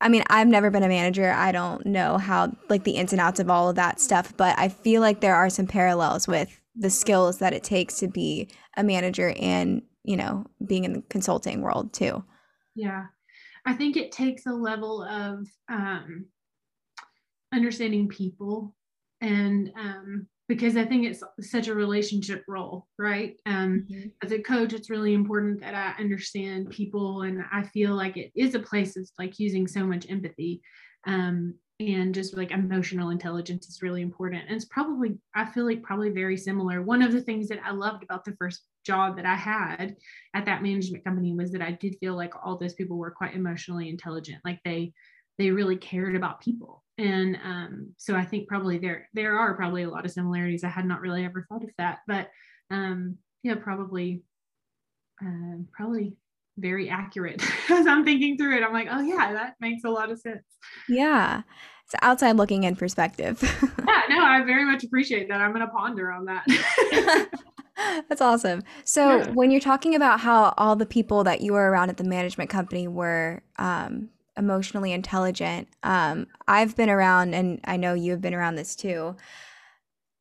I 0.00 0.08
mean, 0.08 0.22
I've 0.28 0.48
never 0.48 0.70
been 0.70 0.84
a 0.84 0.88
manager. 0.88 1.32
I 1.32 1.50
don't 1.50 1.84
know 1.84 2.18
how, 2.18 2.52
like, 2.68 2.84
the 2.84 2.92
ins 2.92 3.12
and 3.12 3.20
outs 3.20 3.40
of 3.40 3.50
all 3.50 3.68
of 3.68 3.76
that 3.76 4.00
stuff, 4.00 4.32
but 4.36 4.56
I 4.58 4.68
feel 4.68 5.00
like 5.00 5.20
there 5.20 5.34
are 5.34 5.50
some 5.50 5.66
parallels 5.66 6.28
with 6.28 6.60
the 6.76 6.90
skills 6.90 7.38
that 7.38 7.52
it 7.52 7.64
takes 7.64 7.98
to 7.98 8.08
be 8.08 8.48
a 8.76 8.84
manager 8.84 9.34
and, 9.40 9.82
you 10.04 10.16
know, 10.16 10.44
being 10.64 10.84
in 10.84 10.92
the 10.92 11.02
consulting 11.08 11.62
world 11.62 11.92
too. 11.92 12.22
Yeah. 12.76 13.06
I 13.66 13.74
think 13.74 13.96
it 13.96 14.12
takes 14.12 14.46
a 14.46 14.52
level 14.52 15.02
of 15.02 15.46
um, 15.68 16.26
understanding 17.52 18.08
people 18.08 18.74
and 19.20 19.70
um, 19.76 20.28
because 20.48 20.78
I 20.78 20.84
think 20.84 21.04
it's 21.04 21.22
such 21.42 21.68
a 21.68 21.74
relationship 21.74 22.42
role, 22.48 22.86
right? 22.98 23.36
Um, 23.44 23.86
mm-hmm. 23.90 24.08
As 24.22 24.32
a 24.32 24.40
coach, 24.40 24.72
it's 24.72 24.88
really 24.88 25.12
important 25.12 25.60
that 25.60 25.74
I 25.74 26.00
understand 26.00 26.70
people, 26.70 27.22
and 27.22 27.44
I 27.52 27.64
feel 27.64 27.94
like 27.94 28.16
it 28.16 28.32
is 28.34 28.54
a 28.54 28.60
place 28.60 28.96
of 28.96 29.08
like 29.18 29.38
using 29.38 29.66
so 29.66 29.84
much 29.84 30.06
empathy, 30.08 30.62
um, 31.06 31.54
and 31.80 32.14
just 32.14 32.36
like 32.36 32.50
emotional 32.50 33.10
intelligence 33.10 33.68
is 33.68 33.82
really 33.82 34.00
important. 34.00 34.44
And 34.46 34.56
it's 34.56 34.64
probably 34.64 35.18
I 35.34 35.44
feel 35.44 35.66
like 35.66 35.82
probably 35.82 36.10
very 36.10 36.36
similar. 36.36 36.82
One 36.82 37.02
of 37.02 37.12
the 37.12 37.22
things 37.22 37.48
that 37.48 37.60
I 37.62 37.70
loved 37.72 38.02
about 38.02 38.24
the 38.24 38.36
first 38.38 38.62
job 38.86 39.16
that 39.16 39.26
I 39.26 39.36
had 39.36 39.96
at 40.34 40.46
that 40.46 40.62
management 40.62 41.04
company 41.04 41.34
was 41.34 41.52
that 41.52 41.62
I 41.62 41.72
did 41.72 41.98
feel 42.00 42.16
like 42.16 42.32
all 42.42 42.56
those 42.56 42.74
people 42.74 42.96
were 42.96 43.10
quite 43.10 43.34
emotionally 43.34 43.90
intelligent, 43.90 44.40
like 44.46 44.60
they 44.64 44.94
they 45.36 45.50
really 45.50 45.76
cared 45.76 46.16
about 46.16 46.40
people 46.40 46.82
and 46.98 47.36
um, 47.44 47.94
so 47.96 48.14
I 48.14 48.24
think 48.24 48.48
probably 48.48 48.78
there 48.78 49.08
there 49.14 49.38
are 49.38 49.54
probably 49.54 49.84
a 49.84 49.90
lot 49.90 50.04
of 50.04 50.10
similarities. 50.10 50.64
I 50.64 50.68
had 50.68 50.84
not 50.84 51.00
really 51.00 51.24
ever 51.24 51.46
thought 51.48 51.62
of 51.62 51.70
that, 51.78 52.00
but 52.06 52.28
um, 52.70 53.16
yeah, 53.42 53.54
probably 53.54 54.22
uh, 55.24 55.62
probably 55.72 56.14
very 56.58 56.90
accurate 56.90 57.42
as 57.70 57.86
I'm 57.86 58.04
thinking 58.04 58.36
through 58.36 58.56
it. 58.56 58.62
I'm 58.62 58.72
like, 58.72 58.88
oh 58.90 59.00
yeah, 59.00 59.32
that 59.32 59.54
makes 59.60 59.84
a 59.84 59.90
lot 59.90 60.10
of 60.10 60.18
sense. 60.18 60.42
Yeah. 60.88 61.42
It's 61.84 61.94
outside 62.02 62.36
looking 62.36 62.64
in 62.64 62.76
perspective. 62.76 63.40
yeah, 63.78 64.02
no, 64.10 64.22
I 64.22 64.42
very 64.44 64.66
much 64.66 64.84
appreciate 64.84 65.28
that. 65.28 65.40
I'm 65.40 65.54
going 65.54 65.64
to 65.64 65.72
ponder 65.72 66.12
on 66.12 66.26
that. 66.26 67.30
That's 68.08 68.20
awesome. 68.20 68.62
So, 68.84 69.18
yeah. 69.18 69.30
when 69.30 69.50
you're 69.50 69.60
talking 69.60 69.94
about 69.94 70.20
how 70.20 70.52
all 70.58 70.76
the 70.76 70.84
people 70.84 71.24
that 71.24 71.40
you 71.40 71.54
were 71.54 71.70
around 71.70 71.88
at 71.88 71.96
the 71.96 72.04
management 72.04 72.50
company 72.50 72.88
were 72.88 73.42
um, 73.56 74.10
emotionally 74.38 74.92
intelligent. 74.92 75.68
Um, 75.82 76.28
I've 76.46 76.76
been 76.76 76.88
around, 76.88 77.34
and 77.34 77.60
I 77.64 77.76
know 77.76 77.94
you've 77.94 78.20
been 78.20 78.34
around 78.34 78.54
this 78.54 78.76
too. 78.76 79.16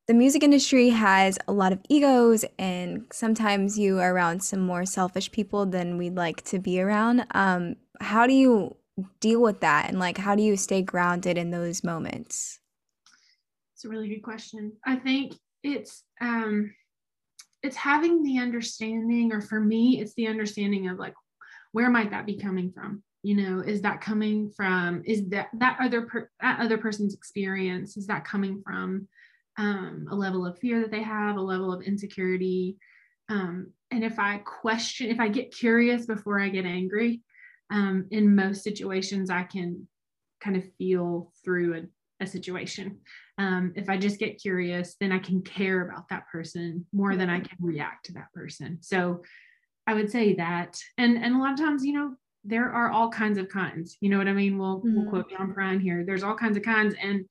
The 0.08 0.13
music 0.13 0.41
industry 0.41 0.89
has 0.89 1.38
a 1.47 1.53
lot 1.53 1.73
of 1.73 1.80
egos, 1.89 2.43
and 2.58 3.06
sometimes 3.12 3.77
you 3.77 3.99
are 3.99 4.13
around 4.13 4.41
some 4.41 4.62
more 4.62 4.86
selfish 4.86 5.32
people 5.32 5.65
than 5.65 5.97
we'd 5.97 6.15
like 6.15 6.43
to 6.45 6.60
be 6.60 6.82
around. 6.82 7.25
Um, 7.32 7.75
how 7.99 8.25
do 8.25 8.34
you 8.34 8.75
deal 9.19 9.41
with 9.41 9.62
that, 9.62 9.89
and 9.89 9.99
like 9.99 10.17
how 10.17 10.36
do 10.36 10.41
you 10.41 10.58
stay 10.58 10.82
grounded 10.82 11.38
in 11.38 11.51
those 11.51 11.84
moments? 11.84 12.60
It's 13.75 13.86
a 13.86 13.89
really 13.89 14.10
good 14.10 14.23
question. 14.23 14.73
I 14.86 14.95
think 14.95 15.34
it's 15.62 16.03
um, 16.19 16.73
it's 17.62 17.75
having 17.75 18.23
the 18.23 18.39
understanding, 18.39 19.32
or 19.34 19.41
for 19.41 19.60
me, 19.60 19.99
it's 20.01 20.13
the 20.15 20.27
understanding 20.27 20.88
of 20.88 20.97
like 20.97 21.13
where 21.73 21.89
might 21.89 22.12
that 22.12 22.25
be 22.25 22.38
coming 22.38 22.71
from 22.71 23.03
you 23.23 23.36
know 23.36 23.60
is 23.60 23.82
that 23.82 24.01
coming 24.01 24.49
from 24.56 25.01
is 25.06 25.27
that 25.30 25.49
that 25.53 25.77
other 25.82 26.03
per, 26.03 26.30
that 26.41 26.60
other 26.60 26.77
person's 26.77 27.13
experience 27.13 27.97
is 27.97 28.08
that 28.08 28.25
coming 28.25 28.62
from 28.65 29.08
um, 29.58 30.08
a 30.12 30.15
level 30.15 30.45
of 30.45 30.60
fear 30.60 30.82
that 30.82 30.91
they 30.91 31.01
have 31.01 31.36
a 31.36 31.41
level 31.41 31.73
of 31.73 31.82
insecurity? 31.82 32.77
Um, 33.30 33.71
and 33.91 34.03
if 34.03 34.19
i 34.19 34.38
question 34.38 35.10
if 35.10 35.19
i 35.19 35.27
get 35.27 35.56
curious 35.56 36.06
before 36.06 36.39
i 36.39 36.49
get 36.49 36.65
angry 36.65 37.21
um, 37.71 38.06
in 38.12 38.36
most 38.36 38.63
situations 38.63 39.30
i 39.30 39.43
can 39.43 39.88
kind 40.41 40.56
of 40.56 40.63
feel 40.77 41.32
through 41.43 41.75
a, 41.75 42.23
a 42.23 42.27
situation. 42.27 42.99
Um, 43.38 43.73
if 43.75 43.89
i 43.89 43.97
just 43.97 44.19
get 44.19 44.41
curious 44.41 44.95
then 44.99 45.12
i 45.12 45.19
can 45.19 45.41
care 45.41 45.88
about 45.88 46.10
that 46.10 46.27
person 46.32 46.86
more 46.93 47.15
than 47.15 47.30
i 47.30 47.39
can 47.39 47.58
react 47.60 48.06
to 48.06 48.13
that 48.13 48.32
person. 48.34 48.80
So 48.82 49.23
i 49.86 49.93
would 49.93 50.12
say 50.12 50.36
that 50.36 50.80
and 50.97 51.17
and 51.17 51.36
a 51.36 51.39
lot 51.39 51.53
of 51.53 51.60
times 51.60 51.86
you 51.86 51.93
know 51.93 52.15
there 52.47 52.71
are 52.71 52.89
all 52.91 53.10
kinds 53.10 53.38
of 53.38 53.49
kinds. 53.49 53.97
You 53.99 54.10
know 54.10 54.17
what 54.17 54.27
I 54.27 54.33
mean? 54.33 54.57
We'll, 54.57 54.77
mm-hmm. 54.77 54.95
we'll 54.95 55.10
quote 55.10 55.29
John 55.29 55.53
Prine 55.53 55.81
here. 55.81 56.03
There's 56.05 56.23
all 56.23 56.36
kinds 56.36 56.55
of 56.55 56.63
kinds. 56.63 56.95
And 57.01 57.25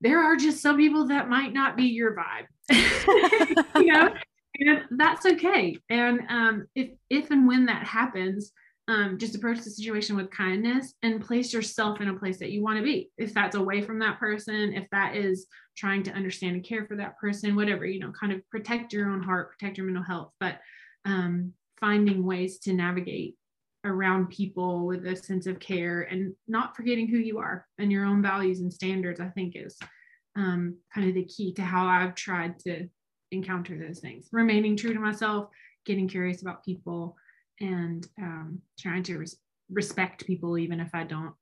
there 0.00 0.22
are 0.22 0.36
just 0.36 0.60
some 0.60 0.76
people 0.76 1.06
that 1.06 1.28
might 1.28 1.54
not 1.54 1.76
be 1.76 1.84
your 1.84 2.14
vibe, 2.14 2.46
you 3.76 3.92
know, 3.92 4.12
and 4.58 4.82
that's 4.90 5.24
okay. 5.24 5.78
And 5.88 6.20
um, 6.28 6.66
if, 6.74 6.90
if 7.08 7.30
and 7.30 7.46
when 7.46 7.66
that 7.66 7.86
happens, 7.86 8.52
um, 8.88 9.18
just 9.18 9.34
approach 9.34 9.58
the 9.58 9.70
situation 9.70 10.16
with 10.16 10.30
kindness 10.30 10.94
and 11.02 11.24
place 11.24 11.52
yourself 11.52 12.00
in 12.00 12.08
a 12.08 12.18
place 12.18 12.38
that 12.38 12.50
you 12.50 12.62
want 12.62 12.78
to 12.78 12.84
be. 12.84 13.10
If 13.16 13.32
that's 13.32 13.56
away 13.56 13.80
from 13.80 13.98
that 14.00 14.18
person, 14.18 14.74
if 14.74 14.88
that 14.90 15.16
is 15.16 15.46
trying 15.76 16.02
to 16.04 16.12
understand 16.12 16.56
and 16.56 16.64
care 16.64 16.86
for 16.86 16.96
that 16.96 17.18
person, 17.18 17.56
whatever, 17.56 17.86
you 17.86 18.00
know, 18.00 18.12
kind 18.12 18.32
of 18.32 18.48
protect 18.50 18.92
your 18.92 19.10
own 19.10 19.22
heart, 19.22 19.50
protect 19.50 19.76
your 19.78 19.86
mental 19.86 20.04
health, 20.04 20.30
but 20.38 20.60
um, 21.04 21.52
finding 21.80 22.24
ways 22.24 22.58
to 22.60 22.72
navigate 22.72 23.36
around 23.86 24.28
people 24.28 24.86
with 24.86 25.06
a 25.06 25.16
sense 25.16 25.46
of 25.46 25.60
care 25.60 26.02
and 26.02 26.34
not 26.48 26.76
forgetting 26.76 27.08
who 27.08 27.18
you 27.18 27.38
are 27.38 27.66
and 27.78 27.90
your 27.90 28.04
own 28.04 28.20
values 28.20 28.60
and 28.60 28.72
standards, 28.72 29.20
I 29.20 29.28
think 29.28 29.54
is 29.56 29.78
um, 30.36 30.76
kind 30.94 31.08
of 31.08 31.14
the 31.14 31.24
key 31.24 31.54
to 31.54 31.62
how 31.62 31.86
I've 31.86 32.14
tried 32.14 32.58
to 32.60 32.88
encounter 33.32 33.78
those 33.78 34.00
things. 34.00 34.28
Remaining 34.32 34.76
true 34.76 34.92
to 34.92 35.00
myself, 35.00 35.48
getting 35.84 36.08
curious 36.08 36.42
about 36.42 36.64
people, 36.64 37.16
and 37.60 38.06
um, 38.20 38.60
trying 38.78 39.02
to 39.04 39.18
res- 39.18 39.38
respect 39.70 40.26
people, 40.26 40.58
even 40.58 40.80
if 40.80 40.90
I 40.94 41.04
don't 41.04 41.34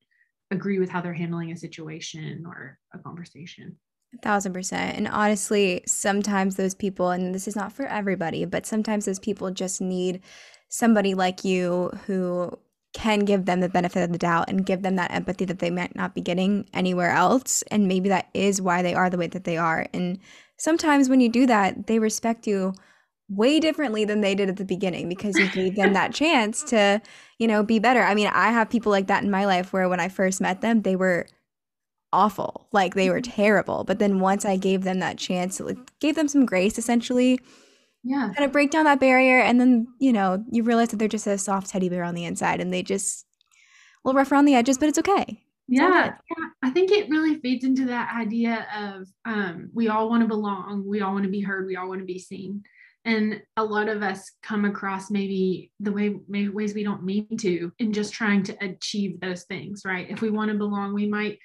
agree 0.50 0.78
with 0.78 0.90
how 0.90 1.00
they're 1.00 1.12
handling 1.12 1.50
a 1.52 1.57
situation 1.57 2.44
or 2.46 2.78
a 2.92 2.98
conversation. 2.98 3.76
A 4.14 4.18
thousand 4.18 4.52
percent. 4.52 4.96
And 4.96 5.08
honestly, 5.08 5.83
sometimes 5.87 6.54
those 6.54 6.75
people, 6.75 7.10
and 7.10 7.35
this 7.35 7.48
is 7.48 7.56
not 7.56 7.73
for 7.73 7.87
everybody, 7.87 8.44
but 8.44 8.64
sometimes 8.64 9.06
those 9.06 9.18
people 9.18 9.50
just 9.50 9.81
need 9.81 10.21
somebody 10.75 11.14
like 11.14 11.44
you 11.44 11.88
who 12.06 12.58
can 12.92 13.20
give 13.20 13.44
them 13.44 13.60
the 13.60 13.68
benefit 13.68 14.02
of 14.02 14.10
the 14.10 14.18
doubt 14.18 14.48
and 14.48 14.66
give 14.66 14.83
them 14.83 14.96
that 14.96 15.12
empathy 15.12 15.44
that 15.44 15.60
they 15.60 15.70
might 15.70 15.94
not 15.94 16.14
be 16.14 16.20
getting 16.20 16.68
anywhere 16.75 17.10
else. 17.10 17.62
And 17.70 17.87
maybe 17.87 18.08
that 18.08 18.29
is 18.35 18.60
why 18.60 18.83
they 18.83 18.92
are 18.92 19.08
the 19.08 19.16
way 19.16 19.29
that 19.29 19.44
they 19.44 19.56
are. 19.56 19.87
And 19.94 20.18
sometimes 20.56 21.08
when 21.08 21.20
you 21.20 21.29
do 21.29 21.46
that, 21.46 21.87
they 21.87 22.00
respect 22.00 22.46
you 22.46 22.72
way 23.29 23.60
differently 23.60 24.04
than 24.04 24.20
they 24.20 24.35
did 24.35 24.48
at 24.48 24.56
the 24.56 24.64
beginning 24.64 25.08
because 25.08 25.38
you 25.38 25.48
gave 25.48 25.77
them 25.77 25.92
that 25.92 26.12
chance 26.12 26.64
to, 26.64 27.00
you 27.38 27.46
know, 27.46 27.62
be 27.62 27.79
better. 27.79 28.02
I 28.02 28.14
mean, 28.14 28.29
I 28.29 28.50
have 28.50 28.68
people 28.68 28.90
like 28.90 29.06
that 29.06 29.22
in 29.22 29.31
my 29.31 29.44
life 29.44 29.72
where 29.72 29.88
when 29.88 30.00
I 30.00 30.08
first 30.08 30.40
met 30.40 30.60
them, 30.60 30.83
they 30.83 30.96
were 30.96 31.27
awful. 32.12 32.66
Like 32.72 32.94
they 32.94 33.10
were 33.10 33.20
mm-hmm. 33.20 33.33
terrible. 33.33 33.85
But 33.85 34.00
then 34.00 34.18
once 34.18 34.44
I 34.44 34.56
gave 34.56 34.83
them 34.83 34.98
that 35.00 35.18
chance, 35.18 35.60
gave 36.00 36.16
them 36.16 36.29
some 36.29 36.46
grace 36.46 36.79
essentially. 36.79 37.38
Yeah. 38.05 38.31
Kind 38.37 38.44
of 38.44 38.52
break 38.52 38.71
down 38.71 38.85
that 38.85 39.00
barrier. 39.00 39.40
And 39.40 39.61
then, 39.61 39.87
you 39.98 40.13
know, 40.13 40.44
you 40.50 40.63
realize 40.63 40.88
that 40.88 40.98
they're 40.98 41.09
just 41.09 41.27
a 41.27 41.38
soft 41.38 41.71
teddy 41.71 41.88
bear 41.88 42.05
on 42.05 42.15
the 42.15 42.25
inside 42.25 42.61
and 42.61 42.73
they 42.73 42.83
just 42.83 43.27
a 44.05 44.09
little 44.09 44.19
rough 44.19 44.31
around 44.31 44.44
the 44.44 44.55
edges, 44.55 44.79
but 44.79 44.88
it's 44.88 44.98
okay. 44.98 45.42
yeah, 45.67 45.88
yeah, 46.15 46.46
I 46.63 46.71
think 46.71 46.90
it 46.90 47.09
really 47.09 47.40
feeds 47.40 47.65
into 47.65 47.87
that 47.87 48.15
idea 48.15 48.67
of 48.77 49.09
um, 49.25 49.71
we 49.73 49.88
all 49.88 50.11
want 50.11 50.23
to 50.23 50.29
belong, 50.29 50.85
we 50.87 51.00
all 51.00 51.15
want 51.15 51.25
to 51.25 51.31
be 51.31 51.40
heard, 51.40 51.67
we 51.67 51.77
all 51.77 51.88
want 51.88 52.00
to 52.00 52.07
be 52.07 52.19
seen 52.19 52.63
and 53.05 53.42
a 53.57 53.65
lot 53.65 53.88
of 53.88 54.02
us 54.02 54.31
come 54.42 54.65
across 54.65 55.11
maybe 55.11 55.71
the 55.81 55.92
way 55.92 56.17
maybe 56.29 56.48
ways 56.48 56.75
we 56.75 56.85
don't 56.85 57.05
mean 57.05 57.37
to 57.38 57.73
in 57.79 57.92
just 57.92 58.13
trying 58.13 58.42
to 58.42 58.65
achieve 58.65 59.21
those 59.21 59.44
things 59.44 59.83
right 59.85 60.11
if 60.11 60.21
we 60.21 60.31
want 60.31 60.50
to 60.50 60.57
belong 60.57 60.94
we 60.94 61.07
might 61.07 61.38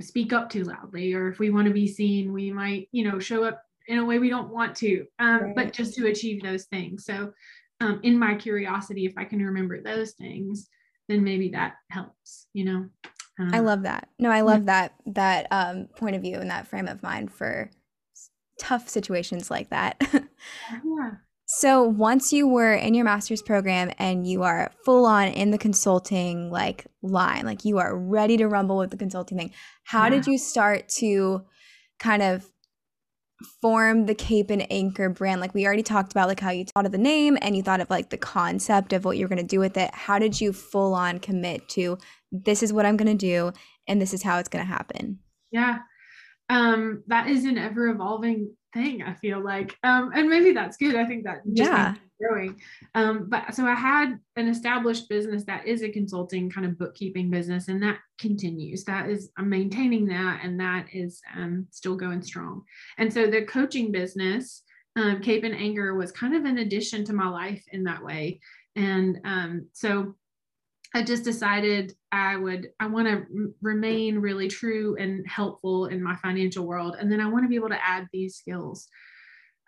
speak 0.00 0.32
up 0.32 0.50
too 0.50 0.64
loudly 0.64 1.14
or 1.14 1.28
if 1.28 1.38
we 1.38 1.50
want 1.50 1.66
to 1.66 1.72
be 1.72 1.86
seen 1.86 2.32
we 2.32 2.50
might 2.50 2.88
you 2.92 3.08
know 3.08 3.18
show 3.18 3.44
up 3.44 3.62
in 3.86 3.98
a 3.98 4.04
way 4.04 4.18
we 4.18 4.30
don't 4.30 4.52
want 4.52 4.74
to 4.76 5.04
um, 5.18 5.42
right. 5.42 5.56
but 5.56 5.72
just 5.72 5.94
to 5.94 6.06
achieve 6.06 6.42
those 6.42 6.64
things 6.66 7.04
so 7.04 7.32
um, 7.80 8.00
in 8.02 8.18
my 8.18 8.34
curiosity 8.34 9.04
if 9.04 9.14
i 9.16 9.24
can 9.24 9.44
remember 9.44 9.82
those 9.82 10.12
things 10.12 10.68
then 11.08 11.22
maybe 11.22 11.48
that 11.50 11.74
helps 11.90 12.46
you 12.52 12.64
know 12.64 12.86
um, 13.38 13.50
i 13.52 13.60
love 13.60 13.82
that 13.82 14.08
no 14.18 14.30
i 14.30 14.40
love 14.40 14.60
yeah. 14.60 14.90
that 14.90 14.94
that 15.06 15.46
um, 15.50 15.86
point 15.96 16.16
of 16.16 16.22
view 16.22 16.36
and 16.36 16.50
that 16.50 16.66
frame 16.66 16.88
of 16.88 17.02
mind 17.02 17.32
for 17.32 17.70
tough 18.58 18.88
situations 18.88 19.50
like 19.50 19.70
that. 19.70 20.00
yeah. 20.12 21.10
So 21.46 21.82
once 21.82 22.32
you 22.32 22.48
were 22.48 22.72
in 22.72 22.94
your 22.94 23.04
master's 23.04 23.42
program 23.42 23.90
and 23.98 24.26
you 24.26 24.42
are 24.42 24.72
full 24.84 25.04
on 25.04 25.28
in 25.28 25.50
the 25.50 25.58
consulting 25.58 26.50
like 26.50 26.86
line, 27.02 27.44
like 27.44 27.64
you 27.64 27.78
are 27.78 27.96
ready 27.96 28.36
to 28.38 28.48
rumble 28.48 28.78
with 28.78 28.90
the 28.90 28.96
consulting 28.96 29.38
thing, 29.38 29.52
how 29.84 30.04
yeah. 30.04 30.10
did 30.10 30.26
you 30.26 30.38
start 30.38 30.88
to 31.00 31.44
kind 31.98 32.22
of 32.22 32.50
form 33.60 34.06
the 34.06 34.14
cape 34.14 34.50
and 34.50 34.70
anchor 34.70 35.08
brand. 35.08 35.40
Like 35.40 35.54
we 35.54 35.66
already 35.66 35.82
talked 35.82 36.12
about 36.12 36.28
like 36.28 36.40
how 36.40 36.50
you 36.50 36.64
thought 36.64 36.86
of 36.86 36.92
the 36.92 36.98
name 36.98 37.36
and 37.42 37.56
you 37.56 37.62
thought 37.62 37.80
of 37.80 37.90
like 37.90 38.10
the 38.10 38.16
concept 38.16 38.92
of 38.92 39.04
what 39.04 39.18
you're 39.18 39.28
going 39.28 39.40
to 39.40 39.44
do 39.44 39.58
with 39.58 39.76
it. 39.76 39.94
How 39.94 40.18
did 40.18 40.40
you 40.40 40.52
full 40.52 40.94
on 40.94 41.18
commit 41.18 41.68
to 41.70 41.98
this 42.34 42.62
is 42.62 42.72
what 42.72 42.84
i'm 42.84 42.96
going 42.96 43.16
to 43.16 43.26
do 43.26 43.52
and 43.86 44.00
this 44.00 44.12
is 44.12 44.22
how 44.22 44.38
it's 44.38 44.48
going 44.48 44.64
to 44.64 44.70
happen 44.70 45.18
yeah. 45.50 45.78
Um 46.50 47.04
that 47.06 47.28
is 47.28 47.44
an 47.44 47.58
ever 47.58 47.86
evolving 47.86 48.54
thing 48.74 49.02
i 49.02 49.14
feel 49.14 49.40
like 49.40 49.76
um 49.84 50.10
and 50.14 50.28
maybe 50.28 50.52
that's 50.52 50.76
good 50.76 50.96
i 50.96 51.06
think 51.06 51.24
that 51.24 51.38
just 51.54 51.70
yeah. 51.70 51.94
growing. 52.20 52.60
Um 52.94 53.28
but 53.28 53.54
so 53.54 53.64
i 53.66 53.74
had 53.74 54.18
an 54.36 54.48
established 54.48 55.08
business 55.08 55.44
that 55.44 55.66
is 55.66 55.82
a 55.82 55.88
consulting 55.88 56.50
kind 56.50 56.66
of 56.66 56.78
bookkeeping 56.78 57.30
business 57.30 57.68
and 57.68 57.82
that 57.82 57.98
continues. 58.18 58.84
That 58.84 59.08
is 59.08 59.30
i'm 59.38 59.48
maintaining 59.48 60.06
that 60.06 60.40
and 60.42 60.58
that 60.60 60.86
is 60.92 61.22
um 61.36 61.66
still 61.70 61.96
going 61.96 62.22
strong. 62.22 62.62
And 62.98 63.12
so 63.12 63.26
the 63.26 63.42
coaching 63.42 63.92
business 63.92 64.62
um, 64.96 65.20
cape 65.20 65.42
and 65.44 65.54
anchor 65.54 65.94
was 65.94 66.12
kind 66.12 66.34
of 66.34 66.44
an 66.44 66.58
addition 66.58 67.04
to 67.06 67.12
my 67.12 67.28
life 67.28 67.64
in 67.72 67.84
that 67.84 68.04
way. 68.04 68.40
And 68.76 69.20
um 69.24 69.66
so 69.72 70.14
I 70.94 71.02
just 71.02 71.24
decided 71.24 71.92
I 72.12 72.36
would 72.36 72.68
I 72.78 72.86
want 72.86 73.08
to 73.08 73.52
remain 73.60 74.18
really 74.18 74.48
true 74.48 74.96
and 74.98 75.26
helpful 75.26 75.86
in 75.86 76.00
my 76.00 76.14
financial 76.16 76.66
world 76.66 76.96
and 76.98 77.10
then 77.10 77.20
I 77.20 77.28
want 77.28 77.44
to 77.44 77.48
be 77.48 77.56
able 77.56 77.70
to 77.70 77.84
add 77.84 78.06
these 78.12 78.36
skills. 78.36 78.86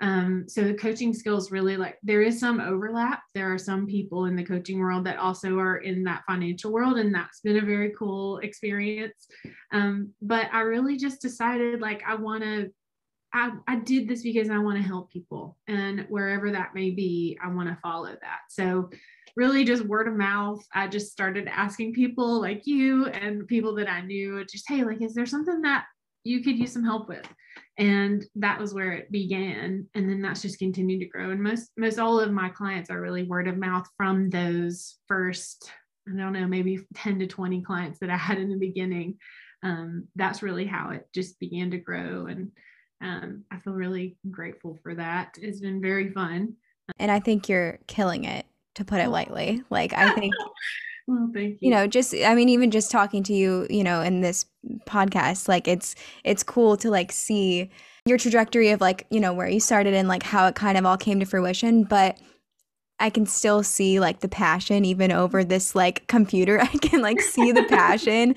Um, 0.01 0.45
so 0.47 0.63
the 0.63 0.75
coaching 0.75 1.15
skills 1.15 1.51
really 1.51 1.77
like 1.77 1.99
there 2.03 2.23
is 2.23 2.39
some 2.39 2.61
overlap. 2.61 3.23
There 3.35 3.53
are 3.53 3.59
some 3.59 3.87
people 3.87 4.27
in 4.27 4.37
the 4.37 4.45
coaching 4.45 4.79
world 4.79 5.07
that 5.07 5.19
also 5.19 5.59
are 5.59 5.79
in 5.79 6.05
that 6.05 6.23
financial 6.29 6.71
world, 6.71 6.99
and 6.99 7.15
that's 7.15 7.41
been 7.41 7.57
a 7.57 7.65
very 7.65 7.93
cool 7.99 8.39
experience. 8.39 9.27
Um, 9.73 10.13
but 10.21 10.49
I 10.53 10.61
really 10.61 10.99
just 10.99 11.23
decided 11.23 11.81
like 11.81 12.03
I 12.07 12.15
want 12.15 12.43
to 12.45 12.71
I, 13.33 13.53
I, 13.67 13.77
did 13.77 14.09
this 14.09 14.23
because 14.23 14.49
I 14.49 14.59
want 14.59 14.77
to 14.77 14.87
help 14.87 15.11
people, 15.11 15.57
and 15.67 16.07
wherever 16.09 16.53
that 16.53 16.75
may 16.75 16.91
be, 16.91 17.39
I 17.43 17.49
want 17.49 17.69
to 17.69 17.79
follow 17.83 18.11
that. 18.11 18.41
So 18.51 18.91
really 19.37 19.65
just 19.65 19.85
word 19.85 20.09
of 20.09 20.15
mouth. 20.15 20.65
I 20.75 20.89
just 20.89 21.13
started 21.13 21.47
asking 21.47 21.93
people 21.93 22.41
like 22.41 22.67
you 22.67 23.07
and 23.07 23.47
people 23.47 23.75
that 23.77 23.91
I 23.91 24.01
knew, 24.01 24.45
just, 24.47 24.65
hey, 24.67 24.83
like, 24.83 25.03
is 25.03 25.15
there 25.15 25.27
something 25.27 25.61
that 25.63 25.85
you 26.25 26.43
could 26.43 26.59
use 26.59 26.73
some 26.73 26.85
help 26.85 27.09
with? 27.09 27.27
And 27.79 28.25
that 28.37 28.59
was 28.59 28.73
where 28.73 28.93
it 28.93 29.13
began. 29.13 29.87
And 29.95 30.09
then 30.09 30.23
that's 30.23 30.41
just 30.41 30.59
continued 30.59 31.01
to 31.01 31.09
grow. 31.09 31.31
And 31.31 31.43
most, 31.43 31.71
most 31.77 31.99
all 31.99 32.19
of 32.19 32.33
my 32.33 32.49
clients 32.49 32.91
are 32.91 33.01
really 33.01 33.25
word 33.25 33.47
of 33.47 33.59
mouth 33.59 33.87
from 33.99 34.31
those 34.31 34.97
first, 35.07 35.71
I 36.09 36.17
don't 36.17 36.33
know, 36.33 36.47
maybe 36.47 36.81
10 36.95 37.19
to 37.19 37.27
20 37.27 37.63
clients 37.63 37.99
that 37.99 38.11
I 38.11 38.17
had 38.17 38.39
in 38.39 38.49
the 38.49 38.57
beginning. 38.57 39.19
Um, 39.63 40.09
that's 40.17 40.43
really 40.43 40.65
how 40.65 40.91
it 40.91 41.07
just 41.15 41.39
began 41.39 41.71
to 41.73 41.79
grow. 41.79 42.27
And 42.27 42.53
um, 43.03 43.45
I 43.53 43.59
feel 43.59 43.75
really 43.75 44.17
grateful 44.31 44.79
for 44.83 44.95
that. 44.95 45.35
It's 45.39 45.61
been 45.61 45.83
very 45.83 46.11
fun. 46.11 46.55
And 46.99 47.11
I 47.11 47.21
think 47.21 47.49
you're 47.49 47.79
killing 47.87 48.25
it 48.25 48.47
to 48.77 48.85
put 48.85 49.01
it 49.01 49.09
lightly. 49.09 49.63
Like 49.71 49.93
I 49.93 50.13
think 50.13 50.35
well, 51.07 51.31
thank 51.35 51.51
you. 51.51 51.59
you 51.61 51.71
know, 51.71 51.87
just 51.87 52.15
I 52.15 52.35
mean 52.35 52.49
even 52.49 52.71
just 52.71 52.91
talking 52.91 53.23
to 53.25 53.35
you, 53.35 53.67
you 53.69 53.85
know, 53.85 54.01
in 54.01 54.21
this 54.21 54.47
podcast, 54.87 55.49
like 55.49 55.67
it's 55.69 55.95
it's 56.25 56.43
cool 56.43 56.77
to 56.79 56.91
like 56.91 57.13
see 57.13 57.71
your 58.07 58.19
trajectory 58.19 58.71
of 58.71 58.81
like, 58.81 59.07
you 59.11 59.21
know, 59.21 59.33
where 59.33 59.49
you 59.49 59.61
started 59.61 59.93
and 59.95 60.09
like 60.09 60.23
how 60.23 60.47
it 60.47 60.55
kind 60.55 60.79
of 60.79 60.87
all 60.87 60.97
came 60.97 61.19
to 61.21 61.27
fruition, 61.27 61.83
but 61.83 62.19
I 62.99 63.11
can 63.11 63.27
still 63.27 63.63
see 63.63 64.01
like 64.01 64.21
the 64.21 64.29
passion 64.29 64.85
even 64.85 65.13
over 65.13 65.45
this 65.45 65.75
like 65.75 66.07
computer. 66.07 66.61
I 66.63 66.67
can 66.67 67.03
like 67.03 67.21
see 67.21 67.53
the 67.53 67.65
passion 67.65 68.35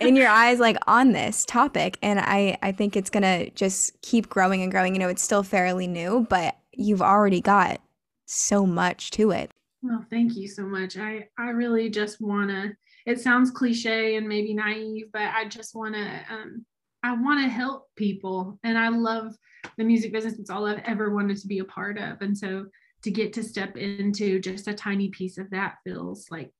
in 0.00 0.16
your 0.16 0.28
eyes 0.28 0.58
like 0.58 0.76
on 0.86 1.12
this 1.12 1.44
topic 1.44 1.98
and 2.02 2.20
I 2.20 2.58
I 2.62 2.72
think 2.72 2.96
it's 2.96 3.10
to 3.10 3.50
just 3.50 4.00
keep 4.02 4.28
growing 4.28 4.62
and 4.62 4.70
growing. 4.70 4.94
You 4.94 5.00
know, 5.00 5.08
it's 5.08 5.22
still 5.22 5.42
fairly 5.42 5.86
new, 5.86 6.26
but 6.28 6.56
you've 6.72 7.02
already 7.02 7.40
got 7.40 7.80
so 8.26 8.66
much 8.66 9.10
to 9.12 9.30
it. 9.30 9.52
Well, 9.82 10.04
thank 10.10 10.36
you 10.36 10.48
so 10.48 10.64
much. 10.64 10.96
I 10.96 11.28
I 11.38 11.50
really 11.50 11.88
just 11.90 12.20
want 12.20 12.50
to. 12.50 12.72
It 13.06 13.20
sounds 13.20 13.50
cliche 13.50 14.16
and 14.16 14.28
maybe 14.28 14.52
naive, 14.54 15.06
but 15.12 15.22
I 15.22 15.46
just 15.46 15.74
want 15.74 15.94
to. 15.94 16.20
Um, 16.30 16.64
I 17.02 17.12
want 17.12 17.40
to 17.42 17.48
help 17.48 17.86
people, 17.96 18.58
and 18.64 18.76
I 18.76 18.88
love 18.88 19.34
the 19.76 19.84
music 19.84 20.12
business. 20.12 20.38
It's 20.38 20.50
all 20.50 20.66
I've 20.66 20.82
ever 20.84 21.14
wanted 21.14 21.38
to 21.38 21.46
be 21.46 21.60
a 21.60 21.64
part 21.64 21.96
of, 21.98 22.20
and 22.22 22.36
so 22.36 22.66
to 23.02 23.10
get 23.10 23.32
to 23.34 23.42
step 23.44 23.76
into 23.76 24.40
just 24.40 24.66
a 24.66 24.74
tiny 24.74 25.08
piece 25.08 25.38
of 25.38 25.50
that 25.50 25.76
feels 25.84 26.26
like 26.30 26.52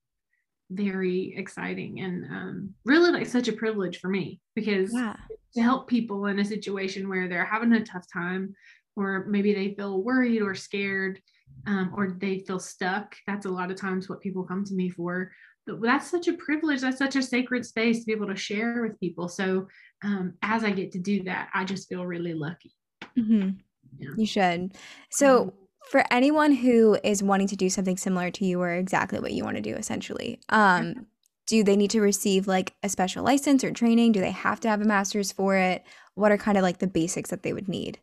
very 0.70 1.34
exciting 1.36 2.00
and 2.00 2.24
um, 2.26 2.74
really 2.84 3.10
like 3.10 3.26
such 3.26 3.48
a 3.48 3.52
privilege 3.52 3.98
for 3.98 4.08
me 4.08 4.40
because 4.54 4.92
yeah. 4.92 5.16
to 5.54 5.62
help 5.62 5.88
people 5.88 6.26
in 6.26 6.38
a 6.38 6.44
situation 6.44 7.08
where 7.08 7.26
they're 7.26 7.44
having 7.44 7.72
a 7.72 7.84
tough 7.84 8.04
time 8.12 8.54
or 8.94 9.24
maybe 9.28 9.54
they 9.54 9.74
feel 9.74 10.02
worried 10.02 10.42
or 10.42 10.54
scared 10.54 11.20
um, 11.66 11.92
or 11.94 12.16
they 12.18 12.40
feel 12.40 12.58
stuck. 12.58 13.16
That's 13.26 13.46
a 13.46 13.50
lot 13.50 13.70
of 13.70 13.76
times 13.76 14.08
what 14.08 14.20
people 14.20 14.44
come 14.44 14.64
to 14.64 14.74
me 14.74 14.90
for. 14.90 15.30
But 15.66 15.82
that's 15.82 16.10
such 16.10 16.28
a 16.28 16.32
privilege. 16.34 16.80
That's 16.80 16.98
such 16.98 17.16
a 17.16 17.22
sacred 17.22 17.66
space 17.66 18.00
to 18.00 18.06
be 18.06 18.12
able 18.12 18.28
to 18.28 18.36
share 18.36 18.82
with 18.82 18.98
people. 19.00 19.28
So 19.28 19.68
um, 20.02 20.34
as 20.42 20.64
I 20.64 20.70
get 20.70 20.92
to 20.92 20.98
do 20.98 21.22
that, 21.24 21.50
I 21.52 21.64
just 21.64 21.88
feel 21.88 22.06
really 22.06 22.34
lucky. 22.34 22.72
Mm-hmm. 23.18 23.50
Yeah. 23.98 24.10
You 24.16 24.26
should. 24.26 24.72
So 25.10 25.44
mm-hmm. 25.44 25.56
for 25.90 26.04
anyone 26.10 26.52
who 26.52 26.98
is 27.04 27.22
wanting 27.22 27.48
to 27.48 27.56
do 27.56 27.68
something 27.68 27.96
similar 27.96 28.30
to 28.30 28.44
you 28.44 28.60
or 28.62 28.72
exactly 28.72 29.18
what 29.18 29.32
you 29.32 29.44
want 29.44 29.56
to 29.56 29.62
do, 29.62 29.74
essentially, 29.74 30.40
um, 30.48 31.06
do 31.46 31.64
they 31.64 31.76
need 31.76 31.90
to 31.90 32.00
receive 32.00 32.46
like 32.46 32.74
a 32.82 32.88
special 32.88 33.24
license 33.24 33.64
or 33.64 33.70
training? 33.70 34.12
Do 34.12 34.20
they 34.20 34.30
have 34.30 34.60
to 34.60 34.68
have 34.68 34.80
a 34.80 34.84
master's 34.84 35.32
for 35.32 35.56
it? 35.56 35.82
What 36.14 36.30
are 36.30 36.38
kind 36.38 36.58
of 36.58 36.62
like 36.62 36.78
the 36.78 36.86
basics 36.86 37.30
that 37.30 37.42
they 37.42 37.52
would 37.52 37.68
need? 37.68 37.98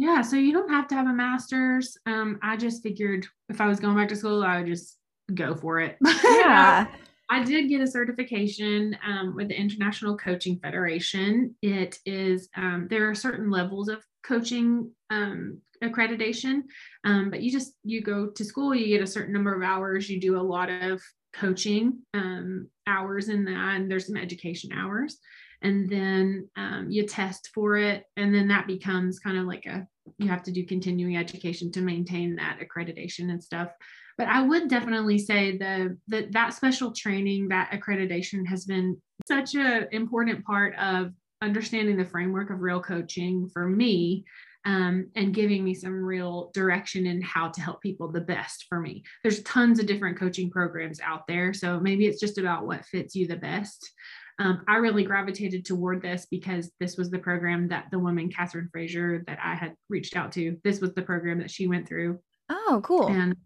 Yeah, 0.00 0.22
so 0.22 0.36
you 0.36 0.54
don't 0.54 0.70
have 0.70 0.88
to 0.88 0.94
have 0.94 1.06
a 1.06 1.12
master's. 1.12 1.94
Um, 2.06 2.38
I 2.42 2.56
just 2.56 2.82
figured 2.82 3.26
if 3.50 3.60
I 3.60 3.66
was 3.66 3.78
going 3.78 3.96
back 3.96 4.08
to 4.08 4.16
school, 4.16 4.42
I 4.42 4.56
would 4.56 4.66
just 4.66 4.96
go 5.34 5.54
for 5.54 5.78
it. 5.80 5.98
Yeah. 6.24 6.86
I 7.28 7.44
did 7.44 7.68
get 7.68 7.82
a 7.82 7.86
certification 7.86 8.96
um, 9.06 9.36
with 9.36 9.48
the 9.48 9.60
International 9.60 10.16
Coaching 10.16 10.58
Federation. 10.58 11.54
It 11.60 11.98
is 12.06 12.48
um, 12.56 12.86
there 12.88 13.10
are 13.10 13.14
certain 13.14 13.50
levels 13.50 13.88
of 13.88 14.02
coaching 14.24 14.90
um, 15.10 15.60
accreditation, 15.84 16.62
um, 17.04 17.28
but 17.30 17.42
you 17.42 17.52
just 17.52 17.74
you 17.84 18.00
go 18.00 18.28
to 18.28 18.44
school, 18.44 18.74
you 18.74 18.86
get 18.86 19.02
a 19.02 19.06
certain 19.06 19.34
number 19.34 19.54
of 19.54 19.62
hours, 19.62 20.08
you 20.08 20.18
do 20.18 20.40
a 20.40 20.42
lot 20.42 20.70
of 20.70 21.02
coaching 21.32 22.00
um, 22.14 22.68
hours 22.86 23.28
in 23.28 23.44
that, 23.44 23.76
and 23.76 23.90
there's 23.90 24.06
some 24.06 24.16
education 24.16 24.70
hours. 24.72 25.18
And 25.62 25.90
then 25.90 26.48
um, 26.56 26.86
you 26.90 27.06
test 27.06 27.50
for 27.54 27.76
it 27.76 28.04
and 28.16 28.34
then 28.34 28.48
that 28.48 28.66
becomes 28.66 29.18
kind 29.18 29.36
of 29.36 29.44
like 29.44 29.66
a 29.66 29.86
you 30.18 30.26
have 30.28 30.42
to 30.42 30.50
do 30.50 30.64
continuing 30.64 31.16
education 31.16 31.70
to 31.72 31.82
maintain 31.82 32.36
that 32.36 32.58
accreditation 32.60 33.30
and 33.30 33.42
stuff. 33.42 33.68
But 34.16 34.28
i 34.28 34.42
would 34.42 34.68
definitely 34.68 35.18
say 35.18 35.56
the, 35.56 35.96
the 36.08 36.28
that 36.32 36.54
special 36.54 36.92
training 36.92 37.48
that 37.48 37.70
accreditation 37.72 38.46
has 38.46 38.64
been 38.64 39.00
such 39.26 39.54
an 39.54 39.88
important 39.92 40.44
part 40.44 40.74
of 40.76 41.12
understanding 41.42 41.96
the 41.96 42.04
framework 42.04 42.50
of 42.50 42.60
real 42.60 42.80
coaching 42.80 43.48
for 43.52 43.66
me 43.66 44.24
um, 44.64 45.10
and 45.16 45.34
giving 45.34 45.64
me 45.64 45.74
some 45.74 46.04
real 46.04 46.50
direction 46.52 47.06
in 47.06 47.22
how 47.22 47.48
to 47.48 47.60
help 47.60 47.80
people 47.80 48.10
the 48.10 48.20
best 48.20 48.66
for 48.68 48.80
me. 48.80 49.02
There's 49.22 49.42
tons 49.42 49.78
of 49.78 49.86
different 49.86 50.18
coaching 50.18 50.50
programs 50.50 51.00
out 51.00 51.26
there. 51.26 51.54
So 51.54 51.80
maybe 51.80 52.06
it's 52.06 52.20
just 52.20 52.38
about 52.38 52.66
what 52.66 52.84
fits 52.84 53.14
you 53.14 53.26
the 53.26 53.36
best. 53.36 53.90
Um, 54.38 54.62
I 54.68 54.76
really 54.76 55.04
gravitated 55.04 55.64
toward 55.64 56.00
this 56.02 56.26
because 56.30 56.70
this 56.80 56.96
was 56.96 57.10
the 57.10 57.18
program 57.18 57.68
that 57.68 57.86
the 57.90 57.98
woman, 57.98 58.30
Catherine 58.30 58.68
Frazier, 58.72 59.22
that 59.26 59.38
I 59.42 59.54
had 59.54 59.74
reached 59.88 60.16
out 60.16 60.32
to, 60.32 60.56
this 60.64 60.80
was 60.80 60.94
the 60.94 61.02
program 61.02 61.38
that 61.40 61.50
she 61.50 61.66
went 61.66 61.86
through. 61.86 62.18
Oh, 62.48 62.80
cool. 62.82 63.08
And 63.08 63.36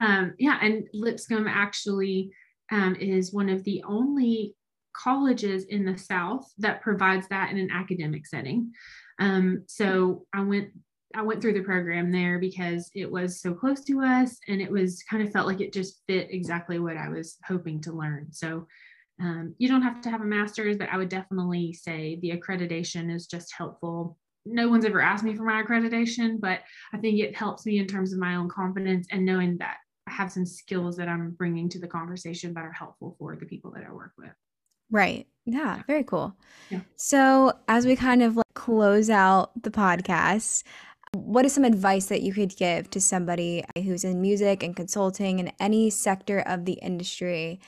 um, 0.00 0.34
yeah, 0.38 0.58
and 0.60 0.86
Lipscomb 0.92 1.46
actually 1.48 2.30
um, 2.70 2.94
is 2.96 3.32
one 3.32 3.48
of 3.48 3.64
the 3.64 3.82
only 3.86 4.54
colleges 4.94 5.64
in 5.64 5.84
the 5.84 5.98
South 5.98 6.50
that 6.58 6.82
provides 6.82 7.28
that 7.28 7.50
in 7.50 7.58
an 7.58 7.70
academic 7.70 8.26
setting. 8.26 8.72
Um, 9.18 9.64
so 9.66 10.26
I 10.34 10.42
went 10.42 10.70
I 11.16 11.22
went 11.22 11.40
through 11.40 11.52
the 11.52 11.62
program 11.62 12.10
there 12.10 12.38
because 12.38 12.90
it 12.94 13.10
was 13.10 13.40
so 13.40 13.54
close 13.54 13.84
to 13.84 14.02
us 14.02 14.36
and 14.48 14.60
it 14.60 14.70
was 14.70 15.02
kind 15.08 15.22
of 15.22 15.32
felt 15.32 15.46
like 15.46 15.60
it 15.60 15.72
just 15.72 16.02
fit 16.08 16.28
exactly 16.30 16.80
what 16.80 16.96
I 16.96 17.08
was 17.08 17.38
hoping 17.46 17.80
to 17.82 17.92
learn. 17.92 18.32
So 18.32 18.66
um, 19.20 19.54
you 19.58 19.68
don't 19.68 19.82
have 19.82 20.00
to 20.02 20.10
have 20.10 20.22
a 20.22 20.24
master's, 20.24 20.76
but 20.76 20.88
I 20.88 20.96
would 20.96 21.08
definitely 21.08 21.72
say 21.72 22.18
the 22.20 22.32
accreditation 22.32 23.14
is 23.14 23.26
just 23.26 23.54
helpful. 23.56 24.18
No 24.44 24.68
one's 24.68 24.84
ever 24.84 25.00
asked 25.00 25.24
me 25.24 25.36
for 25.36 25.44
my 25.44 25.62
accreditation, 25.62 26.40
but 26.40 26.60
I 26.92 26.98
think 26.98 27.20
it 27.20 27.36
helps 27.36 27.64
me 27.64 27.78
in 27.78 27.86
terms 27.86 28.12
of 28.12 28.18
my 28.18 28.34
own 28.34 28.48
confidence 28.48 29.06
and 29.10 29.24
knowing 29.24 29.56
that 29.58 29.76
I 30.08 30.12
have 30.12 30.32
some 30.32 30.44
skills 30.44 30.96
that 30.96 31.08
I'm 31.08 31.30
bringing 31.30 31.68
to 31.70 31.78
the 31.78 31.86
conversation 31.86 32.52
that 32.54 32.64
are 32.64 32.72
helpful 32.72 33.14
for 33.18 33.36
the 33.36 33.46
people 33.46 33.70
that 33.72 33.84
I 33.88 33.92
work 33.92 34.12
with. 34.18 34.32
Right. 34.90 35.26
Yeah, 35.46 35.82
very 35.86 36.04
cool. 36.04 36.34
Yeah. 36.70 36.80
So, 36.96 37.52
as 37.68 37.86
we 37.86 37.96
kind 37.96 38.22
of 38.22 38.36
like 38.36 38.44
close 38.54 39.10
out 39.10 39.50
the 39.62 39.70
podcast, 39.70 40.62
what 41.12 41.44
is 41.44 41.52
some 41.52 41.64
advice 41.64 42.06
that 42.06 42.22
you 42.22 42.32
could 42.32 42.56
give 42.56 42.90
to 42.90 43.00
somebody 43.00 43.62
who's 43.76 44.04
in 44.04 44.20
music 44.20 44.62
and 44.62 44.74
consulting 44.74 45.38
in 45.38 45.52
any 45.60 45.90
sector 45.90 46.40
of 46.40 46.64
the 46.64 46.74
industry 46.74 47.60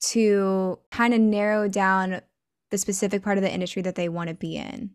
to 0.00 0.78
kind 0.90 1.14
of 1.14 1.20
narrow 1.20 1.68
down 1.68 2.20
the 2.70 2.78
specific 2.78 3.22
part 3.22 3.38
of 3.38 3.42
the 3.42 3.52
industry 3.52 3.82
that 3.82 3.94
they 3.94 4.08
want 4.08 4.28
to 4.28 4.34
be 4.34 4.56
in? 4.56 4.90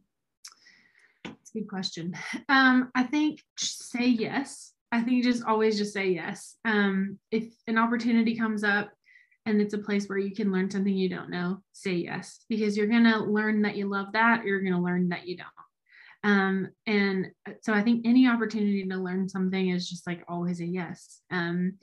It's 1.25 1.51
a 1.55 1.59
good 1.59 1.67
question. 1.67 2.15
Um, 2.49 2.91
I 2.95 3.03
think 3.03 3.41
say 3.57 4.05
yes. 4.05 4.73
I 4.91 5.01
think 5.01 5.23
just 5.23 5.43
always 5.43 5.77
just 5.77 5.93
say 5.93 6.09
yes. 6.09 6.57
Um, 6.65 7.17
if 7.31 7.45
an 7.67 7.77
opportunity 7.77 8.35
comes 8.35 8.63
up 8.63 8.91
and 9.45 9.61
it's 9.61 9.73
a 9.73 9.79
place 9.79 10.07
where 10.07 10.17
you 10.17 10.35
can 10.35 10.51
learn 10.51 10.69
something 10.69 10.93
you 10.93 11.09
don't 11.09 11.29
know, 11.29 11.61
say 11.73 11.93
yes 11.93 12.45
because 12.47 12.77
you're 12.77 12.87
going 12.87 13.03
to 13.03 13.19
learn 13.19 13.63
that 13.63 13.75
you 13.75 13.89
love 13.89 14.07
that, 14.13 14.41
or 14.41 14.45
you're 14.45 14.61
going 14.61 14.73
to 14.73 14.79
learn 14.79 15.09
that 15.09 15.27
you 15.27 15.37
don't. 15.37 15.47
Um, 16.23 16.69
and 16.85 17.27
uh, 17.47 17.53
so 17.61 17.73
I 17.73 17.81
think 17.81 18.05
any 18.05 18.27
opportunity 18.27 18.85
to 18.85 18.95
learn 18.97 19.27
something 19.27 19.69
is 19.69 19.89
just 19.89 20.05
like 20.05 20.23
always 20.27 20.59
a 20.59 20.65
yes. 20.65 21.21
Um, 21.31 21.77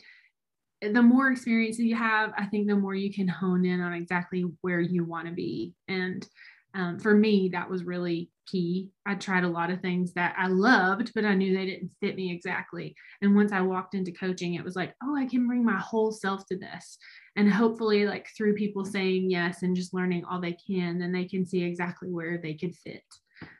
the 0.80 1.02
more 1.02 1.32
experience 1.32 1.76
that 1.78 1.86
you 1.86 1.96
have, 1.96 2.32
I 2.38 2.46
think 2.46 2.68
the 2.68 2.76
more 2.76 2.94
you 2.94 3.12
can 3.12 3.26
hone 3.26 3.64
in 3.64 3.80
on 3.80 3.92
exactly 3.92 4.44
where 4.60 4.80
you 4.80 5.04
want 5.04 5.26
to 5.26 5.32
be. 5.32 5.74
And 5.88 6.26
um, 6.74 7.00
for 7.00 7.14
me, 7.14 7.48
that 7.52 7.68
was 7.68 7.82
really 7.82 8.30
key. 8.50 8.88
I 9.06 9.14
tried 9.14 9.44
a 9.44 9.48
lot 9.48 9.70
of 9.70 9.80
things 9.80 10.12
that 10.14 10.34
I 10.38 10.48
loved, 10.48 11.12
but 11.14 11.24
I 11.24 11.34
knew 11.34 11.56
they 11.56 11.66
didn't 11.66 11.90
fit 12.00 12.16
me 12.16 12.32
exactly. 12.32 12.94
And 13.22 13.34
once 13.34 13.52
I 13.52 13.60
walked 13.60 13.94
into 13.94 14.12
coaching, 14.12 14.54
it 14.54 14.64
was 14.64 14.76
like, 14.76 14.94
oh, 15.02 15.16
I 15.16 15.26
can 15.26 15.46
bring 15.46 15.64
my 15.64 15.76
whole 15.76 16.12
self 16.12 16.46
to 16.46 16.56
this. 16.56 16.98
And 17.36 17.52
hopefully, 17.52 18.06
like 18.06 18.28
through 18.36 18.54
people 18.54 18.84
saying 18.84 19.30
yes 19.30 19.62
and 19.62 19.76
just 19.76 19.94
learning 19.94 20.24
all 20.24 20.40
they 20.40 20.56
can, 20.66 20.98
then 20.98 21.12
they 21.12 21.24
can 21.24 21.44
see 21.46 21.62
exactly 21.62 22.10
where 22.10 22.38
they 22.38 22.54
could 22.54 22.74
fit. 22.74 23.04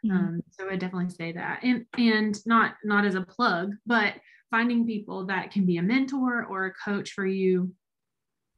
Mm-hmm. 0.04 0.10
Um, 0.10 0.40
so 0.50 0.68
I 0.68 0.76
definitely 0.76 1.10
say 1.10 1.32
that, 1.32 1.60
and 1.62 1.86
and 1.96 2.36
not 2.46 2.74
not 2.84 3.04
as 3.04 3.14
a 3.14 3.22
plug, 3.22 3.74
but 3.86 4.14
finding 4.50 4.86
people 4.86 5.26
that 5.26 5.52
can 5.52 5.66
be 5.66 5.76
a 5.76 5.82
mentor 5.82 6.44
or 6.44 6.66
a 6.66 6.74
coach 6.84 7.12
for 7.12 7.26
you 7.26 7.72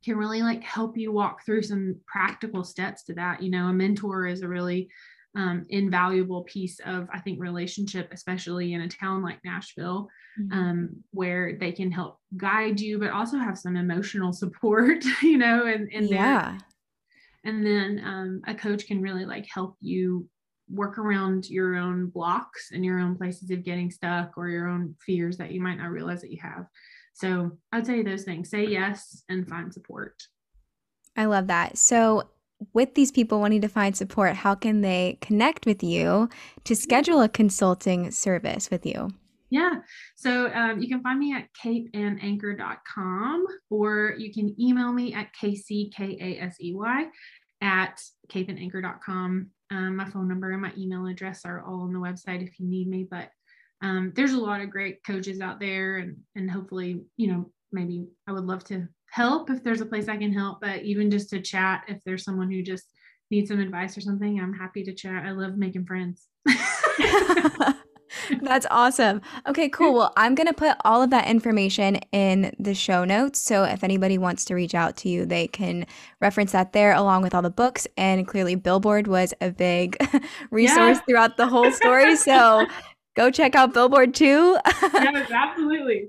can 0.05 0.17
really 0.17 0.43
like 0.43 0.63
help 0.63 0.97
you 0.97 1.13
walk 1.13 1.45
through 1.45 1.63
some 1.63 1.97
practical 2.07 2.65
steps 2.65 3.05
to 3.05 3.15
that. 3.15 3.43
You 3.43 3.51
know, 3.51 3.67
a 3.67 3.73
mentor 3.73 4.27
is 4.27 4.43
a 4.43 4.49
really 4.49 4.89
um, 5.37 5.65
invaluable 5.69 6.43
piece 6.45 6.81
of, 6.85 7.09
I 7.13 7.21
think, 7.21 7.41
relationship, 7.41 8.09
especially 8.13 8.73
in 8.73 8.81
a 8.81 8.89
town 8.89 9.23
like 9.23 9.39
Nashville, 9.45 10.09
mm-hmm. 10.41 10.59
um, 10.59 10.91
where 11.13 11.57
they 11.59 11.73
can 11.73 11.91
help 11.91 12.19
guide 12.37 12.81
you, 12.81 12.99
but 12.99 13.11
also 13.11 13.39
have 13.39 13.59
some 13.59 13.77
emotional 13.77 14.33
support, 14.43 15.05
you 15.23 15.39
know, 15.39 15.67
and, 15.67 15.89
and 15.93 16.09
yeah. 16.09 16.59
And 17.45 17.65
then 17.65 18.03
um, 18.05 18.43
a 18.47 18.55
coach 18.55 18.87
can 18.87 19.01
really 19.01 19.25
like 19.25 19.47
help 19.53 19.77
you 19.81 20.29
work 20.69 20.99
around 20.99 21.49
your 21.49 21.75
own 21.77 22.07
blocks 22.07 22.71
and 22.73 22.85
your 22.85 22.99
own 22.99 23.17
places 23.17 23.51
of 23.51 23.65
getting 23.65 23.91
stuck 23.91 24.37
or 24.37 24.49
your 24.49 24.69
own 24.69 24.95
fears 25.05 25.37
that 25.39 25.51
you 25.51 25.61
might 25.61 25.79
not 25.79 25.91
realize 25.91 26.21
that 26.21 26.31
you 26.31 26.39
have. 26.43 26.67
So 27.15 27.59
I'd 27.73 27.87
say 27.87 28.03
those 28.03 28.25
things 28.25 28.51
say 28.51 28.67
yes 28.67 29.25
and 29.29 29.49
find 29.49 29.73
support. 29.73 30.15
I 31.17 31.25
love 31.25 31.49
that. 31.49 31.77
So, 31.77 32.29
with 32.73 32.95
these 32.95 33.11
people 33.11 33.41
wanting 33.41 33.61
to 33.63 33.69
find 33.69 33.97
support, 33.97 34.37
how 34.37 34.55
can 34.55 34.81
they 34.81 35.19
connect 35.21 35.67
with 35.67 35.83
you 35.83 36.29
to 36.65 36.77
schedule 36.77 37.21
a 37.21 37.29
consulting 37.29 38.11
service 38.11 38.71
with 38.71 38.87
you? 38.87 39.11
Yeah. 39.51 39.81
So 40.15 40.53
um, 40.53 40.81
you 40.81 40.89
can 40.89 41.03
find 41.03 41.19
me 41.19 41.35
at 41.35 41.49
capeandanchor.com 41.63 43.47
or 43.69 44.15
you 44.17 44.33
can 44.33 44.55
email 44.61 44.93
me 44.93 45.13
at 45.13 45.35
kckasey 45.35 45.91
at 47.63 48.01
capeandanchor.com. 48.29 49.51
Um, 49.73 49.97
my 49.97 50.05
phone 50.05 50.29
number 50.29 50.53
and 50.53 50.63
my 50.63 50.73
email 50.79 51.07
address 51.07 51.45
are 51.45 51.63
all 51.65 51.83
on 51.83 51.93
the 51.93 51.99
website 51.99 52.43
if 52.43 52.59
you 52.61 52.67
need 52.67 52.89
me. 52.89 53.07
But 53.11 53.31
um, 53.83 54.13
there's 54.15 54.33
a 54.33 54.41
lot 54.41 54.61
of 54.61 54.71
great 54.71 55.03
coaches 55.05 55.41
out 55.41 55.59
there, 55.59 55.99
and 55.99 56.19
and 56.37 56.51
hopefully, 56.51 57.03
you 57.17 57.29
know, 57.29 57.51
maybe 57.73 58.07
I 58.27 58.33
would 58.33 58.45
love 58.45 58.65
to 58.65 58.89
help 59.11 59.51
if 59.51 59.63
there's 59.63 59.81
a 59.81 59.87
place 59.87 60.09
I 60.09 60.17
can 60.17 60.33
help. 60.33 60.61
But 60.61 60.83
even 60.83 61.11
just 61.11 61.31
to 61.31 61.41
chat, 61.41 61.85
if 61.89 62.03
there's 62.05 62.25
someone 62.25 62.51
who 62.51 62.63
just 62.63 62.87
needs 63.31 63.51
some 63.51 63.61
advice 63.61 63.97
or 63.97 64.01
something, 64.01 64.41
I'm 64.41 64.55
happy 64.55 64.83
to 64.85 64.95
chat. 64.95 65.25
I 65.25 65.33
love 65.33 65.57
making 65.57 65.87
friends. 65.87 66.27
That's 68.43 68.67
awesome. 68.71 69.21
Okay, 69.47 69.69
cool. 69.69 69.95
Well, 69.95 70.13
I'm 70.17 70.35
going 70.35 70.47
to 70.47 70.53
put 70.53 70.77
all 70.85 71.03
of 71.03 71.11
that 71.11 71.29
information 71.29 71.97
in 72.13 72.55
the 72.59 72.75
show 72.75 73.05
notes. 73.05 73.39
So 73.39 73.65
if 73.65 73.85
anybody 73.85 74.19
wants 74.19 74.45
to 74.47 74.55
reach 74.55 74.75
out 74.75 74.97
to 74.99 75.09
you, 75.09 75.27
they 75.27 75.47
can 75.49 75.87
reference 76.21 76.53
that 76.53 76.73
there 76.73 76.93
along 76.93 77.23
with 77.23 77.35
all 77.35 77.43
the 77.43 77.51
books. 77.51 77.87
And 77.97 78.27
clearly, 78.27 78.55
Billboard 78.55 79.07
was 79.07 79.35
a 79.41 79.51
big 79.51 79.97
resource 80.51 80.99
yeah. 80.99 81.03
throughout 81.09 81.37
the 81.37 81.47
whole 81.47 81.71
story. 81.73 82.17
So 82.17 82.67
go 83.17 83.31
check 83.31 83.55
out 83.55 83.75
Billboard 83.75 84.15
too. 84.15 84.59
yes, 84.83 85.31
absolutely. 85.31 86.09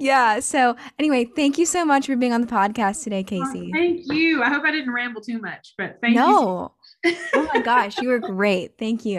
Yeah. 0.00 0.40
So, 0.40 0.76
anyway, 0.98 1.26
thank 1.36 1.58
you 1.58 1.66
so 1.66 1.84
much 1.84 2.06
for 2.06 2.16
being 2.16 2.32
on 2.32 2.40
the 2.40 2.46
podcast 2.46 3.04
today, 3.04 3.20
uh, 3.20 3.28
Casey. 3.28 3.70
Oh, 3.72 3.78
thank 3.78 4.00
you. 4.06 4.42
I 4.42 4.48
hope 4.48 4.64
I 4.64 4.70
didn't 4.70 4.92
ramble 4.92 5.20
too 5.20 5.38
much, 5.38 5.74
but 5.76 5.98
thank 6.00 6.16
no. 6.16 6.28
you. 6.28 7.10
No. 7.12 7.16
oh 7.34 7.50
my 7.54 7.60
gosh, 7.60 7.98
you 7.98 8.08
were 8.08 8.18
great. 8.18 8.76
Thank 8.78 9.04
you. 9.04 9.18